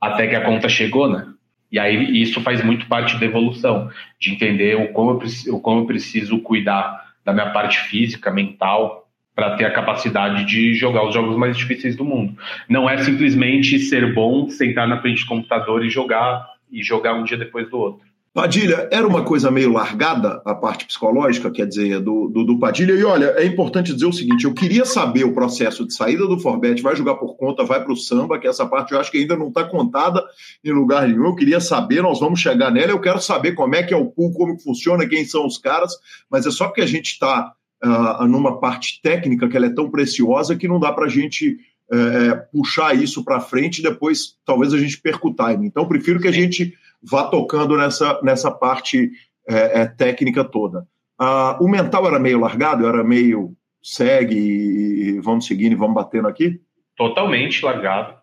até 0.00 0.28
que 0.28 0.36
a 0.36 0.44
conta 0.44 0.68
chegou, 0.68 1.10
né? 1.10 1.26
E 1.72 1.80
aí 1.80 2.22
isso 2.22 2.40
faz 2.42 2.64
muito 2.64 2.86
parte 2.86 3.18
da 3.18 3.26
evolução, 3.26 3.90
de 4.20 4.30
entender 4.30 4.76
o 4.76 4.92
como 4.92 5.10
eu, 5.10 5.54
o 5.54 5.60
como 5.60 5.80
eu 5.80 5.86
preciso 5.86 6.38
cuidar 6.38 7.12
da 7.24 7.32
minha 7.32 7.50
parte 7.50 7.80
física, 7.80 8.30
mental, 8.30 9.03
para 9.34 9.56
ter 9.56 9.64
a 9.64 9.72
capacidade 9.72 10.44
de 10.44 10.74
jogar 10.74 11.06
os 11.06 11.14
jogos 11.14 11.36
mais 11.36 11.56
difíceis 11.56 11.96
do 11.96 12.04
mundo. 12.04 12.36
Não 12.68 12.88
é 12.88 12.98
simplesmente 12.98 13.78
ser 13.78 14.14
bom, 14.14 14.48
sentar 14.48 14.86
na 14.86 15.00
frente 15.00 15.22
do 15.22 15.28
computador 15.28 15.84
e 15.84 15.90
jogar 15.90 16.54
e 16.70 16.82
jogar 16.82 17.14
um 17.14 17.24
dia 17.24 17.36
depois 17.36 17.68
do 17.68 17.78
outro. 17.78 18.14
Padilha, 18.34 18.88
era 18.90 19.06
uma 19.06 19.22
coisa 19.22 19.48
meio 19.48 19.72
largada 19.72 20.42
a 20.44 20.56
parte 20.56 20.86
psicológica, 20.86 21.52
quer 21.52 21.68
dizer, 21.68 22.00
do, 22.00 22.28
do, 22.28 22.42
do, 22.42 22.58
Padilha. 22.58 22.92
E 22.92 23.04
olha, 23.04 23.26
é 23.36 23.46
importante 23.46 23.94
dizer 23.94 24.06
o 24.06 24.12
seguinte: 24.12 24.44
eu 24.44 24.52
queria 24.52 24.84
saber 24.84 25.22
o 25.22 25.32
processo 25.32 25.86
de 25.86 25.94
saída 25.94 26.26
do 26.26 26.40
Forbet, 26.40 26.82
vai 26.82 26.96
jogar 26.96 27.14
por 27.14 27.36
conta, 27.36 27.62
vai 27.62 27.80
para 27.80 27.92
o 27.92 27.96
samba, 27.96 28.36
que 28.36 28.48
essa 28.48 28.66
parte 28.66 28.92
eu 28.92 28.98
acho 28.98 29.08
que 29.12 29.18
ainda 29.18 29.36
não 29.36 29.48
está 29.48 29.62
contada 29.62 30.20
em 30.64 30.72
lugar 30.72 31.06
nenhum. 31.06 31.26
Eu 31.26 31.36
queria 31.36 31.60
saber, 31.60 32.02
nós 32.02 32.18
vamos 32.18 32.40
chegar 32.40 32.72
nela. 32.72 32.90
Eu 32.90 33.00
quero 33.00 33.20
saber 33.20 33.52
como 33.52 33.76
é 33.76 33.84
que 33.84 33.94
é 33.94 33.96
o 33.96 34.06
pool, 34.06 34.32
como 34.32 34.58
funciona, 34.58 35.06
quem 35.06 35.24
são 35.24 35.46
os 35.46 35.56
caras, 35.56 35.92
mas 36.28 36.44
é 36.44 36.50
só 36.50 36.66
porque 36.66 36.80
a 36.80 36.86
gente 36.86 37.12
está 37.12 37.52
uh, 37.84 38.26
numa 38.26 38.58
parte 38.58 39.00
técnica 39.02 39.48
que 39.48 39.56
ela 39.56 39.66
é 39.66 39.74
tão 39.74 39.90
preciosa 39.90 40.56
que 40.56 40.68
não 40.68 40.80
dá 40.80 40.92
para 40.92 41.06
a 41.06 41.10
gente. 41.10 41.58
Uh, 41.84 42.40
puxar 42.50 42.96
isso 42.96 43.22
para 43.22 43.38
frente 43.38 43.78
e 43.78 43.82
depois 43.82 44.38
talvez 44.46 44.72
a 44.72 44.78
gente 44.78 44.98
perca 44.98 45.28
o 45.28 45.34
time. 45.34 45.66
Então, 45.66 45.86
prefiro 45.86 46.18
que 46.18 46.26
a 46.26 46.32
gente 46.32 46.72
vá 47.02 47.24
tocando 47.24 47.76
nessa, 47.76 48.18
nessa 48.22 48.50
parte 48.50 49.12
é, 49.46 49.82
é, 49.82 49.86
técnica 49.86 50.42
toda. 50.42 50.86
Ah, 51.18 51.58
o 51.60 51.68
mental 51.68 52.06
era 52.06 52.18
meio 52.18 52.40
largado, 52.40 52.86
era 52.86 53.04
meio 53.04 53.54
segue 53.82 54.36
e 54.36 55.20
vamos 55.20 55.46
seguindo 55.46 55.72
e 55.72 55.76
vamos 55.76 55.94
batendo 55.94 56.26
aqui? 56.26 56.60
Totalmente 56.96 57.64
largado. 57.64 58.16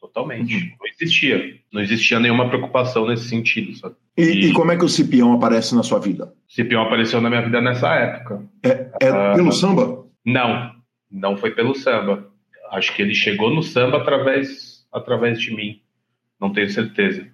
Totalmente. 0.00 0.54
Uhum. 0.54 0.70
Não 0.80 0.86
existia. 0.86 1.60
Não 1.72 1.80
existia 1.82 2.18
nenhuma 2.18 2.48
preocupação 2.48 3.06
nesse 3.06 3.28
sentido. 3.28 3.76
Sabe? 3.76 3.94
E, 4.16 4.22
e... 4.22 4.50
e, 4.50 4.52
como 4.52 4.72
é 4.72 4.76
que 4.76 4.84
o 4.84 4.88
Cipião 4.88 5.32
aparece 5.32 5.74
na 5.74 5.82
sua 5.82 5.98
vida? 5.98 6.32
O 6.48 6.52
Cipião 6.52 6.82
apareceu 6.82 7.20
na 7.20 7.28
minha 7.28 7.42
vida 7.42 7.60
nessa 7.60 7.94
época. 7.94 8.42
É, 8.64 8.90
é 9.02 9.08
ah, 9.08 9.34
pelo 9.34 9.52
samba? 9.52 10.06
Não, 10.24 10.74
não 11.10 11.36
foi 11.36 11.50
pelo 11.50 11.74
samba. 11.74 12.26
Acho 12.70 12.94
que 12.94 13.02
ele 13.02 13.14
chegou 13.14 13.50
no 13.54 13.62
samba 13.62 13.98
através, 13.98 14.86
através 14.92 15.40
de 15.40 15.54
mim. 15.54 15.80
Não 16.40 16.52
tenho 16.52 16.70
certeza. 16.70 17.26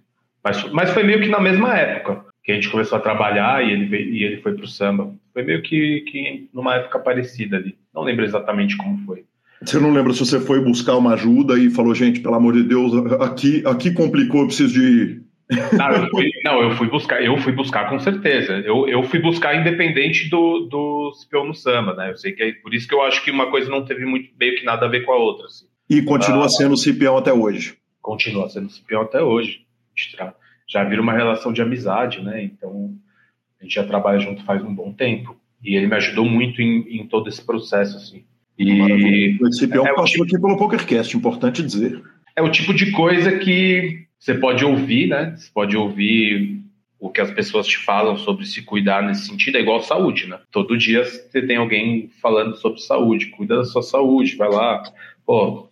Mas, 0.43 0.65
mas 0.73 0.91
foi 0.91 1.05
meio 1.05 1.21
que 1.21 1.29
na 1.29 1.41
mesma 1.41 1.77
época 1.77 2.25
que 2.43 2.53
a 2.53 2.55
gente 2.55 2.71
começou 2.71 2.99
a 2.99 3.01
trabalhar 3.01 3.65
e 3.65 3.73
ele, 3.73 3.87
veio, 3.87 4.09
e 4.09 4.23
ele 4.23 4.41
foi 4.41 4.55
pro 4.55 4.67
samba. 4.67 5.13
Foi 5.33 5.43
meio 5.43 5.63
que, 5.63 6.03
que 6.03 6.49
numa 6.53 6.77
época 6.77 6.99
parecida 6.99 7.57
ali. 7.57 7.77
Não 7.93 8.03
lembro 8.03 8.25
exatamente 8.25 8.77
como 8.77 8.99
foi. 9.05 9.25
Você 9.63 9.79
não 9.79 9.93
lembra 9.93 10.13
se 10.13 10.21
você 10.21 10.41
foi 10.41 10.61
buscar 10.61 10.97
uma 10.97 11.15
ajuda 11.15 11.59
e 11.59 11.71
falou, 11.71 11.95
gente, 11.95 12.21
pelo 12.21 12.35
amor 12.35 12.53
de 12.55 12.63
Deus, 12.63 12.93
aqui, 13.21 13.63
aqui 13.67 13.93
complicou, 13.93 14.43
eu 14.43 14.47
preciso 14.47 14.73
de. 14.75 15.25
Não 15.79 15.93
eu, 15.93 16.11
fui, 16.11 16.31
não, 16.45 16.61
eu 16.61 16.71
fui 16.73 16.89
buscar, 16.89 17.23
eu 17.23 17.39
fui 17.39 17.53
buscar 17.53 17.89
com 17.89 18.01
certeza. 18.01 18.55
Eu, 18.65 18.89
eu 18.89 19.05
fui 19.05 19.21
buscar 19.21 19.55
independente 19.55 20.29
do, 20.29 20.67
do 20.69 21.13
Cipião 21.15 21.47
no 21.47 21.55
samba, 21.55 21.95
né? 21.95 22.11
Eu 22.11 22.17
sei 22.17 22.33
que 22.33 22.43
é 22.43 22.53
por 22.55 22.75
isso 22.75 22.89
que 22.89 22.93
eu 22.93 23.01
acho 23.03 23.23
que 23.23 23.31
uma 23.31 23.49
coisa 23.49 23.71
não 23.71 23.85
teve 23.85 24.05
muito 24.05 24.29
meio 24.37 24.57
que 24.57 24.65
nada 24.65 24.87
a 24.87 24.89
ver 24.89 25.05
com 25.05 25.13
a 25.13 25.17
outra. 25.17 25.47
Assim. 25.47 25.67
E 25.89 26.03
continua 26.03 26.47
ah, 26.47 26.49
sendo 26.49 26.77
Cipião 26.77 27.17
até 27.17 27.33
hoje. 27.33 27.77
Continua 28.03 28.49
sendo 28.49 28.71
Cipião 28.71 29.03
até 29.03 29.23
hoje 29.23 29.61
já 30.69 30.83
vira 30.85 31.01
uma 31.01 31.13
relação 31.13 31.53
de 31.53 31.63
amizade, 31.63 32.21
né? 32.23 32.43
Então 32.43 32.95
a 33.61 33.65
gente 33.65 33.75
já 33.75 33.85
trabalha 33.85 34.19
junto 34.19 34.45
faz 34.45 34.63
um 34.63 34.75
bom 34.75 34.93
tempo 34.93 35.37
e 35.63 35.77
ele 35.77 35.87
me 35.87 35.95
ajudou 35.95 36.25
muito 36.25 36.61
em, 36.61 37.01
em 37.01 37.07
todo 37.07 37.29
esse 37.29 37.45
processo, 37.45 37.97
assim. 37.97 38.25
E 38.59 39.37
o 39.41 39.53
Cipião 39.53 39.87
é, 39.87 39.95
passou 39.95 40.07
tipo, 40.07 40.25
aqui 40.25 40.41
pelo 40.41 40.57
PokerCast, 40.57 41.17
importante 41.17 41.63
dizer. 41.63 42.03
É 42.35 42.43
o 42.43 42.51
tipo 42.51 42.73
de 42.73 42.91
coisa 42.91 43.39
que 43.39 44.07
você 44.19 44.35
pode 44.35 44.65
ouvir, 44.65 45.09
né? 45.09 45.35
Você 45.37 45.51
pode 45.53 45.77
ouvir 45.77 46.63
o 46.99 47.11
que 47.11 47.21
as 47.21 47.31
pessoas 47.31 47.67
te 47.67 47.77
falam 47.79 48.17
sobre 48.17 48.47
se 48.47 48.63
cuidar 48.63 49.03
nesse 49.03 49.27
sentido, 49.27 49.59
é 49.59 49.61
igual 49.61 49.83
saúde, 49.83 50.27
né? 50.27 50.39
Todo 50.51 50.79
dia 50.79 51.05
você 51.05 51.43
tem 51.43 51.57
alguém 51.57 52.11
falando 52.23 52.57
sobre 52.57 52.81
saúde, 52.81 53.27
cuida 53.27 53.57
da 53.57 53.65
sua 53.65 53.83
saúde, 53.83 54.37
vai 54.37 54.49
lá, 54.49 54.83
pô, 55.25 55.69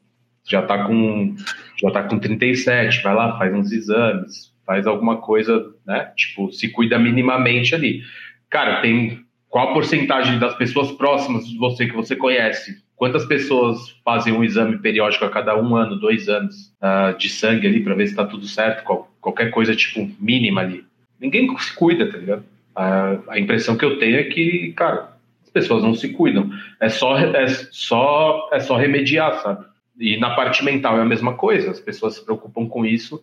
já 0.47 0.63
tá 0.63 0.85
com 0.85 1.35
já 1.81 1.91
tá 1.91 2.03
com 2.03 2.19
37, 2.19 3.03
vai 3.03 3.15
lá, 3.15 3.39
faz 3.39 3.55
uns 3.55 3.73
exames, 3.73 4.53
faz 4.67 4.87
alguma 4.87 5.17
coisa, 5.17 5.75
né? 5.87 6.13
Tipo, 6.17 6.53
se 6.53 6.69
cuida 6.69 6.99
minimamente 6.99 7.75
ali. 7.75 8.03
Cara, 8.51 8.83
tem 8.83 9.24
qual 9.55 9.71
a 9.71 9.73
porcentagem 9.73 10.37
das 10.41 10.53
pessoas 10.57 10.91
próximas 10.91 11.47
de 11.47 11.57
você 11.57 11.87
que 11.87 11.95
você 11.95 12.17
conhece? 12.17 12.83
Quantas 12.97 13.25
pessoas 13.25 13.95
fazem 14.05 14.33
um 14.33 14.43
exame 14.43 14.79
periódico 14.79 15.25
a 15.25 15.31
cada 15.31 15.57
um 15.57 15.77
ano, 15.77 15.95
dois 15.95 16.29
anos 16.29 16.75
uh, 16.83 17.17
de 17.17 17.29
sangue 17.29 17.69
ali 17.69 17.81
para 17.81 17.95
ver 17.95 18.07
se 18.07 18.15
está 18.15 18.25
tudo 18.25 18.49
certo? 18.49 18.83
Qual, 18.83 19.09
qualquer 19.21 19.53
coisa 19.53 19.73
tipo 19.77 20.11
mínima 20.19 20.63
ali. 20.63 20.85
Ninguém 21.21 21.57
se 21.57 21.73
cuida, 21.73 22.11
tá 22.11 22.19
ligado? 22.19 22.41
Uh, 22.77 23.31
a 23.31 23.39
impressão 23.39 23.77
que 23.77 23.85
eu 23.85 23.97
tenho 24.01 24.17
é 24.17 24.25
que, 24.25 24.73
cara, 24.73 25.13
as 25.45 25.51
pessoas 25.51 25.85
não 25.85 25.95
se 25.95 26.09
cuidam. 26.09 26.51
É 26.81 26.89
só, 26.89 27.17
é 27.17 27.47
só, 27.71 28.51
é 28.53 28.59
só 28.59 28.77
remediar, 28.77 29.41
sabe? 29.41 29.67
E 30.01 30.17
na 30.17 30.35
parte 30.35 30.65
mental 30.65 30.99
é 30.99 31.03
a 31.03 31.05
mesma 31.07 31.35
coisa. 31.35 31.71
As 31.71 31.79
pessoas 31.79 32.17
se 32.17 32.25
preocupam 32.25 32.67
com 32.67 32.85
isso 32.85 33.23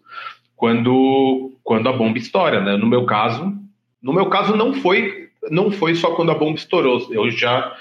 quando, 0.56 1.52
quando 1.62 1.90
a 1.90 1.92
bomba 1.92 2.18
estoura, 2.18 2.62
né? 2.62 2.78
No 2.78 2.88
meu 2.88 3.06
caso, 3.06 3.54
no 4.02 4.14
meu 4.14 4.28
caso 4.28 4.56
não 4.56 4.74
foi 4.76 5.30
não 5.50 5.72
foi 5.72 5.96
só 5.96 6.16
quando 6.16 6.32
a 6.32 6.36
bomba 6.36 6.58
estourou. 6.58 7.08
Eu 7.12 7.30
já 7.32 7.76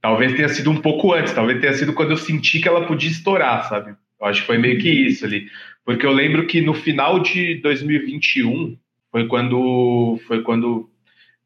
talvez 0.00 0.34
tenha 0.34 0.48
sido 0.48 0.70
um 0.70 0.80
pouco 0.80 1.12
antes, 1.12 1.32
talvez 1.32 1.60
tenha 1.60 1.72
sido 1.72 1.92
quando 1.92 2.10
eu 2.10 2.16
senti 2.16 2.60
que 2.60 2.68
ela 2.68 2.86
podia 2.86 3.10
estourar, 3.10 3.68
sabe? 3.68 3.94
Eu 4.20 4.26
acho 4.26 4.40
que 4.40 4.46
foi 4.46 4.58
meio 4.58 4.78
que 4.80 4.88
isso 4.88 5.24
ali, 5.24 5.48
porque 5.84 6.04
eu 6.04 6.12
lembro 6.12 6.46
que 6.46 6.60
no 6.60 6.74
final 6.74 7.20
de 7.20 7.56
2021 7.56 8.76
foi 9.10 9.26
quando 9.26 10.18
foi 10.26 10.42
quando 10.42 10.88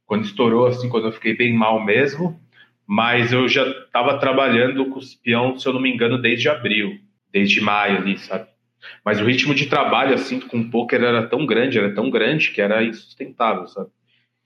quando 0.06 0.24
estourou 0.24 0.66
assim, 0.66 0.88
quando 0.88 1.06
eu 1.06 1.12
fiquei 1.12 1.34
bem 1.36 1.52
mal 1.52 1.84
mesmo, 1.84 2.40
mas 2.86 3.32
eu 3.32 3.48
já 3.48 3.66
estava 3.66 4.18
trabalhando 4.18 4.86
com 4.86 4.96
o 4.96 5.02
espião, 5.02 5.58
se 5.58 5.66
eu 5.66 5.72
não 5.72 5.80
me 5.80 5.92
engano, 5.92 6.16
desde 6.16 6.48
abril, 6.48 6.98
desde 7.32 7.60
maio 7.60 7.98
ali, 7.98 8.16
sabe? 8.16 8.46
Mas 9.04 9.20
o 9.20 9.24
ritmo 9.24 9.54
de 9.54 9.66
trabalho, 9.66 10.14
assim, 10.14 10.38
com 10.38 10.60
o 10.60 10.70
poker 10.70 11.02
era 11.02 11.26
tão 11.26 11.44
grande, 11.44 11.78
era 11.78 11.92
tão 11.92 12.08
grande 12.08 12.52
que 12.52 12.60
era 12.60 12.84
insustentável, 12.84 13.66
sabe? 13.66 13.90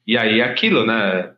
E 0.07 0.17
aí 0.17 0.43
aquilo, 0.43 0.85
né? 0.85 1.33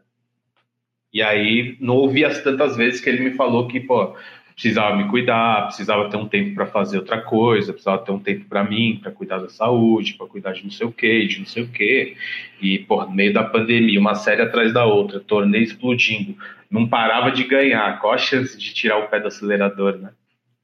E 1.13 1.23
aí 1.23 1.77
não 1.81 1.97
ouvi 1.97 2.25
as 2.25 2.43
tantas 2.43 2.77
vezes 2.77 3.01
que 3.01 3.09
ele 3.09 3.23
me 3.23 3.33
falou 3.33 3.69
que, 3.69 3.81
pô, 3.81 4.15
precisava 4.55 4.97
me 4.97 5.09
cuidar, 5.09 5.67
precisava 5.67 6.09
ter 6.09 6.17
um 6.17 6.27
tempo 6.27 6.55
para 6.55 6.67
fazer 6.67 6.99
outra 6.99 7.21
coisa, 7.21 7.73
precisava 7.73 8.03
ter 8.03 8.13
um 8.13 8.19
tempo 8.19 8.47
para 8.47 8.65
mim, 8.65 8.99
para 9.03 9.11
cuidar 9.11 9.39
da 9.39 9.49
saúde, 9.49 10.15
para 10.15 10.27
cuidar 10.27 10.53
de 10.53 10.65
não 10.65 10.71
sei 10.71 10.87
o 10.87 10.93
que, 10.93 11.27
de 11.27 11.41
não 11.41 11.47
sei 11.47 11.65
o 11.65 11.69
que. 11.69 12.17
E, 12.61 12.87
no 12.89 13.11
meio 13.11 13.33
da 13.33 13.45
pandemia, 13.45 14.01
uma 14.01 14.15
série 14.15 14.43
atrás 14.43 14.73
da 14.73 14.85
outra, 14.85 15.21
torneio 15.21 15.65
explodindo, 15.65 16.37
não 16.71 16.89
parava 16.89 17.31
de 17.31 17.45
ganhar. 17.45 17.99
Qual 18.01 18.13
a 18.13 18.19
chance 18.19 18.57
de 18.57 18.73
tirar 18.73 18.99
o 18.99 19.09
pé 19.09 19.21
do 19.21 19.29
acelerador, 19.29 19.99
né? 19.99 20.11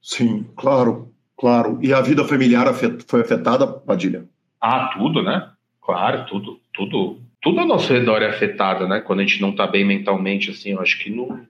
Sim, 0.01 0.45
claro. 0.55 1.13
Claro. 1.37 1.79
E 1.81 1.93
a 1.93 2.01
vida 2.01 2.25
familiar 2.25 2.67
foi 3.07 3.21
afetada, 3.21 3.65
Padilha? 3.65 4.25
Ah, 4.59 4.91
tudo, 4.93 5.23
né? 5.23 5.49
Claro, 5.81 6.25
tudo, 6.25 6.59
tudo, 6.73 7.21
tudo 7.41 7.59
ao 7.59 7.67
nosso 7.67 7.91
redor 7.91 8.21
é 8.21 8.29
afetado, 8.29 8.87
né? 8.87 8.99
Quando 8.99 9.19
a 9.19 9.23
gente 9.23 9.41
não 9.41 9.55
tá 9.55 9.65
bem 9.65 9.85
mentalmente, 9.85 10.51
assim, 10.51 10.71
eu 10.71 10.81
acho 10.81 11.01
que 11.01 11.09
não, 11.09 11.45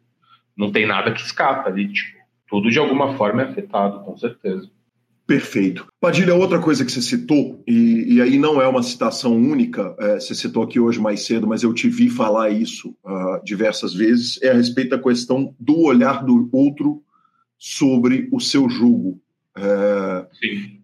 não 0.55 0.71
tem 0.71 0.85
nada 0.85 1.11
que 1.11 1.21
escapa 1.21 1.69
ali, 1.69 1.91
tipo, 1.91 2.17
tudo 2.47 2.69
de 2.69 2.79
alguma 2.79 3.15
forma 3.15 3.41
é 3.41 3.45
afetado, 3.45 4.01
com 4.01 4.17
certeza. 4.17 4.69
Perfeito. 5.29 5.85
Padilha, 6.01 6.33
outra 6.33 6.59
coisa 6.59 6.83
que 6.83 6.91
você 6.91 7.03
citou, 7.03 7.63
e, 7.67 8.15
e 8.15 8.21
aí 8.21 8.39
não 8.39 8.59
é 8.59 8.67
uma 8.67 8.81
citação 8.81 9.35
única, 9.35 9.95
é, 9.99 10.19
você 10.19 10.33
citou 10.33 10.63
aqui 10.63 10.79
hoje 10.79 10.99
mais 10.99 11.23
cedo, 11.23 11.45
mas 11.45 11.61
eu 11.61 11.71
te 11.71 11.87
vi 11.87 12.09
falar 12.09 12.49
isso 12.49 12.97
uh, 13.05 13.43
diversas 13.43 13.93
vezes, 13.93 14.41
é 14.41 14.49
a 14.49 14.55
respeito 14.55 14.89
da 14.89 14.97
questão 14.97 15.53
do 15.59 15.81
olhar 15.81 16.25
do 16.25 16.49
outro 16.51 17.03
sobre 17.59 18.27
o 18.31 18.39
seu 18.39 18.67
julgo. 18.67 19.21
É... 19.55 20.25
Sim. 20.33 20.78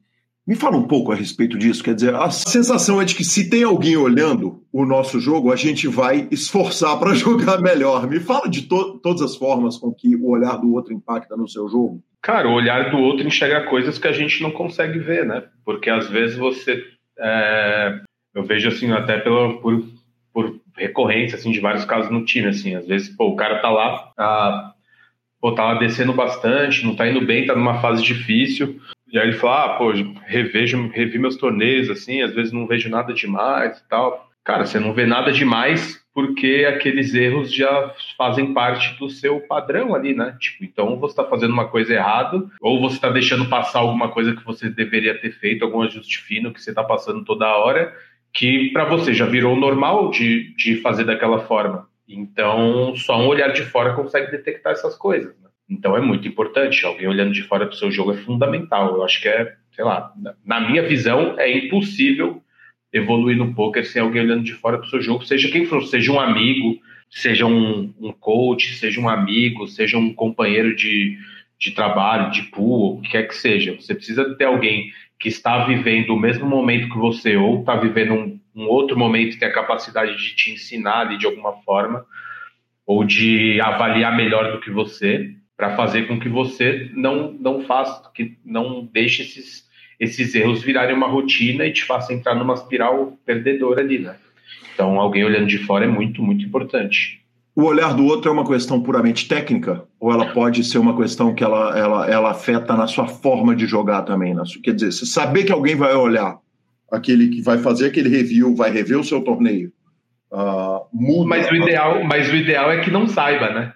Me 0.47 0.53
fala 0.55 0.77
um 0.77 0.87
pouco 0.87 1.11
a 1.11 1.15
respeito 1.15 1.57
disso. 1.57 1.83
Quer 1.83 1.95
dizer, 1.95 2.13
a 2.13 2.29
sensação 2.29 3.01
é 3.01 3.05
de 3.05 3.15
que 3.15 3.23
se 3.23 3.49
tem 3.49 3.63
alguém 3.63 3.97
olhando 3.97 4.63
o 4.71 4.85
nosso 4.85 5.19
jogo, 5.19 5.51
a 5.51 5.55
gente 5.55 5.87
vai 5.87 6.27
esforçar 6.29 6.99
para 6.99 7.13
jogar 7.15 7.59
melhor. 7.59 8.07
Me 8.07 8.19
fala 8.19 8.47
de 8.47 8.61
to 8.63 8.99
todas 8.99 9.23
as 9.23 9.35
formas 9.35 9.77
com 9.77 9.91
que 9.91 10.15
o 10.15 10.29
olhar 10.29 10.57
do 10.57 10.71
outro 10.73 10.93
impacta 10.93 11.35
no 11.35 11.47
seu 11.47 11.67
jogo. 11.67 12.03
Cara, 12.21 12.47
o 12.47 12.53
olhar 12.53 12.91
do 12.91 12.97
outro 12.97 13.25
enxerga 13.25 13.67
coisas 13.67 13.97
que 13.97 14.07
a 14.07 14.11
gente 14.11 14.43
não 14.43 14.51
consegue 14.51 14.99
ver, 14.99 15.25
né? 15.25 15.43
Porque 15.63 15.89
às 15.89 16.07
vezes 16.09 16.37
você. 16.37 16.83
É... 17.17 18.01
Eu 18.33 18.43
vejo 18.43 18.67
assim, 18.67 18.91
até 18.91 19.17
pela, 19.17 19.59
por, 19.61 19.83
por 20.31 20.59
recorrência 20.75 21.37
assim, 21.37 21.51
de 21.51 21.59
vários 21.59 21.85
casos 21.85 22.11
no 22.11 22.23
time. 22.23 22.49
Assim, 22.49 22.75
às 22.75 22.85
vezes, 22.85 23.09
pô, 23.09 23.29
o 23.29 23.35
cara 23.35 23.61
tá 23.61 23.69
lá. 23.71 24.11
Ah, 24.15 24.73
pô, 25.41 25.53
tá 25.53 25.63
lá 25.63 25.79
descendo 25.79 26.13
bastante, 26.13 26.85
não 26.85 26.95
tá 26.95 27.09
indo 27.09 27.25
bem, 27.25 27.47
tá 27.47 27.55
numa 27.55 27.81
fase 27.81 28.03
difícil. 28.03 28.79
E 29.15 29.17
aí 29.17 29.29
ele 29.29 29.37
fala, 29.37 29.63
ah, 29.63 29.77
pô, 29.77 29.93
revejo, 30.25 30.89
revi 30.89 31.17
meus 31.17 31.37
torneios, 31.37 31.89
assim, 31.89 32.21
às 32.21 32.35
vezes 32.35 32.51
não 32.51 32.67
vejo 32.67 32.89
nada 32.89 33.13
demais 33.13 33.79
e 33.79 33.87
tal. 33.87 34.29
Cara, 34.43 34.65
você 34.65 34.77
não 34.77 34.93
vê 34.93 35.05
nada 35.05 35.31
demais 35.31 36.03
porque 36.13 36.67
aqueles 36.67 37.15
erros 37.15 37.53
já 37.53 37.93
fazem 38.17 38.53
parte 38.53 38.99
do 38.99 39.09
seu 39.09 39.39
padrão 39.39 39.95
ali, 39.95 40.13
né? 40.13 40.35
Tipo, 40.37 40.65
então 40.65 40.99
você 40.99 41.13
está 41.13 41.23
fazendo 41.23 41.53
uma 41.53 41.69
coisa 41.69 41.93
errada, 41.93 42.45
ou 42.59 42.81
você 42.81 42.95
está 42.95 43.09
deixando 43.09 43.45
passar 43.45 43.79
alguma 43.79 44.09
coisa 44.09 44.35
que 44.35 44.43
você 44.43 44.69
deveria 44.69 45.17
ter 45.17 45.31
feito, 45.31 45.63
algum 45.63 45.81
ajuste 45.81 46.17
fino 46.17 46.53
que 46.53 46.61
você 46.61 46.71
está 46.71 46.83
passando 46.83 47.23
toda 47.23 47.55
hora, 47.55 47.95
que 48.33 48.69
para 48.73 48.83
você 48.83 49.13
já 49.13 49.25
virou 49.25 49.55
normal 49.55 50.11
de, 50.11 50.53
de 50.57 50.75
fazer 50.81 51.05
daquela 51.05 51.39
forma. 51.39 51.87
Então, 52.05 52.93
só 52.97 53.17
um 53.17 53.27
olhar 53.27 53.53
de 53.53 53.63
fora 53.63 53.93
consegue 53.93 54.29
detectar 54.29 54.73
essas 54.73 54.97
coisas. 54.97 55.33
Né? 55.41 55.44
Então, 55.69 55.97
é 55.97 56.01
muito 56.01 56.27
importante. 56.27 56.85
Alguém 56.85 57.07
olhando 57.07 57.33
de 57.33 57.43
fora 57.43 57.65
para 57.65 57.73
o 57.73 57.77
seu 57.77 57.91
jogo 57.91 58.13
é 58.13 58.17
fundamental. 58.17 58.95
Eu 58.95 59.03
acho 59.03 59.21
que 59.21 59.27
é, 59.27 59.55
sei 59.71 59.83
lá, 59.83 60.13
na 60.45 60.59
minha 60.59 60.87
visão, 60.87 61.39
é 61.39 61.51
impossível 61.51 62.41
evoluir 62.95 63.35
no 63.35 63.53
poker 63.53 63.85
sem 63.85 64.01
alguém 64.01 64.21
olhando 64.21 64.43
de 64.43 64.53
fora 64.53 64.77
para 64.77 64.87
o 64.87 64.89
seu 64.89 65.01
jogo, 65.01 65.25
seja 65.25 65.51
quem 65.51 65.65
for, 65.65 65.83
seja 65.83 66.13
um 66.13 66.19
amigo, 66.19 66.79
seja 67.09 67.45
um, 67.45 67.93
um 67.99 68.13
coach, 68.13 68.73
seja 68.75 69.01
um 69.01 69.09
amigo, 69.09 69.67
seja 69.67 69.97
um 69.97 70.13
companheiro 70.13 70.73
de, 70.73 71.17
de 71.59 71.71
trabalho, 71.71 72.31
de 72.31 72.43
pool, 72.43 72.97
o 72.97 73.01
que 73.01 73.11
quer 73.11 73.27
que 73.27 73.35
seja. 73.35 73.75
Você 73.75 73.93
precisa 73.93 74.35
ter 74.35 74.45
alguém 74.45 74.91
que 75.19 75.27
está 75.27 75.65
vivendo 75.65 76.11
o 76.11 76.19
mesmo 76.19 76.45
momento 76.45 76.89
que 76.89 76.97
você 76.97 77.35
ou 77.35 77.59
está 77.59 77.75
vivendo 77.75 78.13
um, 78.13 78.39
um, 78.55 78.67
outro 78.67 78.97
momento 78.97 79.31
que 79.31 79.39
tem 79.39 79.49
a 79.49 79.53
capacidade 79.53 80.15
de 80.17 80.35
te 80.35 80.51
ensinar 80.51 81.01
ali 81.01 81.17
de 81.17 81.25
alguma 81.25 81.53
forma 81.63 82.05
ou 82.85 83.03
de 83.03 83.59
avaliar 83.59 84.15
melhor 84.15 84.53
do 84.53 84.59
que 84.61 84.69
você 84.69 85.35
para 85.55 85.75
fazer 85.75 86.07
com 86.07 86.19
que 86.19 86.29
você 86.29 86.91
não 86.93 87.31
não 87.33 87.61
faça 87.61 88.11
que 88.13 88.37
não 88.45 88.85
deixe 88.91 89.23
esses 89.23 89.65
esses 89.99 90.35
erros 90.35 90.61
virarem 90.61 90.95
uma 90.95 91.07
rotina 91.07 91.65
e 91.65 91.71
te 91.71 91.83
faça 91.83 92.13
entrar 92.13 92.35
numa 92.35 92.53
espiral 92.53 93.17
perdedora 93.25 93.81
ali, 93.81 93.99
né? 93.99 94.15
Então, 94.73 94.99
alguém 94.99 95.23
olhando 95.23 95.47
de 95.47 95.57
fora 95.59 95.85
é 95.85 95.87
muito, 95.87 96.21
muito 96.21 96.43
importante. 96.45 97.21
O 97.55 97.63
olhar 97.63 97.93
do 97.93 98.05
outro 98.05 98.29
é 98.29 98.33
uma 98.33 98.45
questão 98.45 98.81
puramente 98.81 99.27
técnica? 99.27 99.85
Ou 99.97 100.11
ela 100.11 100.33
pode 100.33 100.61
ser 100.65 100.77
uma 100.77 100.95
questão 100.95 101.33
que 101.33 101.41
ela, 101.41 101.77
ela, 101.77 102.09
ela 102.09 102.31
afeta 102.31 102.75
na 102.75 102.85
sua 102.85 103.07
forma 103.07 103.55
de 103.55 103.65
jogar 103.65 104.01
também? 104.01 104.33
Na 104.33 104.43
sua, 104.43 104.61
quer 104.61 104.73
dizer, 104.73 104.91
você 104.91 105.05
saber 105.05 105.45
que 105.45 105.53
alguém 105.53 105.75
vai 105.75 105.95
olhar, 105.95 106.37
aquele 106.91 107.29
que 107.29 107.41
vai 107.41 107.57
fazer 107.57 107.87
aquele 107.87 108.09
review, 108.09 108.53
vai 108.53 108.69
rever 108.69 108.99
o 108.99 109.03
seu 109.03 109.21
torneio, 109.21 109.71
uh, 110.29 110.85
muda. 110.91 111.29
Mas 111.29 111.49
o, 111.49 111.55
ideal, 111.55 112.03
mas 112.03 112.29
o 112.29 112.35
ideal 112.35 112.69
é 112.69 112.81
que 112.81 112.91
não 112.91 113.07
saiba, 113.07 113.49
né? 113.53 113.73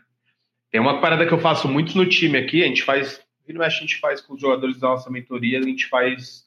Tem 0.71 0.79
uma 0.79 1.01
parada 1.01 1.25
que 1.25 1.33
eu 1.33 1.39
faço 1.39 1.67
muito 1.67 1.97
no 1.97 2.05
time 2.05 2.37
aqui, 2.37 2.63
a 2.63 2.67
gente 2.67 2.83
faz, 2.83 3.21
a 3.47 3.69
gente 3.69 3.97
faz 3.97 4.21
com 4.21 4.33
os 4.33 4.41
jogadores 4.41 4.79
da 4.79 4.89
nossa 4.89 5.09
mentoria, 5.09 5.59
a 5.59 5.63
gente 5.63 5.87
faz 5.87 6.45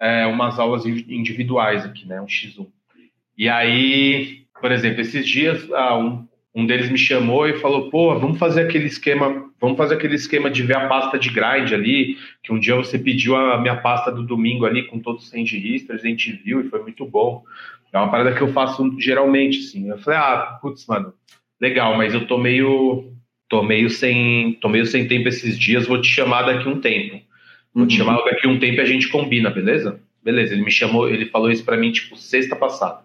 é, 0.00 0.26
umas 0.26 0.58
aulas 0.58 0.84
individuais 0.84 1.84
aqui, 1.84 2.06
né? 2.06 2.20
Um 2.20 2.26
X1. 2.26 2.66
E 3.36 3.48
aí, 3.48 4.44
por 4.60 4.70
exemplo, 4.70 5.00
esses 5.00 5.26
dias, 5.26 5.66
ah, 5.72 5.96
um, 5.96 6.26
um 6.54 6.66
deles 6.66 6.90
me 6.90 6.98
chamou 6.98 7.48
e 7.48 7.58
falou: 7.60 7.90
pô, 7.90 8.18
vamos 8.18 8.38
fazer 8.38 8.62
aquele 8.62 8.86
esquema, 8.86 9.50
vamos 9.60 9.76
fazer 9.76 9.94
aquele 9.94 10.16
esquema 10.16 10.50
de 10.50 10.62
ver 10.62 10.76
a 10.76 10.88
pasta 10.88 11.18
de 11.18 11.30
grind 11.30 11.72
ali, 11.72 12.18
que 12.42 12.52
um 12.52 12.58
dia 12.58 12.74
você 12.74 12.98
pediu 12.98 13.34
a 13.36 13.58
minha 13.60 13.76
pasta 13.76 14.12
do 14.12 14.22
domingo 14.22 14.66
ali 14.66 14.86
com 14.86 14.98
todos 14.98 15.24
os 15.24 15.30
100 15.30 15.46
registros, 15.46 16.04
a 16.04 16.06
gente 16.06 16.32
viu 16.32 16.60
e 16.60 16.68
foi 16.68 16.82
muito 16.82 17.06
bom. 17.06 17.42
É 17.92 17.98
uma 17.98 18.10
parada 18.10 18.34
que 18.34 18.40
eu 18.40 18.52
faço 18.52 18.98
geralmente, 18.98 19.58
assim. 19.58 19.88
Eu 19.88 19.98
falei, 19.98 20.18
ah, 20.18 20.58
putz, 20.60 20.86
mano, 20.86 21.12
legal, 21.60 21.96
mas 21.96 22.14
eu 22.14 22.26
tô 22.26 22.38
meio, 22.38 23.12
tô 23.52 23.62
meio 23.62 23.90
sem, 23.90 24.54
tô 24.62 24.68
meio 24.70 24.86
sem 24.86 25.06
tempo 25.06 25.28
esses 25.28 25.58
dias, 25.58 25.86
vou 25.86 26.00
te 26.00 26.08
chamar 26.08 26.44
daqui 26.44 26.66
um 26.66 26.80
tempo. 26.80 27.20
Vou 27.74 27.82
uhum. 27.82 27.86
te 27.86 27.98
chamar 27.98 28.16
daqui 28.24 28.48
um 28.48 28.58
tempo 28.58 28.76
e 28.76 28.80
a 28.80 28.86
gente 28.86 29.10
combina, 29.10 29.50
beleza? 29.50 30.00
Beleza, 30.24 30.54
ele 30.54 30.62
me 30.62 30.70
chamou, 30.70 31.06
ele 31.06 31.26
falou 31.26 31.50
isso 31.50 31.62
para 31.62 31.76
mim, 31.76 31.92
tipo, 31.92 32.16
sexta 32.16 32.56
passada. 32.56 33.00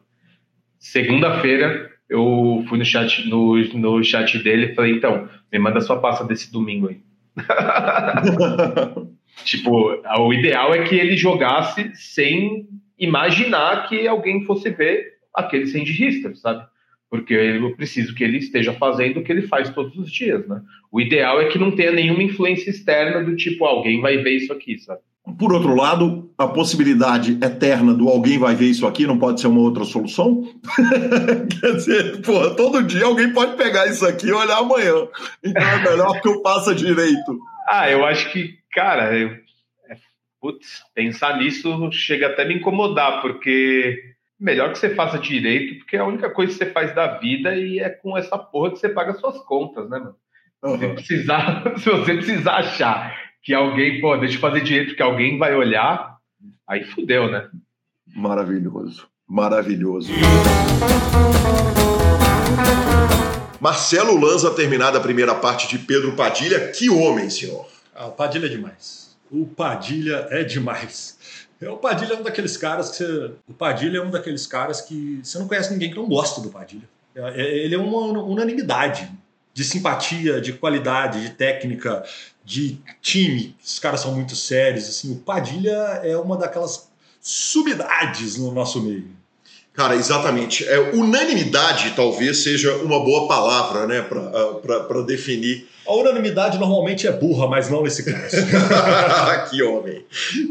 Segunda-feira, 0.79 1.91
eu 2.09 2.63
fui 2.69 2.77
no 2.77 2.85
chat, 2.85 3.27
no, 3.27 3.57
no 3.57 4.01
chat 4.05 4.41
dele 4.41 4.67
e 4.67 4.73
falei, 4.73 4.93
então, 4.93 5.27
me 5.51 5.59
manda 5.59 5.81
sua 5.81 5.99
pasta 5.99 6.23
desse 6.23 6.49
domingo 6.49 6.87
aí. 6.87 7.01
tipo, 9.43 10.01
o 10.17 10.33
ideal 10.33 10.73
é 10.73 10.83
que 10.85 10.95
ele 10.95 11.17
jogasse 11.17 11.91
sem 11.93 12.69
imaginar 12.97 13.89
que 13.89 14.07
alguém 14.07 14.45
fosse 14.45 14.69
ver 14.69 15.17
aquele 15.33 15.67
sem 15.67 15.83
de 15.83 16.23
sabe? 16.35 16.65
Porque 17.09 17.33
eu 17.33 17.75
preciso 17.75 18.13
que 18.13 18.23
ele 18.23 18.37
esteja 18.37 18.73
fazendo 18.73 19.19
o 19.19 19.23
que 19.23 19.31
ele 19.31 19.47
faz 19.47 19.69
todos 19.69 19.97
os 19.97 20.11
dias, 20.11 20.45
né? 20.47 20.61
O 20.91 20.99
ideal 20.99 21.39
é 21.41 21.45
que 21.45 21.57
não 21.57 21.71
tenha 21.71 21.91
nenhuma 21.91 22.23
influência 22.23 22.69
externa 22.69 23.23
do 23.23 23.35
tipo, 23.35 23.65
alguém 23.65 24.01
vai 24.01 24.17
ver 24.17 24.31
isso 24.31 24.51
aqui, 24.51 24.77
sabe? 24.77 24.99
Por 25.37 25.51
outro 25.51 25.75
lado, 25.75 26.31
a 26.37 26.47
possibilidade 26.47 27.37
eterna 27.43 27.93
do 27.93 28.07
alguém 28.07 28.37
vai 28.37 28.55
ver 28.55 28.67
isso 28.67 28.87
aqui 28.87 29.05
não 29.05 29.19
pode 29.19 29.41
ser 29.41 29.47
uma 29.47 29.59
outra 29.59 29.83
solução? 29.83 30.43
Quer 31.59 31.73
dizer, 31.73 32.21
porra, 32.21 32.55
todo 32.55 32.83
dia 32.83 33.03
alguém 33.03 33.33
pode 33.33 33.57
pegar 33.57 33.87
isso 33.87 34.05
aqui 34.05 34.27
e 34.27 34.31
olhar 34.31 34.59
amanhã. 34.59 35.07
Então 35.43 35.61
é 35.61 35.89
melhor 35.89 36.21
que 36.21 36.29
eu 36.29 36.41
faça 36.41 36.73
direito. 36.73 37.39
Ah, 37.67 37.91
eu 37.91 38.05
acho 38.05 38.31
que, 38.31 38.57
cara, 38.71 39.17
eu, 39.17 39.29
é, 39.89 39.97
putz, 40.39 40.81
pensar 40.95 41.37
nisso 41.37 41.91
chega 41.91 42.27
até 42.27 42.43
a 42.43 42.47
me 42.47 42.55
incomodar, 42.55 43.21
porque 43.21 44.15
melhor 44.39 44.71
que 44.71 44.79
você 44.79 44.93
faça 44.93 45.17
direito, 45.17 45.79
porque 45.79 45.97
é 45.97 45.99
a 45.99 46.05
única 46.05 46.29
coisa 46.29 46.51
que 46.51 46.57
você 46.57 46.71
faz 46.71 46.93
da 46.93 47.17
vida 47.17 47.55
e 47.55 47.79
é 47.79 47.89
com 47.89 48.17
essa 48.17 48.37
porra 48.37 48.71
que 48.71 48.79
você 48.79 48.89
paga 48.89 49.13
suas 49.13 49.37
contas, 49.39 49.89
né, 49.89 49.99
mano? 49.99 50.15
Uhum. 50.63 50.79
Se, 50.79 50.87
precisar, 50.87 51.63
se 51.77 51.89
você 51.89 52.13
precisar 52.15 52.57
achar 52.57 53.15
que 53.41 53.53
alguém, 53.53 54.01
pô, 54.01 54.15
deixa 54.17 54.35
eu 54.35 54.41
fazer 54.41 54.61
direito 54.61 54.95
que 54.95 55.01
alguém 55.01 55.37
vai 55.37 55.55
olhar, 55.55 56.17
aí 56.67 56.83
fudeu, 56.83 57.29
né? 57.31 57.49
Maravilhoso, 58.15 59.07
maravilhoso. 59.27 60.11
Marcelo 63.59 64.19
Lanza 64.19 64.53
terminada 64.53 64.99
a 64.99 65.01
primeira 65.01 65.33
parte 65.33 65.67
de 65.67 65.79
Pedro 65.83 66.15
Padilha. 66.15 66.71
Que 66.71 66.89
homem, 66.89 67.29
senhor! 67.29 67.67
Ah, 67.95 68.05
o 68.05 68.11
Padilha 68.11 68.45
é 68.45 68.49
demais. 68.49 69.17
O 69.31 69.45
Padilha 69.47 70.27
é 70.29 70.43
demais. 70.43 71.46
O 71.61 71.77
Padilha 71.77 72.13
é 72.13 72.17
um 72.17 72.23
daqueles 72.23 72.55
caras 72.55 72.91
que 72.91 72.97
você... 72.97 73.31
O 73.47 73.53
Padilha 73.53 73.97
é 73.97 74.01
um 74.01 74.11
daqueles 74.11 74.45
caras 74.45 74.81
que 74.81 75.19
você 75.23 75.39
não 75.39 75.47
conhece 75.47 75.71
ninguém 75.71 75.89
que 75.89 75.95
não 75.95 76.07
gosta 76.07 76.39
do 76.39 76.49
Padilha. 76.49 76.87
É, 77.15 77.41
é, 77.41 77.57
ele 77.57 77.73
é 77.73 77.77
uma 77.77 78.21
unanimidade 78.21 79.11
de 79.53 79.63
simpatia, 79.63 80.39
de 80.39 80.53
qualidade, 80.53 81.21
de 81.21 81.31
técnica, 81.31 82.05
de 82.45 82.77
time. 83.01 83.55
Os 83.63 83.79
caras 83.79 84.01
são 84.01 84.13
muito 84.13 84.35
sérios. 84.35 84.87
Assim, 84.87 85.11
o 85.11 85.15
Padilha 85.15 86.01
é 86.03 86.15
uma 86.15 86.37
daquelas 86.37 86.91
subidades 87.19 88.37
no 88.37 88.51
nosso 88.51 88.81
meio. 88.81 89.16
Cara, 89.77 89.95
exatamente. 89.95 90.67
É, 90.67 90.79
unanimidade 90.95 91.93
talvez 91.95 92.39
seja 92.39 92.73
uma 92.77 92.99
boa 92.99 93.27
palavra, 93.27 93.85
né, 93.85 94.01
para 94.01 95.01
definir. 95.03 95.67
A 95.85 95.93
unanimidade 95.93 96.57
normalmente 96.57 97.05
é 97.05 97.11
burra, 97.11 97.47
mas 97.47 97.69
não 97.69 97.83
nesse 97.83 98.01
caso. 98.03 98.37
que 99.51 99.61
homem. 99.61 100.03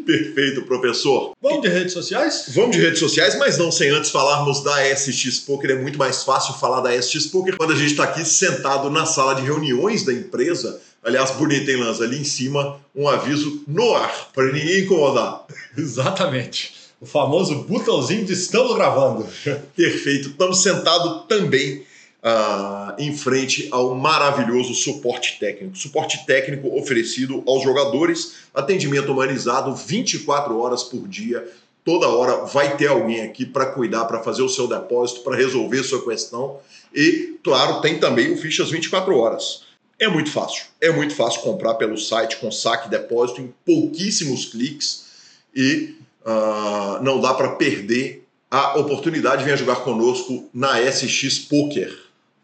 Perfeito, 0.07 0.63
professor. 0.63 1.33
Vamos 1.43 1.61
de 1.61 1.69
redes 1.69 1.93
sociais? 1.93 2.45
Vamos 2.55 2.77
de 2.77 2.81
redes 2.81 3.01
sociais, 3.01 3.37
mas 3.37 3.59
não 3.59 3.73
sem 3.73 3.91
antes 3.91 4.13
falarmos 4.13 4.63
da 4.63 4.95
SX 4.95 5.41
Poker. 5.41 5.73
É 5.73 5.75
muito 5.75 5.99
mais 5.99 6.23
fácil 6.23 6.55
falar 6.55 6.81
da 6.81 6.97
SX 6.97 7.27
Poker 7.27 7.57
quando 7.57 7.73
a 7.73 7.77
gente 7.77 7.91
está 7.91 8.05
aqui 8.05 8.25
sentado 8.25 8.89
na 8.91 9.07
sala 9.07 9.35
de 9.35 9.43
reuniões 9.43 10.05
da 10.05 10.13
empresa. 10.13 10.81
Aliás, 11.03 11.33
bonita, 11.33 11.69
hein, 11.69 11.79
Lanza? 11.79 12.05
Ali 12.05 12.21
em 12.21 12.25
cima, 12.25 12.79
um 12.95 13.09
aviso 13.09 13.65
no 13.67 13.93
ar, 13.93 14.29
para 14.33 14.53
ninguém 14.53 14.85
incomodar. 14.85 15.45
Exatamente. 15.77 16.86
O 17.01 17.05
famoso 17.05 17.65
botãozinho 17.65 18.25
de 18.25 18.33
estamos 18.33 18.75
gravando. 18.75 19.27
Perfeito. 19.77 20.31
Estamos 20.31 20.63
sentados 20.63 21.27
também 21.29 21.85
uh, 22.23 22.95
em 22.99 23.15
frente 23.15 23.69
ao 23.71 23.95
maravilhoso 23.95 24.75
suporte 24.75 25.39
técnico. 25.39 25.77
Suporte 25.77 26.25
técnico 26.27 26.77
oferecido 26.79 27.43
aos 27.47 27.63
jogadores, 27.63 28.37
atendimento 28.55 29.13
humanizado 29.13 29.75
24 29.75 30.59
horas 30.59 30.83
por 30.83 31.07
dia. 31.07 31.47
Toda 31.85 32.09
hora 32.09 32.47
vai 32.47 32.77
ter 32.77 32.89
alguém 32.89 33.23
aqui 33.23 33.45
para 33.45 33.67
cuidar, 33.67 34.07
para 34.07 34.23
fazer 34.23 34.43
o 34.43 34.49
seu 34.49 34.67
depósito, 34.67 35.21
para 35.21 35.37
resolver 35.37 35.85
sua 35.85 36.03
questão. 36.03 36.59
E, 36.95 37.39
claro, 37.45 37.81
tem 37.81 37.99
também 37.99 38.33
o 38.33 38.39
Fichas 38.39 38.71
24 38.71 39.15
horas. 39.17 39.63
É 39.99 40.09
muito 40.09 40.31
fácil. 40.31 40.65
É 40.81 40.91
muito 40.91 41.15
fácil 41.15 41.43
comprar 41.43 41.75
pelo 41.75 41.97
site 41.97 42.37
com 42.39 42.51
saque 42.51 42.89
e 42.89 42.91
depósito 42.91 43.41
em 43.41 43.55
pouquíssimos 43.65 44.47
cliques 44.47 45.07
e 45.55 45.95
uh, 46.27 47.03
não 47.03 47.21
dá 47.21 47.33
para 47.33 47.51
perder 47.51 48.27
a 48.51 48.79
oportunidade. 48.79 49.45
Venha 49.45 49.57
jogar 49.57 49.77
conosco 49.77 50.49
na 50.53 50.81
SX 50.81 51.39
Poker. 51.39 51.97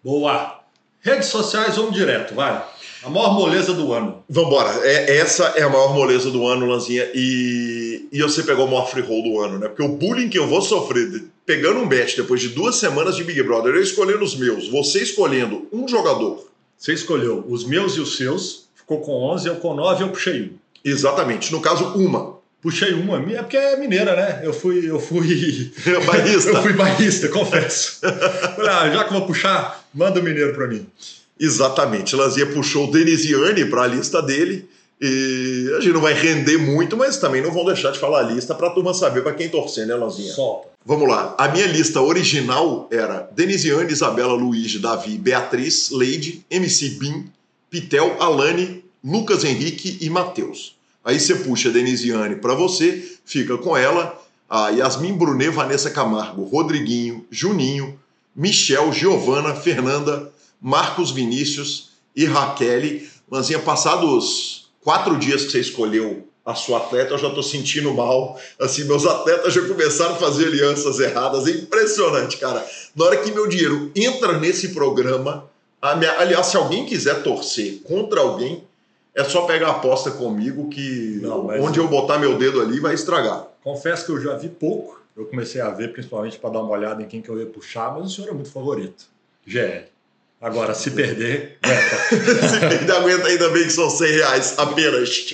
Boa! 0.02 0.60
Redes 1.00 1.26
sociais, 1.26 1.76
vamos 1.76 1.94
direto, 1.94 2.34
vai. 2.34 2.64
A 3.02 3.10
maior 3.10 3.34
moleza 3.34 3.74
do 3.74 3.92
ano. 3.92 4.22
Vambora. 4.28 4.70
É, 4.86 5.16
essa 5.16 5.54
é 5.56 5.62
a 5.62 5.68
maior 5.68 5.92
moleza 5.92 6.30
do 6.30 6.46
ano, 6.46 6.66
Lanzinha. 6.66 7.10
E, 7.12 8.06
e 8.12 8.22
você 8.22 8.44
pegou 8.44 8.66
o 8.66 8.70
maior 8.70 8.88
free 8.88 9.02
roll 9.02 9.22
do 9.24 9.40
ano, 9.40 9.58
né? 9.58 9.66
Porque 9.66 9.82
o 9.82 9.88
bullying 9.88 10.28
que 10.28 10.38
eu 10.38 10.46
vou 10.46 10.62
sofrer 10.62 11.24
pegando 11.44 11.80
um 11.80 11.88
bet 11.88 12.16
depois 12.16 12.40
de 12.40 12.50
duas 12.50 12.76
semanas 12.76 13.16
de 13.16 13.24
Big 13.24 13.42
Brother, 13.42 13.74
eu 13.74 13.82
escolhendo 13.82 14.24
os 14.24 14.36
meus, 14.36 14.68
você 14.68 15.02
escolhendo 15.02 15.66
um 15.72 15.88
jogador. 15.88 16.46
Você 16.78 16.92
escolheu 16.92 17.44
os 17.48 17.64
meus 17.64 17.96
e 17.96 18.00
os 18.00 18.16
seus, 18.16 18.68
ficou 18.74 19.00
com 19.00 19.12
11, 19.32 19.48
eu 19.48 19.56
com 19.56 19.74
9, 19.74 20.04
eu 20.04 20.08
puxei 20.08 20.42
um. 20.42 20.50
Exatamente. 20.84 21.50
No 21.50 21.60
caso, 21.60 21.84
uma. 21.96 22.38
Puxei 22.62 22.94
uma, 22.94 23.18
é 23.18 23.42
porque 23.42 23.56
é 23.56 23.76
mineira, 23.76 24.14
né? 24.14 24.40
Eu 24.44 24.52
fui. 24.52 24.88
Eu 24.88 25.00
fui. 25.00 25.72
barrista. 26.06 26.50
eu 26.54 26.62
fui 26.62 26.72
barrista, 26.74 27.28
confesso. 27.28 27.98
ah, 28.04 28.88
já 28.88 29.02
que 29.02 29.12
vou 29.12 29.26
puxar, 29.26 29.84
manda 29.92 30.20
o 30.20 30.22
mineiro 30.22 30.54
para 30.54 30.68
mim. 30.68 30.86
Exatamente. 31.40 32.14
Lanzinha 32.14 32.46
puxou 32.46 32.88
o 32.88 32.92
Denisiane 32.92 33.64
para 33.64 33.82
a 33.82 33.86
lista 33.88 34.22
dele. 34.22 34.68
E 35.00 35.68
a 35.76 35.80
gente 35.80 35.94
não 35.94 36.00
vai 36.00 36.14
render 36.14 36.56
muito, 36.56 36.96
mas 36.96 37.16
também 37.16 37.42
não 37.42 37.50
vão 37.50 37.64
deixar 37.64 37.90
de 37.90 37.98
falar 37.98 38.20
a 38.20 38.22
lista 38.22 38.54
para 38.54 38.68
a 38.68 38.70
turma 38.70 38.94
saber 38.94 39.24
para 39.24 39.34
quem 39.34 39.48
torcer, 39.48 39.84
né, 39.84 39.96
Lanzinha? 39.96 40.32
Solta. 40.32 40.68
Vamos 40.86 41.08
lá. 41.08 41.34
A 41.36 41.48
minha 41.48 41.66
lista 41.66 42.00
original 42.00 42.88
era 42.92 43.28
Denisiane, 43.34 43.90
Isabela, 43.90 44.34
Luiz, 44.34 44.80
Davi, 44.80 45.18
Beatriz, 45.18 45.90
Leide, 45.90 46.46
MC 46.48 46.90
Bim, 46.90 47.24
Pitel, 47.68 48.16
Alane, 48.20 48.84
Lucas 49.04 49.42
Henrique 49.42 49.98
e 50.00 50.08
Matheus. 50.08 50.76
Aí 51.04 51.18
você 51.18 51.34
puxa 51.34 51.68
a 51.68 51.72
Denisiane 51.72 52.36
para 52.36 52.54
você, 52.54 53.16
fica 53.24 53.58
com 53.58 53.76
ela. 53.76 54.20
a 54.48 54.68
Yasmin 54.68 55.14
Brunet, 55.14 55.50
Vanessa 55.50 55.90
Camargo, 55.90 56.44
Rodriguinho, 56.44 57.26
Juninho, 57.30 57.98
Michel, 58.36 58.92
Giovana, 58.92 59.54
Fernanda, 59.54 60.30
Marcos 60.60 61.10
Vinícius 61.10 61.90
e 62.14 62.24
Raquel. 62.24 63.00
Lanzinha, 63.30 63.58
passados 63.58 64.70
quatro 64.82 65.16
dias 65.16 65.44
que 65.44 65.52
você 65.52 65.60
escolheu 65.60 66.28
a 66.44 66.54
sua 66.54 66.78
atleta, 66.78 67.14
eu 67.14 67.18
já 67.18 67.28
estou 67.28 67.42
sentindo 67.42 67.94
mal. 67.94 68.38
Assim, 68.60 68.84
meus 68.84 69.06
atletas 69.06 69.54
já 69.54 69.66
começaram 69.66 70.14
a 70.14 70.18
fazer 70.18 70.46
alianças 70.46 70.98
erradas. 70.98 71.46
É 71.46 71.50
impressionante, 71.50 72.36
cara. 72.36 72.66
Na 72.94 73.06
hora 73.06 73.16
que 73.18 73.30
meu 73.30 73.46
dinheiro 73.46 73.90
entra 73.94 74.38
nesse 74.38 74.68
programa, 74.68 75.48
minha... 75.98 76.18
aliás, 76.18 76.46
se 76.46 76.56
alguém 76.56 76.84
quiser 76.84 77.22
torcer 77.22 77.80
contra 77.84 78.20
alguém, 78.20 78.64
é 79.14 79.24
só 79.24 79.42
pegar 79.42 79.68
a 79.68 79.70
aposta 79.72 80.10
comigo 80.10 80.68
que 80.68 81.18
Não, 81.22 81.44
mas... 81.44 81.62
onde 81.62 81.78
eu 81.78 81.88
botar 81.88 82.18
meu 82.18 82.36
dedo 82.36 82.60
ali 82.60 82.80
vai 82.80 82.94
estragar. 82.94 83.46
Confesso 83.62 84.06
que 84.06 84.12
eu 84.12 84.20
já 84.20 84.36
vi 84.36 84.48
pouco. 84.48 85.00
Eu 85.16 85.26
comecei 85.26 85.60
a 85.60 85.70
ver 85.70 85.92
principalmente 85.92 86.38
para 86.38 86.50
dar 86.50 86.60
uma 86.60 86.72
olhada 86.72 87.02
em 87.02 87.06
quem 87.06 87.20
que 87.20 87.28
eu 87.28 87.38
ia 87.38 87.46
puxar, 87.46 87.92
mas 87.92 88.06
o 88.06 88.08
senhor 88.10 88.30
é 88.30 88.32
muito 88.32 88.50
favorito. 88.50 89.04
GL. 89.46 89.92
Agora, 90.40 90.74
se 90.74 90.90
perder, 90.90 91.56
aguenta. 91.62 92.48
se 92.48 92.58
perder, 92.58 92.92
aguenta 92.92 93.28
ainda 93.28 93.48
bem 93.50 93.62
que 93.62 93.70
são 93.70 93.88
100 93.88 94.10
reais 94.10 94.58
apenas. 94.58 95.24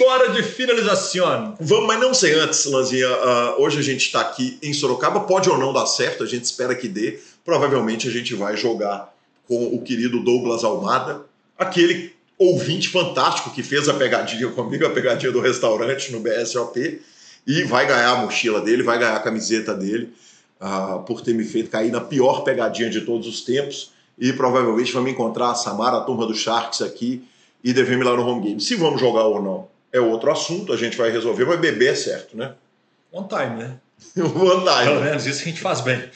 Hora 0.00 0.30
de 0.30 0.42
finalização. 0.44 1.56
Vamos, 1.58 1.86
mas 1.88 1.98
não 1.98 2.14
sei 2.14 2.34
antes, 2.34 2.64
Lanzinha. 2.66 3.08
Uh, 3.08 3.62
hoje 3.62 3.80
a 3.80 3.82
gente 3.82 4.06
está 4.06 4.20
aqui 4.20 4.56
em 4.62 4.72
Sorocaba. 4.72 5.20
Pode 5.20 5.50
ou 5.50 5.58
não 5.58 5.72
dar 5.72 5.86
certo, 5.86 6.22
a 6.22 6.26
gente 6.26 6.44
espera 6.44 6.76
que 6.76 6.86
dê. 6.86 7.18
Provavelmente 7.44 8.06
a 8.06 8.10
gente 8.10 8.36
vai 8.36 8.56
jogar 8.56 9.12
com 9.48 9.66
o 9.74 9.82
querido 9.82 10.22
Douglas 10.22 10.62
Almada, 10.62 11.22
aquele 11.58 12.14
ouvinte 12.38 12.88
fantástico 12.88 13.50
que 13.50 13.62
fez 13.62 13.88
a 13.88 13.94
pegadinha 13.94 14.48
comigo, 14.50 14.86
a 14.86 14.90
pegadinha 14.90 15.32
do 15.32 15.40
restaurante 15.40 16.12
no 16.12 16.20
BSOP, 16.20 17.02
e 17.46 17.62
vai 17.64 17.86
ganhar 17.86 18.10
a 18.10 18.16
mochila 18.16 18.60
dele, 18.60 18.82
vai 18.82 18.98
ganhar 18.98 19.16
a 19.16 19.20
camiseta 19.20 19.74
dele, 19.74 20.12
uh, 20.60 21.02
por 21.02 21.20
ter 21.20 21.34
me 21.34 21.44
feito 21.44 21.70
cair 21.70 21.90
na 21.90 22.00
pior 22.00 22.44
pegadinha 22.44 22.88
de 22.88 23.00
todos 23.00 23.26
os 23.26 23.40
tempos. 23.40 23.90
E 24.18 24.32
provavelmente 24.32 24.92
vai 24.92 25.02
me 25.02 25.10
encontrar 25.12 25.50
a 25.50 25.54
Samara, 25.54 25.98
a 25.98 26.00
turma 26.00 26.26
do 26.26 26.34
Sharks 26.34 26.82
aqui, 26.82 27.24
e 27.62 27.72
devemos 27.72 28.06
ir 28.06 28.08
lá 28.08 28.16
no 28.16 28.26
home 28.26 28.42
game. 28.42 28.60
Se 28.60 28.74
vamos 28.74 29.00
jogar 29.00 29.24
ou 29.24 29.42
não 29.42 29.68
é 29.92 30.00
outro 30.00 30.30
assunto, 30.30 30.72
a 30.72 30.76
gente 30.76 30.96
vai 30.96 31.10
resolver, 31.10 31.44
mas 31.44 31.60
beber 31.60 31.92
é 31.92 31.94
certo, 31.94 32.36
né? 32.36 32.54
On 33.12 33.26
time, 33.26 33.56
né? 33.56 33.76
On 34.18 34.60
time. 34.60 34.84
Pelo 34.84 35.00
menos 35.00 35.26
isso 35.26 35.42
a 35.42 35.44
gente 35.44 35.60
faz 35.60 35.80
bem. 35.80 36.02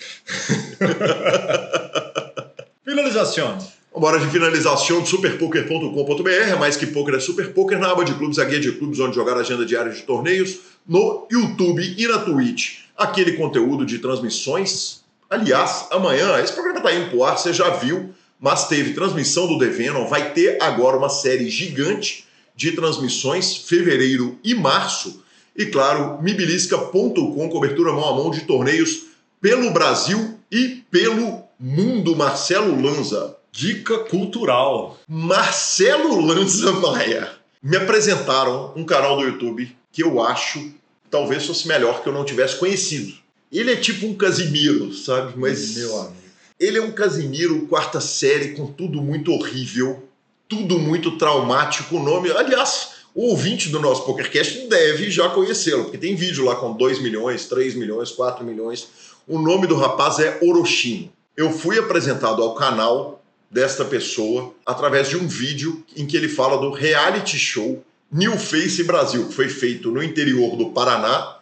Finalização. 2.84 3.59
Bora 3.95 4.18
de 4.18 4.26
finalização 4.28 5.03
de 5.03 5.09
superpoker.com.br, 5.11 6.28
é 6.30 6.57
mais 6.57 6.76
que 6.76 6.86
poker 6.86 7.14
é 7.14 7.20
super 7.20 7.53
poker, 7.53 7.78
na 7.78 7.90
aba 7.90 8.05
de 8.05 8.14
clubes, 8.14 8.38
a 8.38 8.45
guia 8.45 8.59
de 8.59 8.72
clubes 8.72 8.99
onde 8.99 9.14
jogar 9.14 9.36
a 9.36 9.40
agenda 9.40 9.66
diária 9.66 9.93
de 9.93 10.01
torneios, 10.03 10.61
no 10.88 11.26
YouTube 11.30 11.95
e 11.99 12.09
na 12.09 12.18
Twitch. 12.20 12.84
Aquele 12.97 13.32
conteúdo 13.32 13.84
de 13.84 13.99
transmissões. 13.99 15.03
Aliás, 15.28 15.88
amanhã, 15.90 16.40
esse 16.40 16.55
programa 16.55 16.78
está 16.78 16.95
indo 16.95 17.11
pro 17.11 17.22
ar, 17.22 17.36
você 17.36 17.53
já 17.53 17.68
viu, 17.68 18.14
mas 18.40 18.66
teve 18.66 18.95
transmissão 18.95 19.47
do 19.47 19.59
Devenon, 19.59 20.07
vai 20.07 20.32
ter 20.32 20.57
agora 20.62 20.97
uma 20.97 21.11
série 21.11 21.51
gigante 21.51 22.24
de 22.57 22.72
transmissões, 22.72 23.57
fevereiro 23.57 24.38
e 24.43 24.55
março. 24.55 25.22
E 25.55 25.66
claro, 25.66 26.20
mibilisca.com, 26.22 27.49
cobertura 27.51 27.93
mão 27.93 28.09
a 28.09 28.16
mão 28.16 28.30
de 28.30 28.40
torneios 28.43 29.03
pelo 29.38 29.70
Brasil 29.70 30.38
e 30.51 30.82
pelo 30.90 31.43
mundo. 31.61 32.16
Marcelo 32.16 32.80
Lanza. 32.80 33.41
Dica 33.55 33.98
cultural. 33.98 34.98
Marcelo 35.07 36.24
Lanza 36.24 36.72
Maia. 36.72 37.30
Me 37.62 37.76
apresentaram 37.76 38.72
um 38.74 38.82
canal 38.82 39.16
do 39.16 39.24
YouTube 39.24 39.76
que 39.92 40.03
eu 40.03 40.22
acho 40.22 40.72
talvez 41.11 41.44
fosse 41.44 41.68
melhor 41.68 42.03
que 42.03 42.09
eu 42.09 42.12
não 42.14 42.24
tivesse 42.24 42.57
conhecido. 42.57 43.12
Ele 43.53 43.70
é 43.70 43.76
tipo 43.76 44.07
um 44.07 44.14
Casimiro, 44.14 44.94
sabe? 44.94 45.34
Mas 45.36 45.76
meu 45.76 46.00
amigo. 46.00 46.16
Ele 46.59 46.78
é 46.78 46.82
um 46.82 46.92
Casimiro 46.92 47.66
quarta 47.66 48.00
série 48.00 48.55
com 48.55 48.66
tudo 48.66 49.03
muito 49.03 49.30
horrível, 49.30 50.03
tudo 50.48 50.78
muito 50.78 51.18
traumático. 51.18 51.96
O 51.96 52.03
nome, 52.03 52.30
aliás, 52.30 53.03
o 53.14 53.28
ouvinte 53.28 53.68
do 53.68 53.78
nosso 53.78 54.07
PokerCast 54.07 54.66
deve 54.68 55.11
já 55.11 55.28
conhecê-lo, 55.28 55.84
porque 55.84 55.98
tem 55.98 56.16
vídeo 56.16 56.46
lá 56.46 56.57
com 56.57 56.72
2 56.72 57.03
milhões, 57.03 57.44
3 57.44 57.74
milhões, 57.74 58.11
4 58.12 58.42
milhões. 58.42 58.88
O 59.28 59.38
nome 59.38 59.66
do 59.66 59.76
rapaz 59.76 60.18
é 60.18 60.38
Orochinho. 60.40 61.12
Eu 61.36 61.50
fui 61.50 61.78
apresentado 61.78 62.42
ao 62.42 62.55
canal 62.55 63.21
desta 63.53 63.84
pessoa 63.84 64.55
através 64.64 65.11
de 65.11 65.16
um 65.16 65.28
vídeo 65.28 65.84
em 65.94 66.07
que 66.07 66.16
ele 66.16 66.28
fala 66.28 66.59
do 66.59 66.70
reality 66.70 67.38
show 67.38 67.84
New 68.11 68.38
Face 68.38 68.82
Brasil, 68.84 69.28
que 69.28 69.34
foi 69.34 69.48
feito 69.48 69.90
no 69.90 70.03
interior 70.03 70.57
do 70.57 70.70
Paraná. 70.70 71.38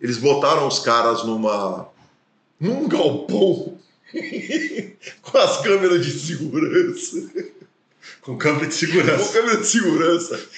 Eles 0.00 0.16
botaram 0.16 0.66
os 0.66 0.78
caras 0.78 1.24
numa 1.24 1.88
num 2.58 2.86
galpão 2.86 3.78
com 5.22 5.38
as 5.38 5.60
câmeras 5.62 6.04
de 6.04 6.12
segurança. 6.12 7.30
Com 8.20 8.36
câmera 8.36 8.66
de 8.66 8.74
segurança. 8.74 9.24
Com 9.24 9.32
câmera 9.32 9.56
de 9.58 9.66
segurança. 9.66 10.48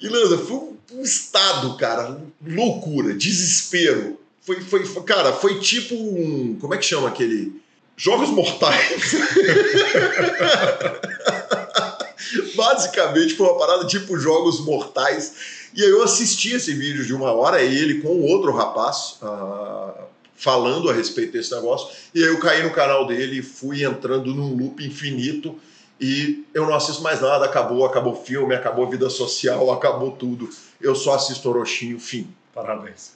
E 0.00 0.08
Lanza, 0.08 0.38
foi 0.38 0.56
um, 0.56 0.76
um 0.92 1.02
estado, 1.02 1.76
cara, 1.76 2.20
loucura, 2.44 3.14
desespero. 3.14 4.18
Foi, 4.42 4.60
foi, 4.60 4.84
foi, 4.84 5.02
cara, 5.04 5.32
foi 5.32 5.60
tipo 5.60 5.94
um. 5.94 6.58
Como 6.60 6.74
é 6.74 6.78
que 6.78 6.84
chama 6.84 7.08
aquele? 7.08 7.62
Jogos 7.96 8.30
Mortais. 8.30 9.14
Basicamente 12.56 13.34
foi 13.34 13.46
uma 13.46 13.58
parada 13.58 13.86
tipo 13.86 14.18
Jogos 14.18 14.60
Mortais. 14.60 15.64
E 15.74 15.82
aí 15.82 15.90
eu 15.90 16.02
assisti 16.02 16.54
esse 16.54 16.72
vídeo 16.72 17.04
de 17.04 17.14
uma 17.14 17.32
hora, 17.32 17.62
ele 17.62 18.00
com 18.00 18.20
outro 18.22 18.52
rapaz, 18.52 19.18
uh, 19.22 19.92
falando 20.36 20.88
a 20.88 20.92
respeito 20.92 21.32
desse 21.32 21.54
negócio. 21.54 21.88
E 22.14 22.22
aí 22.22 22.28
eu 22.28 22.38
caí 22.38 22.62
no 22.62 22.70
canal 22.70 23.06
dele 23.06 23.38
e 23.38 23.42
fui 23.42 23.84
entrando 23.84 24.34
num 24.34 24.56
loop 24.56 24.84
infinito. 24.84 25.58
E 26.00 26.44
eu 26.52 26.66
não 26.66 26.74
assisto 26.74 27.02
mais 27.02 27.20
nada, 27.20 27.44
acabou, 27.44 27.84
acabou 27.84 28.14
o 28.14 28.24
filme, 28.24 28.54
acabou 28.54 28.86
a 28.86 28.90
vida 28.90 29.08
social, 29.08 29.70
acabou 29.70 30.12
tudo. 30.12 30.48
Eu 30.80 30.94
só 30.94 31.14
assisto 31.14 31.48
Orochinho, 31.48 31.98
fim. 31.98 32.28
Parabéns. 32.52 33.12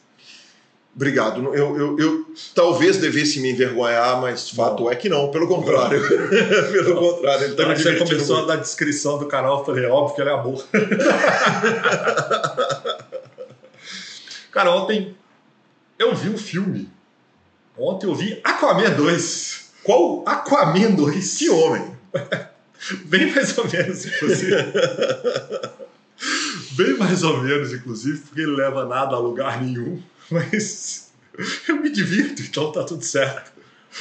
Obrigado. 0.98 1.54
Eu, 1.54 1.78
eu, 1.78 1.96
eu, 1.96 2.26
talvez 2.52 2.96
devesse 2.96 3.38
me 3.38 3.52
envergonhar, 3.52 4.20
mas 4.20 4.50
fato 4.50 4.82
não. 4.82 4.90
é 4.90 4.96
que 4.96 5.08
não, 5.08 5.30
pelo 5.30 5.46
contrário. 5.46 6.02
pelo 6.72 6.94
não. 6.96 7.00
contrário. 7.00 7.44
Ele 7.44 7.54
tá 7.54 7.72
você 7.72 7.94
começou 7.98 8.38
muito. 8.38 8.50
a 8.50 8.56
dar 8.56 8.60
descrição 8.60 9.16
do 9.16 9.26
canal, 9.26 9.60
eu 9.60 9.64
falei, 9.64 9.86
óbvio 9.86 10.16
que 10.16 10.20
ele 10.22 10.30
é 10.30 10.32
amor. 10.32 10.66
Cara, 14.50 14.72
ontem 14.72 15.14
eu 15.96 16.16
vi 16.16 16.30
um 16.30 16.38
filme. 16.38 16.90
Ontem 17.78 18.08
eu 18.08 18.14
vi 18.16 18.40
Aquaman 18.42 18.90
2. 18.90 19.70
Qual? 19.84 20.24
Aquaman 20.26 20.96
2. 20.96 21.38
Que 21.38 21.48
homem! 21.48 21.96
Bem 23.06 23.32
mais 23.32 23.56
ou 23.56 23.70
menos, 23.70 24.04
inclusive. 24.04 24.56
Bem 26.72 26.96
mais 26.96 27.22
ou 27.22 27.42
menos, 27.42 27.72
inclusive, 27.72 28.18
porque 28.18 28.40
ele 28.40 28.56
leva 28.56 28.84
nada 28.86 29.14
a 29.16 29.18
lugar 29.18 29.62
nenhum. 29.62 30.02
Mas 30.30 31.08
eu 31.68 31.76
me 31.76 31.90
divirto, 31.90 32.42
então 32.42 32.72
tá 32.72 32.84
tudo 32.84 33.04
certo. 33.04 33.52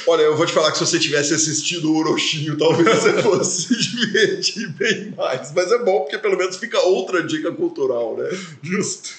Olha, 0.06 0.22
eu 0.22 0.36
vou 0.36 0.46
te 0.46 0.52
falar 0.52 0.70
que 0.70 0.78
se 0.78 0.86
você 0.86 0.98
tivesse 0.98 1.34
assistido 1.34 1.90
o 1.90 1.96
Orochinho, 1.96 2.56
talvez 2.56 2.98
você 2.98 3.12
fosse 3.22 3.62
se 3.62 3.96
divertir 3.96 4.68
bem 4.70 5.14
mais. 5.16 5.52
Mas 5.54 5.72
é 5.72 5.78
bom, 5.78 6.00
porque 6.00 6.18
pelo 6.18 6.36
menos 6.36 6.56
fica 6.56 6.78
outra 6.80 7.22
dica 7.22 7.50
cultural, 7.52 8.16
né? 8.16 8.28
Justo. 8.62 9.10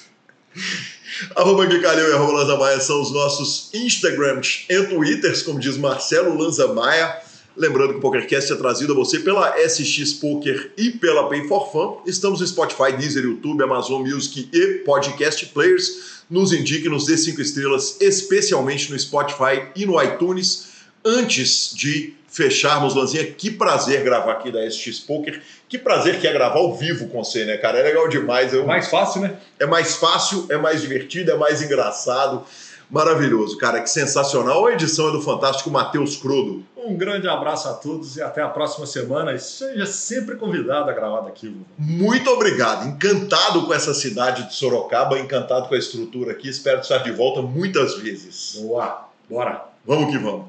Arroba 1.36 1.66
Guicalhão 1.66 2.08
e 2.08 2.14
arroba 2.14 2.34
Lanza 2.34 2.58
Maia 2.58 2.80
são 2.80 3.02
os 3.02 3.12
nossos 3.12 3.74
Instagrams 3.74 4.66
e 4.70 4.84
Twitters, 4.84 5.42
como 5.42 5.60
diz 5.60 5.78
Marcelo 5.78 6.38
Lanza 6.38 6.68
Maia. 6.68 7.29
Lembrando 7.60 7.92
que 7.92 7.98
o 7.98 8.02
PokerCast 8.02 8.54
é 8.54 8.56
trazido 8.56 8.94
a 8.94 8.96
você 8.96 9.20
pela 9.20 9.54
SX 9.58 10.14
Poker 10.14 10.72
e 10.78 10.92
pela 10.92 11.28
Pay 11.28 11.48
for 11.48 11.72
Fun. 11.72 12.02
Estamos 12.08 12.40
no 12.40 12.48
Spotify, 12.48 12.94
Deezer, 12.98 13.26
YouTube, 13.26 13.62
Amazon 13.62 14.02
Music 14.02 14.50
e 14.52 14.66
Podcast 14.86 15.46
Players 15.48 16.20
nos 16.30 16.54
indique, 16.54 16.88
nos 16.88 17.06
dê 17.06 17.18
cinco 17.18 17.42
estrelas, 17.42 17.98
especialmente 18.00 18.92
no 18.92 19.00
Spotify 19.00 19.64
e 19.76 19.86
no 19.86 20.02
iTunes. 20.02 20.70
Antes 21.04 21.74
de 21.74 22.14
fecharmos, 22.28 22.94
Lanzinha, 22.94 23.26
que 23.26 23.50
prazer 23.50 24.04
gravar 24.04 24.34
aqui 24.34 24.52
da 24.52 24.70
SX 24.70 25.00
Poker. 25.00 25.42
Que 25.68 25.78
prazer 25.78 26.20
que 26.20 26.28
é 26.28 26.32
gravar 26.32 26.60
ao 26.60 26.76
vivo 26.76 27.08
com 27.08 27.24
você, 27.24 27.46
né, 27.46 27.58
cara? 27.58 27.80
É 27.80 27.84
legal 27.84 28.08
demais. 28.08 28.54
Eu... 28.54 28.66
Mais 28.66 28.88
fácil, 28.90 29.22
né? 29.22 29.38
É 29.60 29.66
mais 29.66 29.96
fácil, 29.96 30.46
é 30.50 30.58
mais 30.58 30.82
divertido, 30.82 31.32
é 31.32 31.38
mais 31.38 31.62
engraçado. 31.62 32.46
Maravilhoso, 32.90 33.56
cara, 33.58 33.82
que 33.82 33.90
sensacional. 33.90 34.66
A 34.66 34.74
edição 34.74 35.10
é 35.10 35.12
do 35.12 35.22
fantástico 35.22 35.70
Matheus 35.70 36.16
Crodo. 36.16 36.64
Um 36.76 36.98
grande 36.98 37.28
abraço 37.28 37.68
a 37.68 37.74
todos 37.74 38.18
e 38.18 38.22
até 38.22 38.42
a 38.42 38.50
próxima 38.50 38.88
semana. 38.88 39.32
E 39.32 39.40
seja 39.40 39.86
sempre 39.86 40.36
convidado 40.36 40.90
a 40.90 40.94
gravar 40.94 41.22
daqui. 41.22 41.56
Muito 41.78 42.30
obrigado. 42.32 42.88
Encantado 42.88 43.68
com 43.68 43.74
essa 43.74 43.94
cidade 43.94 44.48
de 44.48 44.56
Sorocaba, 44.56 45.20
encantado 45.20 45.68
com 45.68 45.76
a 45.76 45.78
estrutura 45.78 46.32
aqui. 46.32 46.50
Espero 46.50 46.82
estar 46.82 47.00
de 47.00 47.12
volta 47.12 47.44
muitas 47.44 47.96
vezes. 48.00 48.60
Boa, 48.60 49.08
bora. 49.30 49.66
Vamos 49.86 50.12
que 50.12 50.18
vamos. 50.18 50.46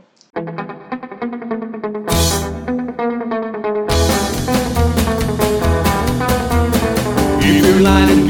If 7.42 7.66
you're 7.66 7.80
lying 7.80 8.20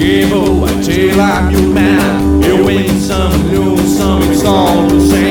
I'm 1.20 1.50
your 1.52 1.74
man. 1.74 2.19
some 3.10 3.50
new, 3.50 3.76
some 3.76 4.22
it's 4.30 4.44
all 4.44 4.86
the 4.86 5.00
same. 5.00 5.29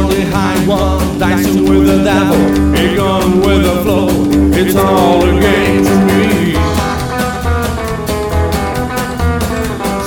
For 0.00 0.26
high 0.32 0.66
one, 0.66 1.18
dicing 1.18 1.68
with 1.68 1.86
the 1.86 2.02
devil, 2.02 2.40
a 2.74 2.96
gun 2.96 3.40
with 3.40 3.62
the 3.64 3.82
flow, 3.82 4.08
it's 4.58 4.74
all 4.74 5.22
a 5.22 5.40
game 5.40 5.84
to 5.84 5.96
me. 6.08 6.54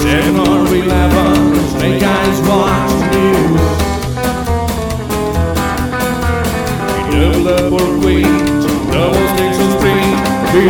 Seven 0.01 0.35
or 0.39 0.65
eleven, 0.73 1.35
snake 1.69 2.01
eyes 2.01 2.39
watch 2.49 2.91
news. 3.13 3.61
Double 7.11 7.47
up 7.49 7.71
or 7.71 7.87
queens, 8.01 8.65
double 8.91 9.27
sticks 9.35 9.59
or 9.59 9.71
three, 9.79 10.07
three 10.51 10.69